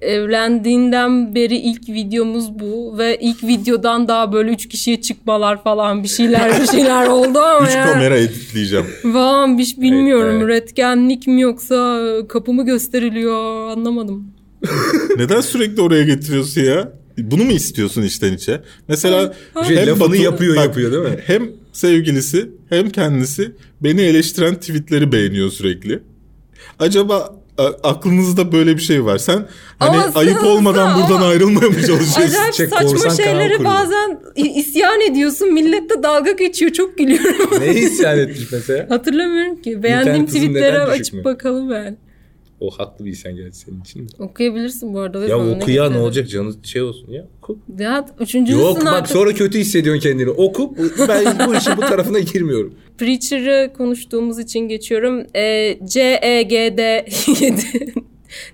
Evlendiğinden 0.00 1.34
beri 1.34 1.56
ilk 1.56 1.88
videomuz 1.88 2.58
bu 2.58 2.98
ve 2.98 3.18
ilk 3.20 3.42
videodan 3.44 4.08
daha 4.08 4.32
böyle 4.32 4.50
üç 4.50 4.68
kişiye 4.68 5.00
çıkmalar 5.00 5.62
falan 5.64 6.02
bir 6.02 6.08
şeyler 6.08 6.60
bir 6.62 6.66
şeyler 6.66 7.06
oldu 7.06 7.38
ama 7.38 7.66
Üç 7.66 7.74
ya. 7.74 7.86
kamera 7.92 8.16
editleyeceğim. 8.18 8.86
Falan 9.12 9.58
bir 9.58 9.64
şey 9.64 9.80
bilmiyorum. 9.82 10.24
Evet, 10.30 10.42
evet. 10.42 10.44
Üretkenlik 10.44 11.26
mi 11.26 11.40
yoksa 11.40 12.00
kapı 12.28 12.52
mı 12.52 12.64
gösteriliyor 12.66 13.68
anlamadım. 13.70 14.24
Neden 15.16 15.40
sürekli 15.40 15.82
oraya 15.82 16.04
getiriyorsun 16.04 16.60
ya? 16.60 16.92
Bunu 17.18 17.44
mu 17.44 17.52
istiyorsun 17.52 18.02
içten 18.02 18.32
içe? 18.32 18.60
Mesela 18.88 19.34
Şey, 19.68 19.86
lafını 19.86 20.16
yapıyor, 20.16 20.56
yapıyor 20.56 20.92
değil 20.92 21.14
mi? 21.14 21.20
Hem 21.26 21.42
sevgilisi 21.74 22.50
hem 22.68 22.90
kendisi 22.90 23.52
beni 23.80 24.00
eleştiren 24.00 24.54
tweetleri 24.54 25.12
beğeniyor 25.12 25.50
sürekli. 25.50 26.02
Acaba 26.78 27.34
a- 27.58 27.88
aklınızda 27.90 28.52
böyle 28.52 28.76
bir 28.76 28.82
şey 28.82 29.04
var. 29.04 29.18
Sen 29.18 29.46
hani 29.78 29.90
Ama 29.96 30.10
ayıp 30.14 30.44
olmadan 30.44 30.98
o. 30.98 31.02
buradan 31.02 31.22
ayrılmaya 31.22 31.68
mı 31.68 31.74
çalışıyorsun? 31.74 32.22
Acayip 32.22 32.54
Şey, 32.54 32.66
saçma 32.66 32.88
kuruyor. 33.10 33.64
bazen 33.64 34.18
isyan 34.36 35.00
ediyorsun. 35.00 35.52
Millet 35.54 35.90
de 35.90 36.02
dalga 36.02 36.30
geçiyor. 36.32 36.72
Çok 36.72 36.98
gülüyorum. 36.98 37.60
Ne 37.60 37.74
isyan 37.74 38.18
etmiş 38.18 38.52
mesela? 38.52 38.86
Hatırlamıyorum 38.90 39.62
ki. 39.62 39.82
Beğendiğim 39.82 40.26
tweetlere 40.26 40.78
açıp 40.78 41.24
bakalım 41.24 41.70
yani. 41.70 41.96
O 42.64 42.70
haklı 42.70 43.04
bir 43.04 43.10
isyan 43.10 43.36
geldi 43.36 43.52
senin 43.52 43.80
için. 43.80 44.08
Okuyabilirsin 44.18 44.94
bu 44.94 45.00
arada. 45.00 45.22
Ya 45.22 45.38
sana 45.38 45.50
oku 45.50 45.70
ya 45.70 45.90
ne 45.90 45.98
olacak 45.98 46.28
canı 46.30 46.54
şey 46.62 46.82
olsun 46.82 47.12
ya. 47.12 47.26
Oku. 47.38 47.58
Ya 47.78 48.06
üçüncüsün 48.20 48.60
Yok 48.60 48.76
bak 48.76 48.86
artık. 48.86 49.12
sonra 49.12 49.34
kötü 49.34 49.58
hissediyorsun 49.58 50.02
kendini. 50.02 50.30
Oku 50.30 50.76
ben 51.08 51.48
bu 51.48 51.54
işin 51.54 51.76
bu 51.76 51.80
tarafına 51.80 52.18
girmiyorum. 52.18 52.74
Preacher'ı 52.98 53.72
konuştuğumuz 53.72 54.38
için 54.38 54.60
geçiyorum. 54.60 55.26
E, 55.36 55.78
CEGD 55.84 56.78
7 57.40 57.56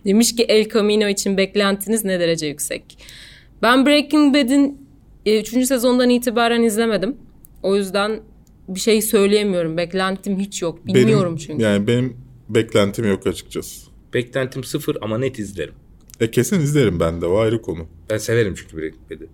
demiş 0.04 0.36
ki 0.36 0.42
El 0.42 0.68
Camino 0.68 1.08
için 1.08 1.36
beklentiniz 1.36 2.04
ne 2.04 2.20
derece 2.20 2.46
yüksek? 2.46 2.98
Ben 3.62 3.86
Breaking 3.86 4.34
Bad'in 4.34 4.78
3. 5.26 5.48
sezondan 5.48 6.10
itibaren 6.10 6.62
izlemedim. 6.62 7.16
O 7.62 7.76
yüzden 7.76 8.20
bir 8.68 8.80
şey 8.80 9.02
söyleyemiyorum. 9.02 9.76
Beklentim 9.76 10.38
hiç 10.38 10.62
yok. 10.62 10.86
Bilmiyorum 10.86 11.36
benim, 11.36 11.46
çünkü. 11.46 11.62
Yani 11.62 11.86
benim 11.86 12.16
beklentim 12.48 13.08
yok 13.08 13.26
açıkçası. 13.26 13.89
Beklentim 14.14 14.64
sıfır 14.64 14.96
ama 15.00 15.18
net 15.18 15.38
izlerim. 15.38 15.74
E 16.20 16.30
kesin 16.30 16.60
izlerim 16.60 17.00
ben 17.00 17.20
de 17.20 17.26
o 17.26 17.38
ayrı 17.38 17.62
konu. 17.62 17.86
Ben 18.10 18.18
severim 18.18 18.54
çünkü 18.54 18.76
Breaking 18.76 19.10
Bad'i. 19.10 19.26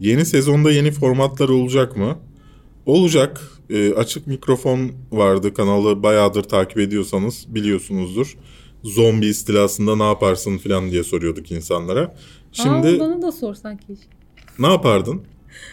Yeni 0.00 0.24
sezonda 0.26 0.70
yeni 0.70 0.90
formatlar 0.90 1.48
olacak 1.48 1.96
mı? 1.96 2.18
Olacak. 2.86 3.40
Ee, 3.70 3.94
açık 3.94 4.26
mikrofon 4.26 4.92
vardı. 5.12 5.54
Kanalı 5.54 6.02
bayağıdır 6.02 6.42
takip 6.42 6.78
ediyorsanız 6.78 7.54
biliyorsunuzdur. 7.54 8.36
Zombi 8.84 9.26
istilasında 9.26 9.96
ne 9.96 10.02
yaparsın 10.04 10.58
falan 10.58 10.90
diye 10.90 11.04
soruyorduk 11.04 11.50
insanlara. 11.50 12.14
Şimdi 12.52 12.88
Aa, 12.88 13.00
bana 13.00 13.22
da 13.22 13.32
sorsan 13.32 13.76
keşke. 13.76 14.06
ne 14.58 14.66
yapardın? 14.66 15.22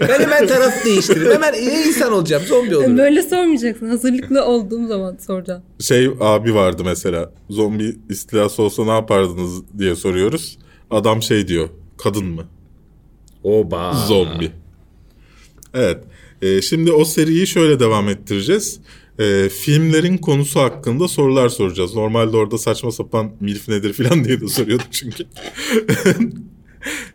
Ben 0.00 0.20
hemen 0.20 0.46
taraf 0.46 0.84
değiştiririm. 0.84 1.32
Hemen 1.32 1.52
iyi 1.54 1.88
insan 1.88 2.12
olacağım. 2.12 2.42
Zombi 2.46 2.76
olurum. 2.76 2.98
Böyle 2.98 3.22
sormayacaksın. 3.22 3.88
Hazırlıklı 3.88 4.44
olduğum 4.44 4.86
zaman 4.86 5.16
soracağım. 5.26 5.62
Şey 5.80 6.10
abi 6.20 6.54
vardı 6.54 6.82
mesela. 6.84 7.32
Zombi 7.50 7.96
istilası 8.10 8.62
olsa 8.62 8.84
ne 8.84 8.90
yapardınız 8.90 9.62
diye 9.78 9.96
soruyoruz. 9.96 10.58
Adam 10.90 11.22
şey 11.22 11.48
diyor. 11.48 11.68
Kadın 11.98 12.24
mı? 12.26 12.44
Oba. 13.42 13.92
Zombi. 13.92 14.50
Evet. 15.74 16.04
Ee, 16.42 16.62
şimdi 16.62 16.92
o 16.92 17.04
seriyi 17.04 17.46
şöyle 17.46 17.80
devam 17.80 18.08
ettireceğiz. 18.08 18.80
Ee, 19.18 19.48
filmlerin 19.48 20.18
konusu 20.18 20.60
hakkında 20.60 21.08
sorular 21.08 21.48
soracağız. 21.48 21.94
Normalde 21.94 22.36
orada 22.36 22.58
saçma 22.58 22.92
sapan 22.92 23.30
milf 23.40 23.68
nedir 23.68 23.92
falan 23.92 24.24
diye 24.24 24.40
de 24.40 24.48
soruyorduk 24.48 24.86
çünkü. 24.92 25.24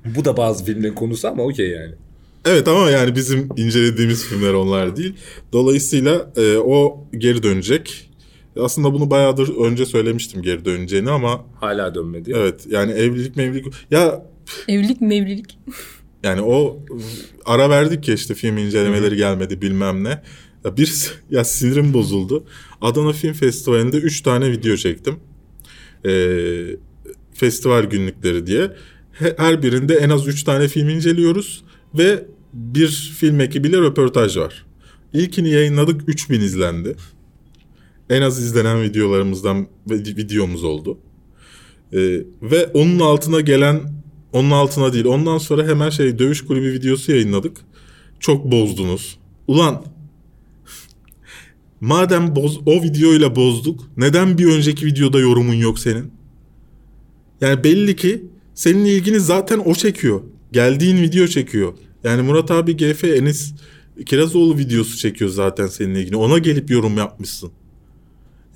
Bu 0.06 0.26
da 0.26 0.38
bazı 0.38 0.66
filmlerin 0.66 0.96
konusu 0.96 1.28
ama 1.28 1.44
okey 1.44 1.70
yani. 1.70 1.96
Evet 2.46 2.68
ama 2.68 2.90
yani 2.90 3.16
bizim 3.16 3.50
incelediğimiz 3.58 4.26
filmler 4.26 4.54
onlar 4.54 4.96
değil. 4.96 5.14
Dolayısıyla 5.54 6.32
e, 6.38 6.58
o 6.58 7.08
geri 7.18 7.44
dönecek. 7.44 8.10
Aslında 8.60 8.94
bunu 8.94 9.10
bayağıdır 9.12 9.56
önce 9.66 9.86
söylemiştim 9.86 10.42
geri 10.42 10.66
döneceğini 10.66 11.10
ama 11.12 11.46
Hala 11.60 11.96
dönmedi. 11.96 12.34
evet 12.36 12.68
yani 12.70 12.92
evlilik 12.92 13.36
mevlilik... 13.36 13.66
Ya 13.92 14.26
Evlilik 14.68 15.02
mevlilik. 15.02 15.60
Yani 16.24 16.42
o 16.42 16.80
ara 17.46 17.70
verdik 17.70 18.08
ya 18.08 18.16
işte 18.16 18.34
film 18.34 18.58
incelemeleri 18.58 19.16
gelmedi 19.16 19.62
bilmem 19.62 20.04
ne. 20.04 20.22
Ya 20.66 20.78
bir 20.78 21.12
ya 21.32 21.44
sinirim 21.44 21.94
bozuldu. 21.94 22.44
Adana 22.82 23.12
Film 23.14 23.34
Festivali'nde 23.34 23.98
3 23.98 24.22
tane 24.22 24.52
video 24.52 24.76
çektim. 24.76 25.16
Ee, 26.06 26.66
festival 27.34 27.84
günlükleri 27.84 28.48
diye. 28.48 28.72
He- 29.12 29.36
Her 29.38 29.64
birinde 29.64 29.96
en 29.96 30.10
az 30.10 30.28
3 30.28 30.44
tane 30.44 30.68
film 30.68 30.90
inceliyoruz 30.90 31.64
ve 31.96 32.26
bir 32.54 33.14
film 33.18 33.42
ekibiyle 33.42 33.78
röportaj 33.78 34.38
var. 34.38 34.66
İlkini 35.14 35.50
yayınladık 35.50 36.02
3000 36.08 36.42
izlendi. 36.42 36.96
En 38.10 38.22
az 38.22 38.40
izlenen 38.40 38.82
videolarımızdan 38.82 39.68
videomuz 39.88 40.64
oldu. 40.64 40.98
Ee, 41.94 41.98
ve 42.42 42.66
onun 42.74 43.00
altına 43.00 43.42
gelen 43.42 43.82
onun 44.34 44.52
altına 44.52 44.94
değil. 44.94 45.06
Ondan 45.06 45.38
sonra 45.38 45.68
hemen 45.68 45.90
şey 45.90 46.20
dövüş 46.20 46.46
kulübü 46.46 46.74
videosu 46.74 47.12
yayınladık. 47.12 47.58
Çok 48.20 48.52
bozdunuz. 48.52 49.20
Ulan 49.48 49.86
madem 51.82 52.36
boz, 52.36 52.60
o 52.66 52.84
videoyla 52.84 53.36
bozduk 53.36 53.90
neden 53.98 54.38
bir 54.38 54.46
önceki 54.46 54.86
videoda 54.86 55.20
yorumun 55.20 55.54
yok 55.54 55.80
senin? 55.80 56.12
Yani 57.42 57.64
belli 57.64 57.96
ki 57.96 58.26
senin 58.56 58.86
ilgini 58.86 59.20
zaten 59.20 59.62
o 59.66 59.76
çekiyor. 59.76 60.22
Geldiğin 60.52 61.02
video 61.02 61.28
çekiyor. 61.28 61.74
Yani 62.04 62.22
Murat 62.22 62.52
abi 62.52 62.78
GF 62.78 63.04
Enis 63.04 63.54
Kirazoğlu 64.06 64.58
videosu 64.58 64.98
çekiyor 64.98 65.30
zaten 65.30 65.68
senin 65.68 65.96
ilgini. 65.96 66.16
Ona 66.16 66.38
gelip 66.38 66.70
yorum 66.72 66.98
yapmışsın. 66.98 67.52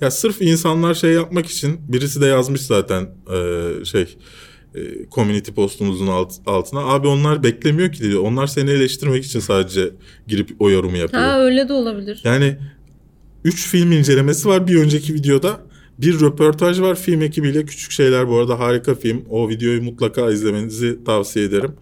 Ya 0.00 0.10
sırf 0.10 0.42
insanlar 0.42 0.94
şey 0.94 1.12
yapmak 1.12 1.46
için 1.46 1.80
birisi 1.88 2.20
de 2.20 2.26
yazmış 2.26 2.60
zaten 2.60 3.08
eee, 3.30 3.84
şey 3.84 4.16
e, 4.74 4.80
community 5.14 5.50
postumuzun 5.52 6.06
alt- 6.06 6.32
altına. 6.46 6.80
Abi 6.80 7.06
onlar 7.08 7.42
beklemiyor 7.42 7.92
ki 7.92 8.02
diyor. 8.02 8.20
Onlar 8.22 8.46
seni 8.46 8.70
eleştirmek 8.70 9.24
için 9.24 9.40
sadece 9.40 9.90
girip 10.26 10.50
o 10.58 10.70
yorumu 10.70 10.96
yapıyor. 10.96 11.22
Ha 11.22 11.40
öyle 11.40 11.68
de 11.68 11.72
olabilir. 11.72 12.20
Yani 12.24 12.56
3 13.44 13.68
film 13.68 13.92
incelemesi 13.92 14.48
var 14.48 14.66
bir 14.66 14.76
önceki 14.76 15.14
videoda. 15.14 15.60
Bir 15.98 16.20
röportaj 16.20 16.80
var 16.80 16.94
film 16.94 17.22
ekibiyle. 17.22 17.64
Küçük 17.64 17.90
Şeyler 17.90 18.28
bu 18.28 18.36
arada 18.38 18.58
harika 18.60 18.94
film. 18.94 19.24
O 19.30 19.48
videoyu 19.48 19.82
mutlaka 19.82 20.30
izlemenizi 20.30 21.04
tavsiye 21.04 21.44
ederim. 21.44 21.72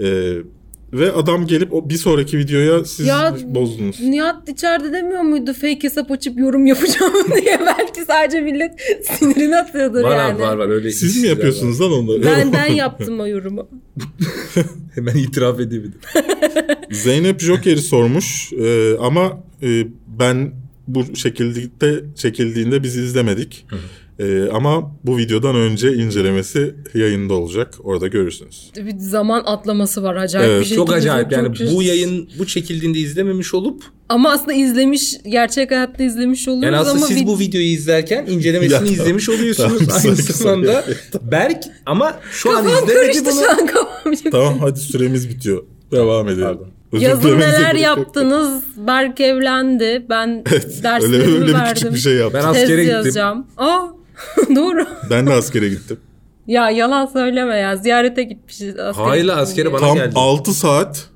Ee, 0.00 0.34
ve 0.92 1.12
adam 1.12 1.46
gelip 1.46 1.72
o 1.74 1.88
bir 1.90 1.94
sonraki 1.96 2.38
videoya 2.38 2.84
siz 2.84 3.06
Ya, 3.06 3.36
bozdunuz. 3.46 4.00
Nihat 4.00 4.48
içeride 4.48 4.92
demiyor 4.92 5.20
muydu 5.22 5.52
fake 5.52 5.78
hesap 5.82 6.10
açıp 6.10 6.38
yorum 6.38 6.66
yapacağım 6.66 7.12
diye 7.42 7.60
belki 7.66 8.00
sadece 8.06 8.40
millet 8.40 8.72
sinirini 9.04 9.56
atıyordur 9.56 10.02
Var 10.02 10.16
yani. 10.16 10.32
abi 10.34 10.42
var 10.42 10.56
var 10.56 10.68
öyle. 10.68 10.90
Siz 10.90 11.22
mi 11.22 11.28
yapıyorsunuz 11.28 11.80
lan 11.80 11.92
onları? 11.92 12.22
Ben 12.24 12.52
ben 12.52 12.66
yaptım 12.74 13.20
o 13.20 13.26
yorumu. 13.26 13.60
var. 13.60 13.66
Hemen 14.94 15.14
itiraf 15.16 15.60
edebilirim. 15.60 16.00
Zeynep 16.90 17.40
Joker'i 17.40 17.80
sormuş 17.82 18.52
Ee, 18.52 18.96
ama 19.00 19.40
e, 19.62 19.86
ben 20.18 20.52
bu 20.88 21.16
şekilde 21.16 22.04
çekildiğinde 22.14 22.82
biz 22.82 22.96
izlemedik. 22.96 23.66
Ee, 24.18 24.48
ama 24.52 24.94
bu 25.04 25.18
videodan 25.18 25.56
önce 25.56 25.94
incelemesi 25.94 26.74
yayında 26.94 27.34
olacak. 27.34 27.74
Orada 27.82 28.06
görürsünüz. 28.08 28.70
Bir 28.76 28.98
zaman 28.98 29.42
atlaması 29.46 30.02
var 30.02 30.16
acayip 30.16 30.50
Evet, 30.50 30.60
bir 30.60 30.66
şey. 30.66 30.76
Çok 30.76 30.92
acayip 30.92 31.32
yani 31.32 31.54
çok- 31.56 31.72
bu 31.72 31.82
yayın 31.82 32.28
bu 32.38 32.46
çekildiğinde 32.46 32.98
izlememiş 32.98 33.54
olup 33.54 33.82
Ama 34.08 34.32
aslında 34.32 34.52
izlemiş, 34.52 35.14
gerçek 35.28 35.70
hayatta 35.70 36.02
izlemiş 36.04 36.48
oluyoruz 36.48 36.64
yani 36.64 36.76
aslında 36.76 36.96
ama 36.96 37.06
siz 37.06 37.16
vid- 37.16 37.26
bu 37.26 37.38
videoyu 37.38 37.66
izlerken 37.66 38.26
incelemesini 38.26 38.86
Ya, 38.88 38.92
izlemiş 38.92 39.28
oluyorsunuz 39.28 39.78
tamam, 39.88 40.04
aynı 40.04 40.16
zamanda. 40.16 40.84
Berk 41.30 41.64
ama 41.86 42.20
şu 42.32 42.50
an 42.50 42.64
Kafam 42.64 42.84
izlemedi 42.84 42.94
karıştı 43.06 43.24
bunu. 43.24 43.40
şu 43.44 43.50
an 43.50 43.66
kafam 43.66 44.12
Tamam 44.30 44.58
hadi 44.58 44.80
süremiz 44.80 45.28
bitiyor. 45.28 45.62
Devam 45.92 46.28
edelim. 46.28 46.42
Pardon. 46.44 46.68
Yazın 46.92 47.38
neler 47.40 47.74
yaptınız? 47.74 48.62
Berk 48.76 49.20
evlendi. 49.20 50.06
Ben 50.10 50.28
Öyle, 50.52 50.82
derslerimi 50.82 51.34
öyle 51.34 51.46
bir 51.46 51.54
verdim. 51.54 51.74
küçük 51.74 51.92
bir 51.92 51.98
şey 51.98 52.14
yaptım. 52.14 52.40
Ben 52.44 52.52
Tez 52.52 52.62
askere 52.62 52.82
gittim. 52.82 52.96
yazacağım. 52.96 53.46
Aa 53.56 53.86
doğru. 54.56 54.86
Ben 55.10 55.26
de 55.26 55.32
askere 55.32 55.68
gittim. 55.68 55.96
Ya 56.46 56.70
yalan 56.70 57.06
söyleme 57.06 57.56
ya. 57.56 57.76
Ziyarete 57.76 58.22
gitmişiz. 58.22 58.78
askere 58.78 59.04
Hayır 59.06 59.28
askere 59.28 59.72
bana 59.72 59.80
Tam 59.80 59.94
geldi. 59.96 60.12
6 60.14 60.54
saat 60.54 61.08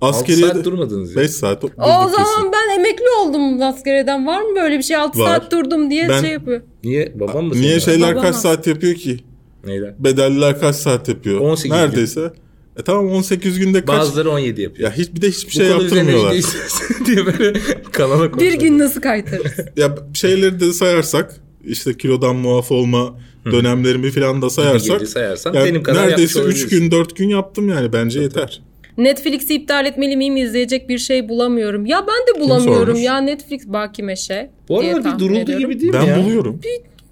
6 0.00 0.16
askeriye 0.18 0.46
saat 0.48 0.64
durmadınız 0.64 1.16
ya. 1.16 1.22
5 1.22 1.30
saat. 1.30 1.64
O 1.64 1.68
durduk 1.68 1.76
zaman 2.10 2.10
kesin. 2.36 2.52
ben 2.52 2.78
emekli 2.78 3.04
oldum 3.20 3.62
askereden. 3.62 4.26
Var 4.26 4.40
mı 4.42 4.56
böyle 4.56 4.78
bir 4.78 4.82
şey? 4.82 4.96
6 4.96 5.18
Var. 5.18 5.26
saat 5.26 5.52
durdum 5.52 5.90
diye 5.90 6.08
Ben- 6.08 6.20
şey 6.20 6.30
yapıyor. 6.30 6.60
Niye? 6.84 7.12
Babam 7.20 7.44
mı? 7.44 7.54
Niye 7.54 7.80
şeyler 7.80 8.10
Babam 8.10 8.22
kaç 8.22 8.36
saat 8.36 8.66
yapıyor 8.66 8.94
ki? 8.94 9.24
Neyler? 9.66 9.94
Bedelliler 9.98 10.60
kaç 10.60 10.76
saat 10.76 11.08
yapıyor? 11.08 11.40
18 11.40 11.70
gün. 11.70 12.30
E 12.78 12.82
tamam 12.82 13.10
18 13.12 13.58
günde 13.58 13.80
kaç? 13.84 13.88
Bazıları 13.98 14.30
17 14.30 14.62
yapıyor. 14.62 14.90
Ya 14.90 14.96
hiç 14.96 15.14
bir 15.14 15.22
de 15.22 15.28
hiçbir 15.30 15.46
Bu 15.48 15.50
şey 15.54 15.66
yaptırmıyorlar. 15.66 16.34
diye 17.06 17.26
böyle 17.26 17.52
kanala 17.92 18.24
Bir 18.24 18.30
konuşuyor. 18.30 18.54
gün 18.54 18.78
nasıl 18.78 19.00
kaytarırız? 19.00 19.52
Ya 19.76 19.94
şeyleri 20.14 20.60
de 20.60 20.72
sayarsak 20.72 21.36
işte 21.64 21.96
kilodan 21.96 22.36
muaf 22.36 22.72
olma 22.72 23.18
dönemlerimi 23.52 24.10
falan 24.10 24.42
da 24.42 24.50
sayarsak 24.50 25.08
sayarsan 25.08 25.52
yani 25.52 25.64
benim 25.64 25.82
kadar 25.82 26.08
neredeyse 26.08 26.38
yapmış 26.38 26.56
3 26.56 26.62
olabilirsin. 26.64 26.90
gün 26.90 26.98
4 26.98 27.16
gün 27.16 27.28
yaptım 27.28 27.68
yani 27.68 27.92
bence 27.92 28.20
yeter. 28.20 28.62
Netflix'i 28.98 29.54
iptal 29.54 29.86
etmeli 29.86 30.16
miyim? 30.16 30.36
İzleyecek 30.36 30.88
bir 30.88 30.98
şey 30.98 31.28
bulamıyorum. 31.28 31.86
Ya 31.86 32.06
ben 32.08 32.34
de 32.36 32.40
bulamıyorum 32.40 32.96
ya 32.96 33.18
Netflix 33.20 33.66
Baki 33.66 34.02
Meşe. 34.02 34.50
Bu 34.68 34.80
aralar 34.80 35.04
bir 35.04 35.18
duruldu 35.18 35.38
ediyorum. 35.38 35.58
gibi 35.70 35.80
değil 35.80 35.92
mi 35.92 35.98
Ben 36.00 36.06
ya? 36.06 36.24
buluyorum. 36.24 36.60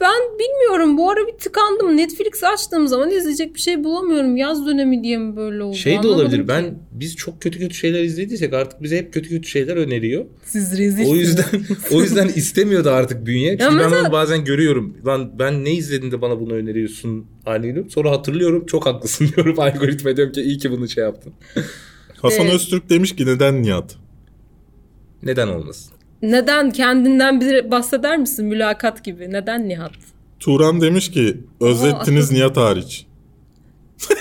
Ben 0.02 0.38
bilmiyorum. 0.38 0.98
Bu 0.98 1.10
ara 1.10 1.26
bir 1.26 1.32
tıkandım. 1.32 1.96
Netflix 1.96 2.44
açtığım 2.44 2.88
zaman 2.88 3.10
izleyecek 3.10 3.54
bir 3.54 3.60
şey 3.60 3.84
bulamıyorum. 3.84 4.36
Yaz 4.36 4.66
dönemi 4.66 5.02
diye 5.04 5.18
mi 5.18 5.36
böyle 5.36 5.62
oldu? 5.62 5.76
Şey 5.76 5.92
de 5.92 5.98
Anlamadım 5.98 6.20
olabilir. 6.20 6.42
ki. 6.42 6.48
Ben 6.48 6.78
biz 6.92 7.16
çok 7.16 7.42
kötü 7.42 7.58
kötü 7.58 7.74
şeyler 7.74 8.02
izlediysek 8.04 8.52
artık 8.54 8.82
bize 8.82 8.96
hep 8.98 9.12
kötü 9.12 9.28
kötü 9.28 9.48
şeyler 9.48 9.76
öneriyor. 9.76 10.24
Siz 10.44 10.78
rezil. 10.78 11.06
O 11.10 11.14
yüzden 11.14 11.44
o 11.92 12.00
yüzden 12.02 12.28
istemiyordu 12.28 12.90
artık 12.90 13.26
bünye. 13.26 13.50
Çünkü 13.58 13.64
ben 13.64 13.74
mesela- 13.76 14.02
onu 14.06 14.12
bazen 14.12 14.44
görüyorum. 14.44 14.96
Lan 15.06 15.38
ben 15.38 15.64
ne 15.64 15.72
izledim 15.74 16.10
de 16.12 16.22
bana 16.22 16.40
bunu 16.40 16.52
öneriyorsun 16.52 17.26
halini. 17.44 17.90
Sonra 17.90 18.10
hatırlıyorum. 18.10 18.66
Çok 18.66 18.86
haklısın 18.86 19.28
diyorum. 19.36 19.60
Algoritma 19.60 20.16
diyorum 20.16 20.32
ki 20.32 20.40
iyi 20.42 20.58
ki 20.58 20.70
bunu 20.70 20.88
şey 20.88 21.04
yaptın. 21.04 21.32
Hasan 22.22 22.44
Evet. 22.46 22.54
Öztürk 22.54 22.90
demiş 22.90 23.16
ki 23.16 23.26
neden 23.26 23.62
Nihat? 23.62 23.96
Neden 25.22 25.48
olmasın? 25.48 25.92
Neden 26.22 26.70
kendinden 26.70 27.40
bir 27.40 27.70
bahseder 27.70 28.18
misin 28.18 28.46
mülakat 28.46 29.04
gibi? 29.04 29.32
Neden 29.32 29.68
Nihat? 29.68 29.92
Turan 30.40 30.80
demiş 30.80 31.10
ki 31.10 31.36
özlettiniz 31.60 32.32
Nihat 32.32 32.56
hariç. 32.56 33.06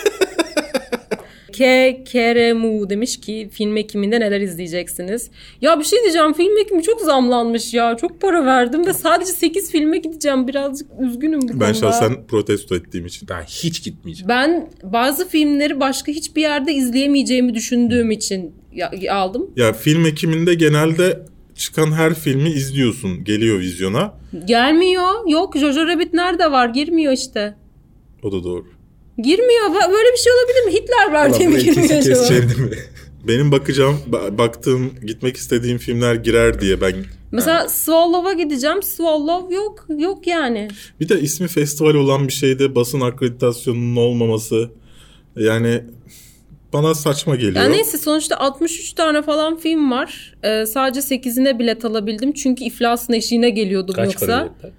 K. 1.54 2.04
Keremu 2.04 2.90
demiş 2.90 3.20
ki 3.20 3.50
film 3.52 3.78
ekiminde 3.78 4.20
neler 4.20 4.42
izleyeceksiniz? 4.42 5.30
Ya 5.62 5.80
bir 5.80 5.84
şey 5.84 6.00
diyeceğim 6.04 6.34
film 6.34 6.58
ekimi 6.58 6.84
çok 6.84 7.02
zamlanmış 7.02 7.74
ya. 7.74 7.98
Çok 7.98 8.22
para 8.22 8.46
verdim 8.46 8.86
ve 8.86 8.94
sadece 8.94 9.32
8 9.32 9.72
filme 9.72 9.98
gideceğim. 9.98 10.48
Birazcık 10.48 10.88
üzgünüm 11.00 11.42
bu 11.42 11.48
konuda. 11.48 11.66
Ben 11.68 11.74
şahsen 11.74 12.28
protesto 12.28 12.76
ettiğim 12.76 13.06
için. 13.06 13.28
Ben 13.30 13.42
hiç 13.42 13.84
gitmeyeceğim. 13.84 14.30
Ben 14.30 14.70
bazı 14.84 15.28
filmleri 15.28 15.80
başka 15.80 16.12
hiçbir 16.12 16.42
yerde 16.42 16.74
izleyemeyeceğimi 16.74 17.54
düşündüğüm 17.54 18.12
için 18.12 18.56
ya- 18.74 18.92
aldım. 19.16 19.52
Ya 19.56 19.74
film 19.74 20.06
ekiminde 20.06 20.54
genelde 20.54 21.20
çıkan 21.56 21.92
her 21.92 22.14
filmi 22.14 22.50
izliyorsun. 22.50 23.24
Geliyor 23.24 23.60
vizyona. 23.60 24.14
Gelmiyor. 24.46 25.28
Yok 25.28 25.58
Jojo 25.58 25.88
Rabbit 25.88 26.14
nerede 26.14 26.52
var? 26.52 26.70
Girmiyor 26.70 27.14
işte. 27.14 27.56
O 28.24 28.32
da 28.32 28.44
doğru. 28.44 28.66
Girmiyor. 29.18 29.74
Böyle 29.74 30.12
bir 30.14 30.18
şey 30.18 30.34
olabilir 30.34 30.66
mi? 30.66 30.74
Hitler 30.74 31.14
var 31.14 31.40
diye 31.40 31.50
mi 31.50 31.64
girmiyor 31.64 31.98
acaba? 31.98 32.76
Benim 33.28 33.52
bakacağım, 33.52 33.98
ba- 34.12 34.38
baktığım, 34.38 34.92
gitmek 35.06 35.38
istediğim 35.38 35.78
filmler 35.78 36.16
girer 36.16 36.62
diye 36.62 36.82
ben... 36.82 36.94
Mesela 37.32 37.70
Swallow'a 37.70 38.34
gideceğim. 38.34 38.84
Swallow 38.84 39.56
yok. 39.56 39.86
Yok 39.98 40.28
yani. 40.28 40.68
Bir 41.00 41.10
de 41.10 41.22
ismi 41.22 41.48
festival 41.48 41.94
olan 41.94 42.28
bir 42.28 42.34
şeyde 42.34 42.76
basın 42.76 43.02
akreditasyonunun 43.02 43.96
olmaması 43.96 44.70
yani 45.36 45.84
bana 46.74 46.94
saçma 46.96 47.36
geliyor. 47.36 47.56
Yani 47.56 47.74
neyse 47.74 47.98
sonuçta 47.98 48.38
63 48.38 48.94
tane 48.94 49.22
falan 49.22 49.58
film 49.58 49.92
var. 49.92 50.34
Ee, 50.44 50.66
sadece 50.66 51.16
8'ine 51.16 51.60
bilet 51.60 51.86
alabildim. 51.86 52.34
Çünkü 52.34 52.64
iflasın 52.64 53.14
eşiğine 53.14 53.50
geliyordum 53.50 53.96
Kaç 53.96 54.06
yoksa. 54.06 54.26
para 54.26 54.46
biletler? 54.46 54.72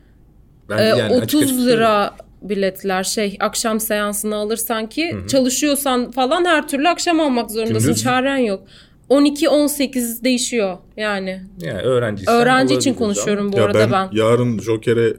Ben 0.68 0.78
Ee, 0.78 0.82
yani 0.82 1.02
açık 1.02 1.24
30 1.40 1.42
açık 1.42 1.58
lira 1.58 2.16
biletler 2.42 3.04
şey 3.04 3.36
akşam 3.40 3.80
seansını 3.80 4.36
alırsan 4.36 4.88
ki 4.88 5.16
çalışıyorsan 5.30 6.10
falan 6.10 6.44
her 6.44 6.68
türlü 6.68 6.88
akşam 6.88 7.20
almak 7.20 7.50
zorundasın. 7.50 7.88
Gündüz? 7.88 8.02
Çaren 8.02 8.36
yok. 8.36 8.62
12-18 9.10 10.24
değişiyor 10.24 10.78
yani. 10.96 11.42
Yani 11.60 11.80
öğrenciysen 11.80 12.34
Öğrenci 12.34 12.74
için 12.74 12.94
konuşuyorum 12.94 13.52
bu 13.52 13.56
ya 13.56 13.64
arada 13.64 13.78
ben, 13.78 13.92
ben. 13.92 14.08
yarın 14.12 14.58
Joker'e 14.58 15.16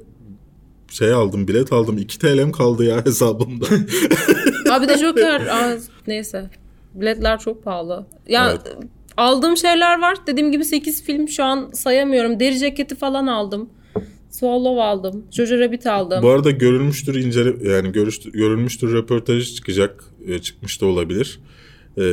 şey 0.91 1.11
aldım, 1.13 1.47
bilet 1.47 1.73
aldım. 1.73 1.97
2 1.97 2.19
TL'm 2.19 2.51
kaldı 2.51 2.83
ya 2.85 3.05
hesabımda. 3.05 3.65
Abi 4.71 4.87
de 4.87 4.97
Joker 5.01 5.41
aa, 5.41 5.77
neyse. 6.07 6.49
Biletler 6.93 7.39
çok 7.39 7.63
pahalı. 7.63 8.05
Ya 8.27 8.49
Evet. 8.51 8.77
aldığım 9.17 9.57
şeyler 9.57 10.01
var. 10.01 10.17
Dediğim 10.27 10.51
gibi 10.51 10.65
8 10.65 11.03
film 11.03 11.27
şu 11.27 11.43
an 11.43 11.69
sayamıyorum. 11.73 12.39
Deri 12.39 12.59
ceketi 12.59 12.95
falan 12.95 13.27
aldım. 13.27 13.69
Swallow 14.29 14.83
aldım. 14.83 15.23
Jojo 15.31 15.59
Rabbit 15.59 15.87
aldım. 15.87 16.23
Bu 16.23 16.29
arada 16.29 16.51
görülmüştür 16.51 17.15
incele 17.15 17.69
yani 17.71 17.91
görüştür, 17.91 18.31
görülmüştür 18.31 18.93
röportajı 18.93 19.53
çıkacak. 19.55 20.03
E, 20.27 20.39
çıkmış 20.39 20.81
da 20.81 20.85
olabilir. 20.85 21.39
E, 21.97 22.03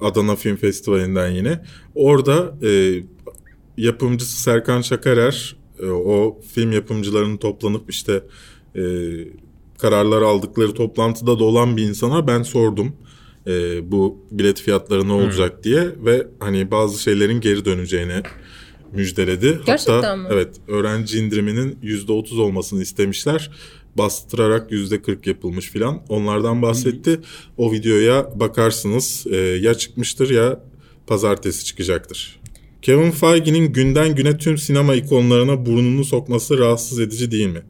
Adana 0.00 0.36
Film 0.36 0.56
Festivali'nden 0.56 1.30
yine. 1.30 1.60
Orada 1.94 2.54
e, 2.68 2.94
yapımcısı 3.76 4.42
Serkan 4.42 4.82
Çakarer 4.82 5.56
e, 5.82 5.86
o 5.86 6.40
film 6.54 6.72
yapımcılarının 6.72 7.36
toplanıp 7.36 7.90
işte 7.90 8.22
e, 8.76 8.82
kararlar 9.78 10.22
aldıkları 10.22 10.74
toplantıda 10.74 11.38
da 11.38 11.44
olan 11.44 11.76
bir 11.76 11.82
insana 11.82 12.26
ben 12.26 12.42
sordum. 12.42 12.96
E, 13.48 13.52
bu 13.92 14.18
bilet 14.30 14.60
fiyatları 14.60 15.08
ne 15.08 15.12
olacak 15.12 15.64
diye 15.64 15.88
ve 16.04 16.26
hani 16.40 16.70
bazı 16.70 17.02
şeylerin 17.02 17.40
geri 17.40 17.64
döneceğini 17.64 18.22
müjdeledi. 18.92 19.60
Gerçekten 19.66 19.94
Hatta 19.94 20.16
mi? 20.16 20.28
evet 20.30 20.48
öğrenci 20.68 21.18
indiriminin 21.18 21.78
%30 21.82 22.40
olmasını 22.40 22.82
istemişler. 22.82 23.50
Bastırarak 23.98 24.70
%40 24.72 25.28
yapılmış 25.28 25.70
filan. 25.70 26.02
Onlardan 26.08 26.62
bahsetti. 26.62 27.20
O 27.56 27.72
videoya 27.72 28.40
bakarsınız. 28.40 29.26
Ee, 29.30 29.36
ya 29.36 29.74
çıkmıştır 29.74 30.30
ya 30.30 30.60
pazartesi 31.06 31.64
çıkacaktır. 31.64 32.40
Kevin 32.82 33.10
Feige'nin 33.10 33.72
günden 33.72 34.14
güne 34.14 34.38
tüm 34.38 34.58
sinema 34.58 34.94
ikonlarına 34.94 35.66
burnunu 35.66 36.04
sokması 36.04 36.58
rahatsız 36.58 37.00
edici 37.00 37.30
değil 37.30 37.46
mi? 37.46 37.62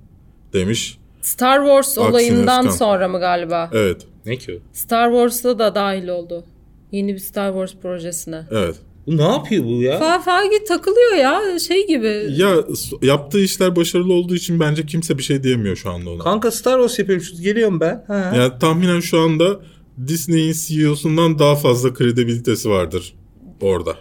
Demiş. 0.53 0.99
Star 1.29 1.59
Wars 1.59 1.89
Aksine 1.99 2.05
olayından 2.05 2.69
sonra 2.69 3.09
mı 3.09 3.21
galiba? 3.21 3.71
Evet, 3.73 4.07
Ne 4.27 4.37
ki 4.37 4.55
o? 4.63 4.69
Star 4.73 5.11
Wars'ta 5.11 5.59
da 5.59 5.75
dahil 5.75 6.09
oldu. 6.09 6.45
Yeni 6.93 7.15
bir 7.15 7.19
Star 7.19 7.49
Wars 7.53 7.75
projesine. 7.83 8.43
evet. 8.51 8.77
Bu 9.07 9.17
ne 9.17 9.23
yapıyor 9.23 9.65
bu 9.65 9.83
ya? 9.83 9.99
Fa 9.99 10.19
Fagi 10.21 10.65
takılıyor 10.69 11.15
ya 11.15 11.59
şey 11.59 11.87
gibi. 11.87 12.27
Ya 12.37 12.55
yaptığı 13.03 13.41
işler 13.41 13.77
başarılı 13.77 14.13
olduğu 14.13 14.35
için 14.35 14.61
bence 14.61 14.87
kimse 14.87 15.19
bir 15.19 15.23
şey 15.23 15.43
diyemiyor 15.43 15.77
şu 15.77 15.91
anda 15.91 16.11
ona. 16.11 16.23
Kanka 16.23 16.51
Star 16.51 16.73
Wars 16.79 16.99
yapıyorum. 16.99 17.25
Şu- 17.25 17.43
Geliyorum 17.43 17.81
ben. 17.81 18.05
Ha. 18.07 18.33
Yani 18.37 18.53
tahminen 18.61 19.01
şu 19.01 19.21
anda 19.21 19.61
Disney'in 20.07 20.53
CEO'sundan 20.67 21.39
daha 21.39 21.57
fazla 21.57 21.95
kredibilitesi 21.95 22.71
vardır 22.71 23.15
orada. 23.61 23.97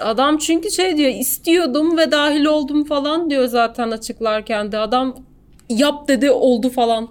Adam 0.00 0.38
çünkü 0.38 0.70
şey 0.70 0.96
diyor 0.96 1.10
istiyordum 1.20 1.98
ve 1.98 2.10
dahil 2.12 2.44
oldum 2.44 2.84
falan 2.84 3.30
diyor 3.30 3.46
zaten 3.46 3.90
açıklarken 3.90 4.72
de. 4.72 4.78
Adam 4.78 5.16
yap 5.70 6.08
dedi 6.08 6.30
oldu 6.30 6.70
falan. 6.70 7.08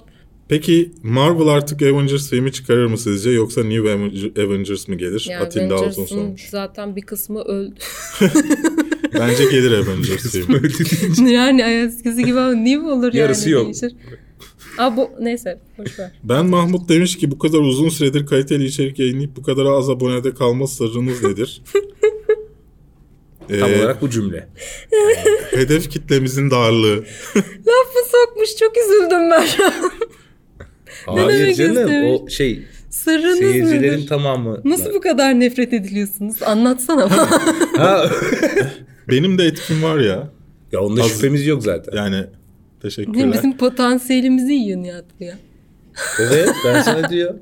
Peki 0.50 0.92
Marvel 1.04 1.48
artık 1.48 1.82
Avengers 1.82 2.30
filmi 2.30 2.52
çıkarır 2.52 2.86
mı 2.86 2.98
sizce 2.98 3.30
yoksa 3.30 3.64
New 3.64 3.90
Avenger- 3.90 4.46
Avengers 4.48 4.88
mı 4.88 4.96
gelir? 4.96 5.28
Yani 5.30 5.40
sormuş. 6.08 6.50
zaten 6.50 6.96
bir 6.96 7.02
kısmı 7.02 7.42
öldü. 7.42 7.76
Bence 9.20 9.44
gelir 9.44 9.72
Avengers 9.72 10.32
filmi. 10.32 11.32
yani 11.34 11.62
eskisi 11.62 12.26
gibi 12.26 12.40
mi 12.78 12.90
olur 12.90 13.14
Yarısı 13.14 13.50
yani 13.50 13.54
yok. 13.54 13.66
değişir. 13.66 13.92
Aa 14.78 14.98
bu 14.98 15.10
neyse 15.22 15.60
boş 15.78 16.00
ver. 16.00 16.12
Ben 16.24 16.46
Mahmut 16.46 16.90
demiş 16.90 17.18
ki 17.18 17.32
bu 17.32 17.40
kadar 17.40 17.60
uzun 17.60 17.90
süredir 17.90 18.26
kaliteli 18.26 18.66
içerik 18.66 19.00
yayınlayıp 19.00 19.36
bu 19.38 19.44
kadar 19.44 19.66
az 19.66 19.90
abonede 19.90 20.34
kalma 20.34 20.68
sırrınız 20.68 21.24
nedir? 21.24 21.62
Tam 23.60 23.72
Ee, 23.72 23.76
olarak 23.80 24.02
bu 24.02 24.10
cümle. 24.10 24.48
hedef 25.52 25.90
kitlemizin 25.90 26.52
darlığı. 26.52 26.96
Lafı 27.36 28.10
sokmuş 28.12 28.56
çok 28.60 28.74
üzüldüm 28.78 29.32
ben. 29.32 29.48
Hayır 31.06 31.54
canım 31.56 31.72
istemiş? 31.78 32.22
o 32.22 32.30
şey 32.30 32.64
Sırrınız 32.90 33.38
seyircilerin 33.40 33.82
nedir? 33.98 34.08
tamamı. 34.08 34.62
Nasıl 34.66 34.94
bu 34.94 35.02
kadar 35.02 35.40
nefret 35.40 35.74
ediliyorsunuz? 35.74 36.44
Anlatsana 36.44 37.10
bana. 37.10 37.30
Ha. 37.78 38.10
Benim 39.10 39.38
de 39.38 39.44
etkim 39.46 39.84
var 39.84 40.00
ya. 40.00 40.30
ya 40.72 40.80
onda 40.82 41.02
Az- 41.02 41.10
şüphemiz 41.12 41.48
yok 41.48 41.64
zaten. 41.64 41.98
Yani 41.98 42.26
teşekkürler. 42.82 43.34
Bizim 43.34 43.58
potansiyelimizi 43.58 44.54
yiyin 44.54 44.84
ya. 44.84 45.02
ya. 45.20 45.38
Evet 46.20 46.50
ben 46.66 46.82
sana 46.82 47.10
diyor. 47.10 47.36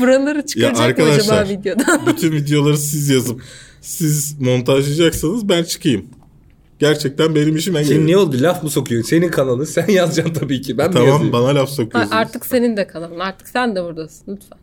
Buraları 0.00 0.46
çıkaracak 0.46 0.78
mı 0.78 0.84
arkadaşlar, 0.84 1.42
acaba 1.42 1.50
videodan? 1.60 2.06
Bütün 2.06 2.32
videoları 2.32 2.76
siz 2.78 3.08
yazıp 3.08 3.42
siz 3.84 4.40
montajlayacaksanız 4.40 5.48
ben 5.48 5.62
çıkayım. 5.64 6.06
Gerçekten 6.78 7.34
benim 7.34 7.56
işime 7.56 7.84
Şimdi 7.84 7.94
gelir. 8.00 8.12
ne 8.12 8.16
oldu 8.16 8.36
laf 8.40 8.62
mı 8.62 8.70
sokuyorsun? 8.70 9.08
Senin 9.10 9.28
kanalın 9.28 9.64
sen 9.74 9.88
yazacaksın 9.88 10.34
tabii 10.34 10.60
ki. 10.60 10.78
Ben 10.78 10.88
mi 10.88 10.92
Tamam 10.94 11.08
yazayım? 11.08 11.32
bana 11.32 11.46
laf 11.54 11.68
Ha, 11.68 11.74
sokuyorsunuz. 11.74 12.16
artık 12.16 12.46
senin 12.46 12.76
de 12.76 12.86
kanalın. 12.86 13.18
Artık 13.18 13.48
sen 13.48 13.76
de 13.76 13.84
buradasın 13.84 14.36
lütfen. 14.36 14.58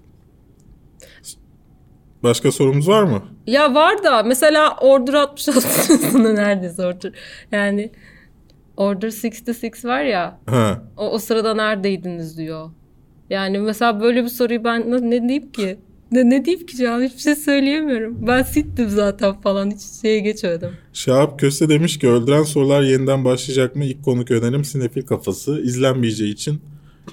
Başka 2.23 2.51
sorumuz 2.51 2.87
var 2.87 3.03
mı? 3.03 3.23
Ya 3.47 3.73
var 3.73 4.03
da 4.03 4.23
mesela 4.23 4.75
Order 4.81 5.13
66'sını 5.13 6.35
neredeyse 6.35 6.85
Order. 6.85 7.11
Yani 7.51 7.91
Order 8.77 9.07
66 9.07 9.87
var 9.87 10.01
ya 10.03 10.39
Ha. 10.45 10.83
o, 10.97 11.09
o 11.11 11.17
sırada 11.19 11.53
neredeydiniz 11.53 12.37
diyor. 12.37 12.69
Yani 13.29 13.59
mesela 13.59 14.01
böyle 14.01 14.23
bir 14.23 14.29
soruyu 14.29 14.63
ben 14.63 14.91
ne, 14.91 15.09
ne 15.09 15.21
diyeyim 15.21 15.51
ki? 15.51 15.79
Ne, 16.11 16.29
ne 16.29 16.45
diyeyim 16.45 16.65
ki 16.65 16.77
cevap 16.77 17.01
hiçbir 17.01 17.19
şey 17.19 17.35
söyleyemiyorum. 17.35 18.27
Ben 18.27 18.43
sittim 18.43 18.89
zaten 18.89 19.41
falan 19.41 19.71
hiç 19.71 19.81
şeye 20.01 20.19
geçmedim. 20.19 20.69
Şahap 20.93 21.39
Köse 21.39 21.69
demiş 21.69 21.99
ki 21.99 22.07
öldüren 22.07 22.43
sorular 22.43 22.81
yeniden 22.81 23.25
başlayacak 23.25 23.75
mı? 23.75 23.85
İlk 23.85 24.03
konuk 24.03 24.31
önerim 24.31 24.63
Sinefil 24.63 25.01
Kafası. 25.01 25.61
İzlenmeyeceği 25.63 26.33
için 26.33 26.61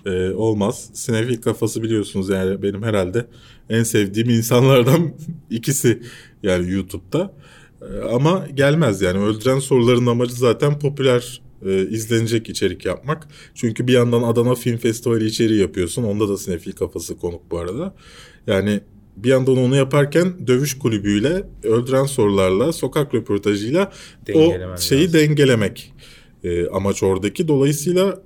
e, 0.06 0.30
olmaz. 0.30 0.90
Sinefil 0.92 1.42
Kafası 1.42 1.82
biliyorsunuz 1.82 2.28
yani 2.28 2.62
benim 2.62 2.82
herhalde 2.82 3.26
en 3.70 3.82
sevdiğim 3.82 4.30
insanlardan 4.30 5.12
ikisi 5.50 6.02
yani 6.42 6.70
YouTube'da. 6.70 7.34
E, 7.82 8.08
ama 8.12 8.46
gelmez 8.54 9.02
yani 9.02 9.18
öldüren 9.18 9.58
soruların 9.58 10.06
amacı 10.06 10.34
zaten 10.34 10.78
popüler 10.78 11.40
e, 11.66 11.88
izlenecek 11.88 12.48
içerik 12.48 12.84
yapmak. 12.84 13.28
Çünkü 13.54 13.86
bir 13.86 13.92
yandan 13.92 14.22
Adana 14.22 14.54
Film 14.54 14.76
Festivali 14.76 15.26
içeriği 15.26 15.60
yapıyorsun. 15.60 16.02
Onda 16.02 16.28
da 16.28 16.36
Sinefil 16.36 16.72
Kafası 16.72 17.16
konuk 17.16 17.50
bu 17.50 17.58
arada. 17.58 17.94
Yani 18.48 18.80
bir 19.16 19.28
yandan 19.28 19.56
onu 19.56 19.76
yaparken 19.76 20.46
dövüş 20.46 20.78
kulübüyle, 20.78 21.42
öldüren 21.62 22.04
sorularla, 22.04 22.72
sokak 22.72 23.14
röportajıyla 23.14 23.92
o 24.34 24.54
şeyi 24.78 25.02
lazım. 25.02 25.20
dengelemek 25.20 25.94
e, 26.44 26.68
amaç 26.68 27.02
oradaki. 27.02 27.48
Dolayısıyla 27.48 28.22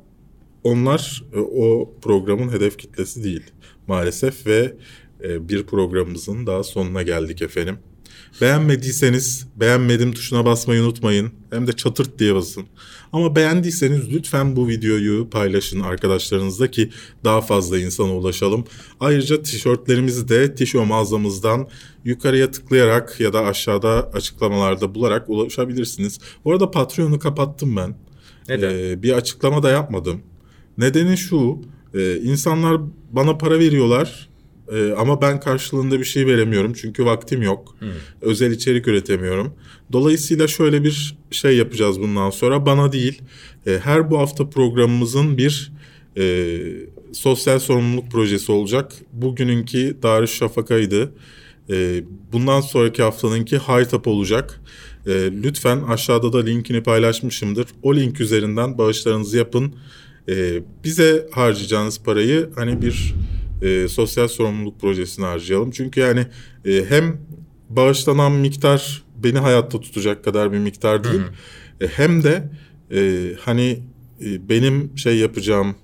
onlar 0.64 1.24
e, 1.34 1.38
o 1.38 1.94
programın 2.02 2.52
hedef 2.52 2.78
kitlesi 2.78 3.24
değil 3.24 3.42
maalesef 3.86 4.46
ve 4.46 4.74
e, 5.24 5.48
bir 5.48 5.66
programımızın 5.66 6.46
daha 6.46 6.62
sonuna 6.62 7.02
geldik 7.02 7.42
efendim. 7.42 7.78
Beğenmediyseniz 8.40 9.46
beğenmedim 9.56 10.12
tuşuna 10.12 10.44
basmayı 10.44 10.82
unutmayın. 10.82 11.32
Hem 11.50 11.66
de 11.66 11.72
çatırt 11.72 12.18
diye 12.18 12.34
basın. 12.34 12.64
Ama 13.12 13.36
beğendiyseniz 13.36 14.12
lütfen 14.12 14.56
bu 14.56 14.68
videoyu 14.68 15.30
paylaşın 15.30 15.80
arkadaşlarınızla 15.80 16.70
ki 16.70 16.90
daha 17.24 17.40
fazla 17.40 17.78
insana 17.78 18.14
ulaşalım. 18.16 18.64
Ayrıca 19.00 19.42
tişörtlerimizi 19.42 20.28
de 20.28 20.54
tişo 20.54 20.86
mağazamızdan 20.86 21.68
yukarıya 22.04 22.50
tıklayarak 22.50 23.20
ya 23.20 23.32
da 23.32 23.44
aşağıda 23.44 24.10
açıklamalarda 24.12 24.94
bularak 24.94 25.28
ulaşabilirsiniz. 25.28 26.18
Bu 26.44 26.52
arada 26.52 26.70
Patreon'u 26.70 27.18
kapattım 27.18 27.76
ben. 27.76 27.94
Neden? 28.48 28.74
Ee, 28.74 29.02
bir 29.02 29.12
açıklama 29.12 29.62
da 29.62 29.70
yapmadım. 29.70 30.20
Nedeni 30.78 31.16
şu, 31.16 31.58
e, 31.94 32.16
insanlar 32.16 32.80
bana 33.10 33.38
para 33.38 33.58
veriyorlar 33.58 34.31
e, 34.72 34.92
ama 34.92 35.22
ben 35.22 35.40
karşılığında 35.40 36.00
bir 36.00 36.04
şey 36.04 36.26
veremiyorum 36.26 36.72
çünkü 36.72 37.04
vaktim 37.04 37.42
yok. 37.42 37.76
Özel 38.20 38.50
içerik 38.50 38.88
üretemiyorum. 38.88 39.54
Dolayısıyla 39.92 40.48
şöyle 40.48 40.84
bir 40.84 41.16
şey 41.30 41.56
yapacağız 41.56 42.00
bundan 42.00 42.30
sonra. 42.30 42.66
Bana 42.66 42.92
değil, 42.92 43.22
e, 43.66 43.78
her 43.78 44.10
bu 44.10 44.18
hafta 44.18 44.50
programımızın 44.50 45.38
bir 45.38 45.72
e, 46.16 46.58
sosyal 47.12 47.58
sorumluluk 47.58 48.10
projesi 48.10 48.52
olacak. 48.52 48.92
Bugününki 49.12 49.96
Darüşşafaka'ydı. 50.02 51.12
E, 51.70 52.04
bundan 52.32 52.60
sonraki 52.60 53.02
haftanınki 53.02 53.56
Haytap 53.56 54.06
olacak. 54.06 54.60
E, 55.06 55.10
lütfen 55.42 55.82
aşağıda 55.82 56.32
da 56.32 56.44
linkini 56.44 56.82
paylaşmışımdır. 56.82 57.66
O 57.82 57.94
link 57.94 58.20
üzerinden 58.20 58.78
bağışlarınızı 58.78 59.36
yapın. 59.36 59.74
E, 60.28 60.62
bize 60.84 61.28
harcayacağınız 61.32 62.02
parayı 62.02 62.50
hani 62.54 62.82
bir 62.82 63.14
e, 63.62 63.88
sosyal 63.88 64.28
sorumluluk 64.28 64.80
projesine 64.80 65.26
harcayalım. 65.26 65.70
Çünkü 65.70 66.00
yani 66.00 66.26
e, 66.64 66.84
hem 66.88 67.20
bağışlanan 67.68 68.32
miktar 68.32 69.02
beni 69.24 69.38
hayatta 69.38 69.80
tutacak 69.80 70.24
kadar 70.24 70.52
bir 70.52 70.58
miktar 70.58 71.04
değil. 71.04 71.22
E, 71.80 71.86
hem 71.86 72.22
de 72.22 72.50
e, 72.94 73.30
hani 73.40 73.78
e, 74.24 74.48
benim 74.48 74.98
şey 74.98 75.16
yapacağım 75.16 75.74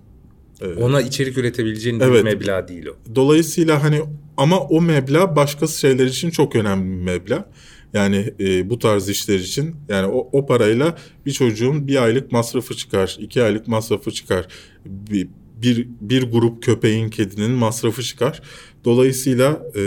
Ona 0.80 1.00
içerik 1.00 1.38
üretebileceğin 1.38 2.00
Evet. 2.00 2.24
bir 2.24 2.34
meblağ 2.34 2.68
değil 2.68 2.86
o. 2.86 3.14
Dolayısıyla 3.14 3.82
hani 3.82 4.00
ama 4.36 4.60
o 4.60 4.80
meblağ 4.80 5.36
başka 5.36 5.66
şeyler 5.66 6.06
için 6.06 6.30
çok 6.30 6.56
önemli 6.56 6.90
bir 6.98 7.02
meblağ. 7.04 7.50
Yani 7.92 8.34
e, 8.40 8.70
bu 8.70 8.78
tarz 8.78 9.08
işler 9.08 9.38
için 9.38 9.76
yani 9.88 10.06
o, 10.06 10.28
o 10.32 10.46
parayla 10.46 10.96
bir 11.26 11.32
çocuğun 11.32 11.88
bir 11.88 12.02
aylık 12.02 12.32
masrafı 12.32 12.74
çıkar, 12.74 13.16
iki 13.20 13.42
aylık 13.42 13.68
masrafı 13.68 14.10
çıkar. 14.10 14.46
Bir, 14.86 15.28
bir, 15.62 15.88
bir 16.00 16.22
grup 16.30 16.62
köpeğin, 16.62 17.10
kedinin 17.10 17.50
masrafı 17.50 18.02
çıkar. 18.02 18.42
Dolayısıyla 18.84 19.62
e, 19.74 19.80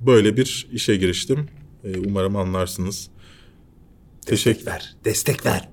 böyle 0.00 0.36
bir 0.36 0.68
işe 0.72 0.96
giriştim. 0.96 1.48
E, 1.84 1.98
umarım 1.98 2.36
anlarsınız. 2.36 3.08
Teşekkür 4.26 4.66
ver. 4.66 4.96
Destek 5.04 5.46
ver. 5.46 5.68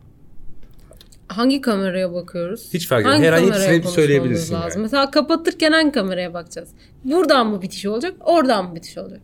Hangi 1.27 1.61
kameraya 1.61 2.13
bakıyoruz? 2.13 2.69
Hiç 2.73 2.87
fark 2.87 3.05
etmez. 3.05 3.21
Her 3.21 3.33
an 3.33 3.43
hepsini 3.43 3.91
söyleyebilirsin 3.93 4.53
lazım? 4.53 4.69
yani. 4.71 4.81
Mesela 4.81 5.11
kapatırken 5.11 5.71
hangi 5.71 5.91
kameraya 5.91 6.33
bakacağız? 6.33 6.69
Buradan 7.03 7.47
mı 7.47 7.61
bitiş 7.61 7.85
olacak? 7.85 8.13
Oradan 8.19 8.69
mı 8.69 8.75
bitiş 8.75 8.97
olacak? 8.97 9.21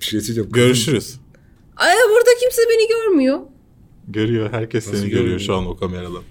Bir 0.00 0.04
şey 0.04 0.20
söyleyeceğim. 0.20 0.50
Görüşürüz. 0.52 1.16
Ay 1.76 1.94
burada 2.10 2.30
kimse 2.40 2.62
beni 2.70 2.88
görmüyor. 2.88 3.40
Görüyor. 4.08 4.52
Herkes 4.52 4.86
Nasıl 4.86 4.98
seni 4.98 5.08
görüyor 5.10 5.24
görüyor? 5.24 5.40
şu 5.40 5.54
an 5.54 5.66
o 5.66 5.76
kameradan. 5.76 6.22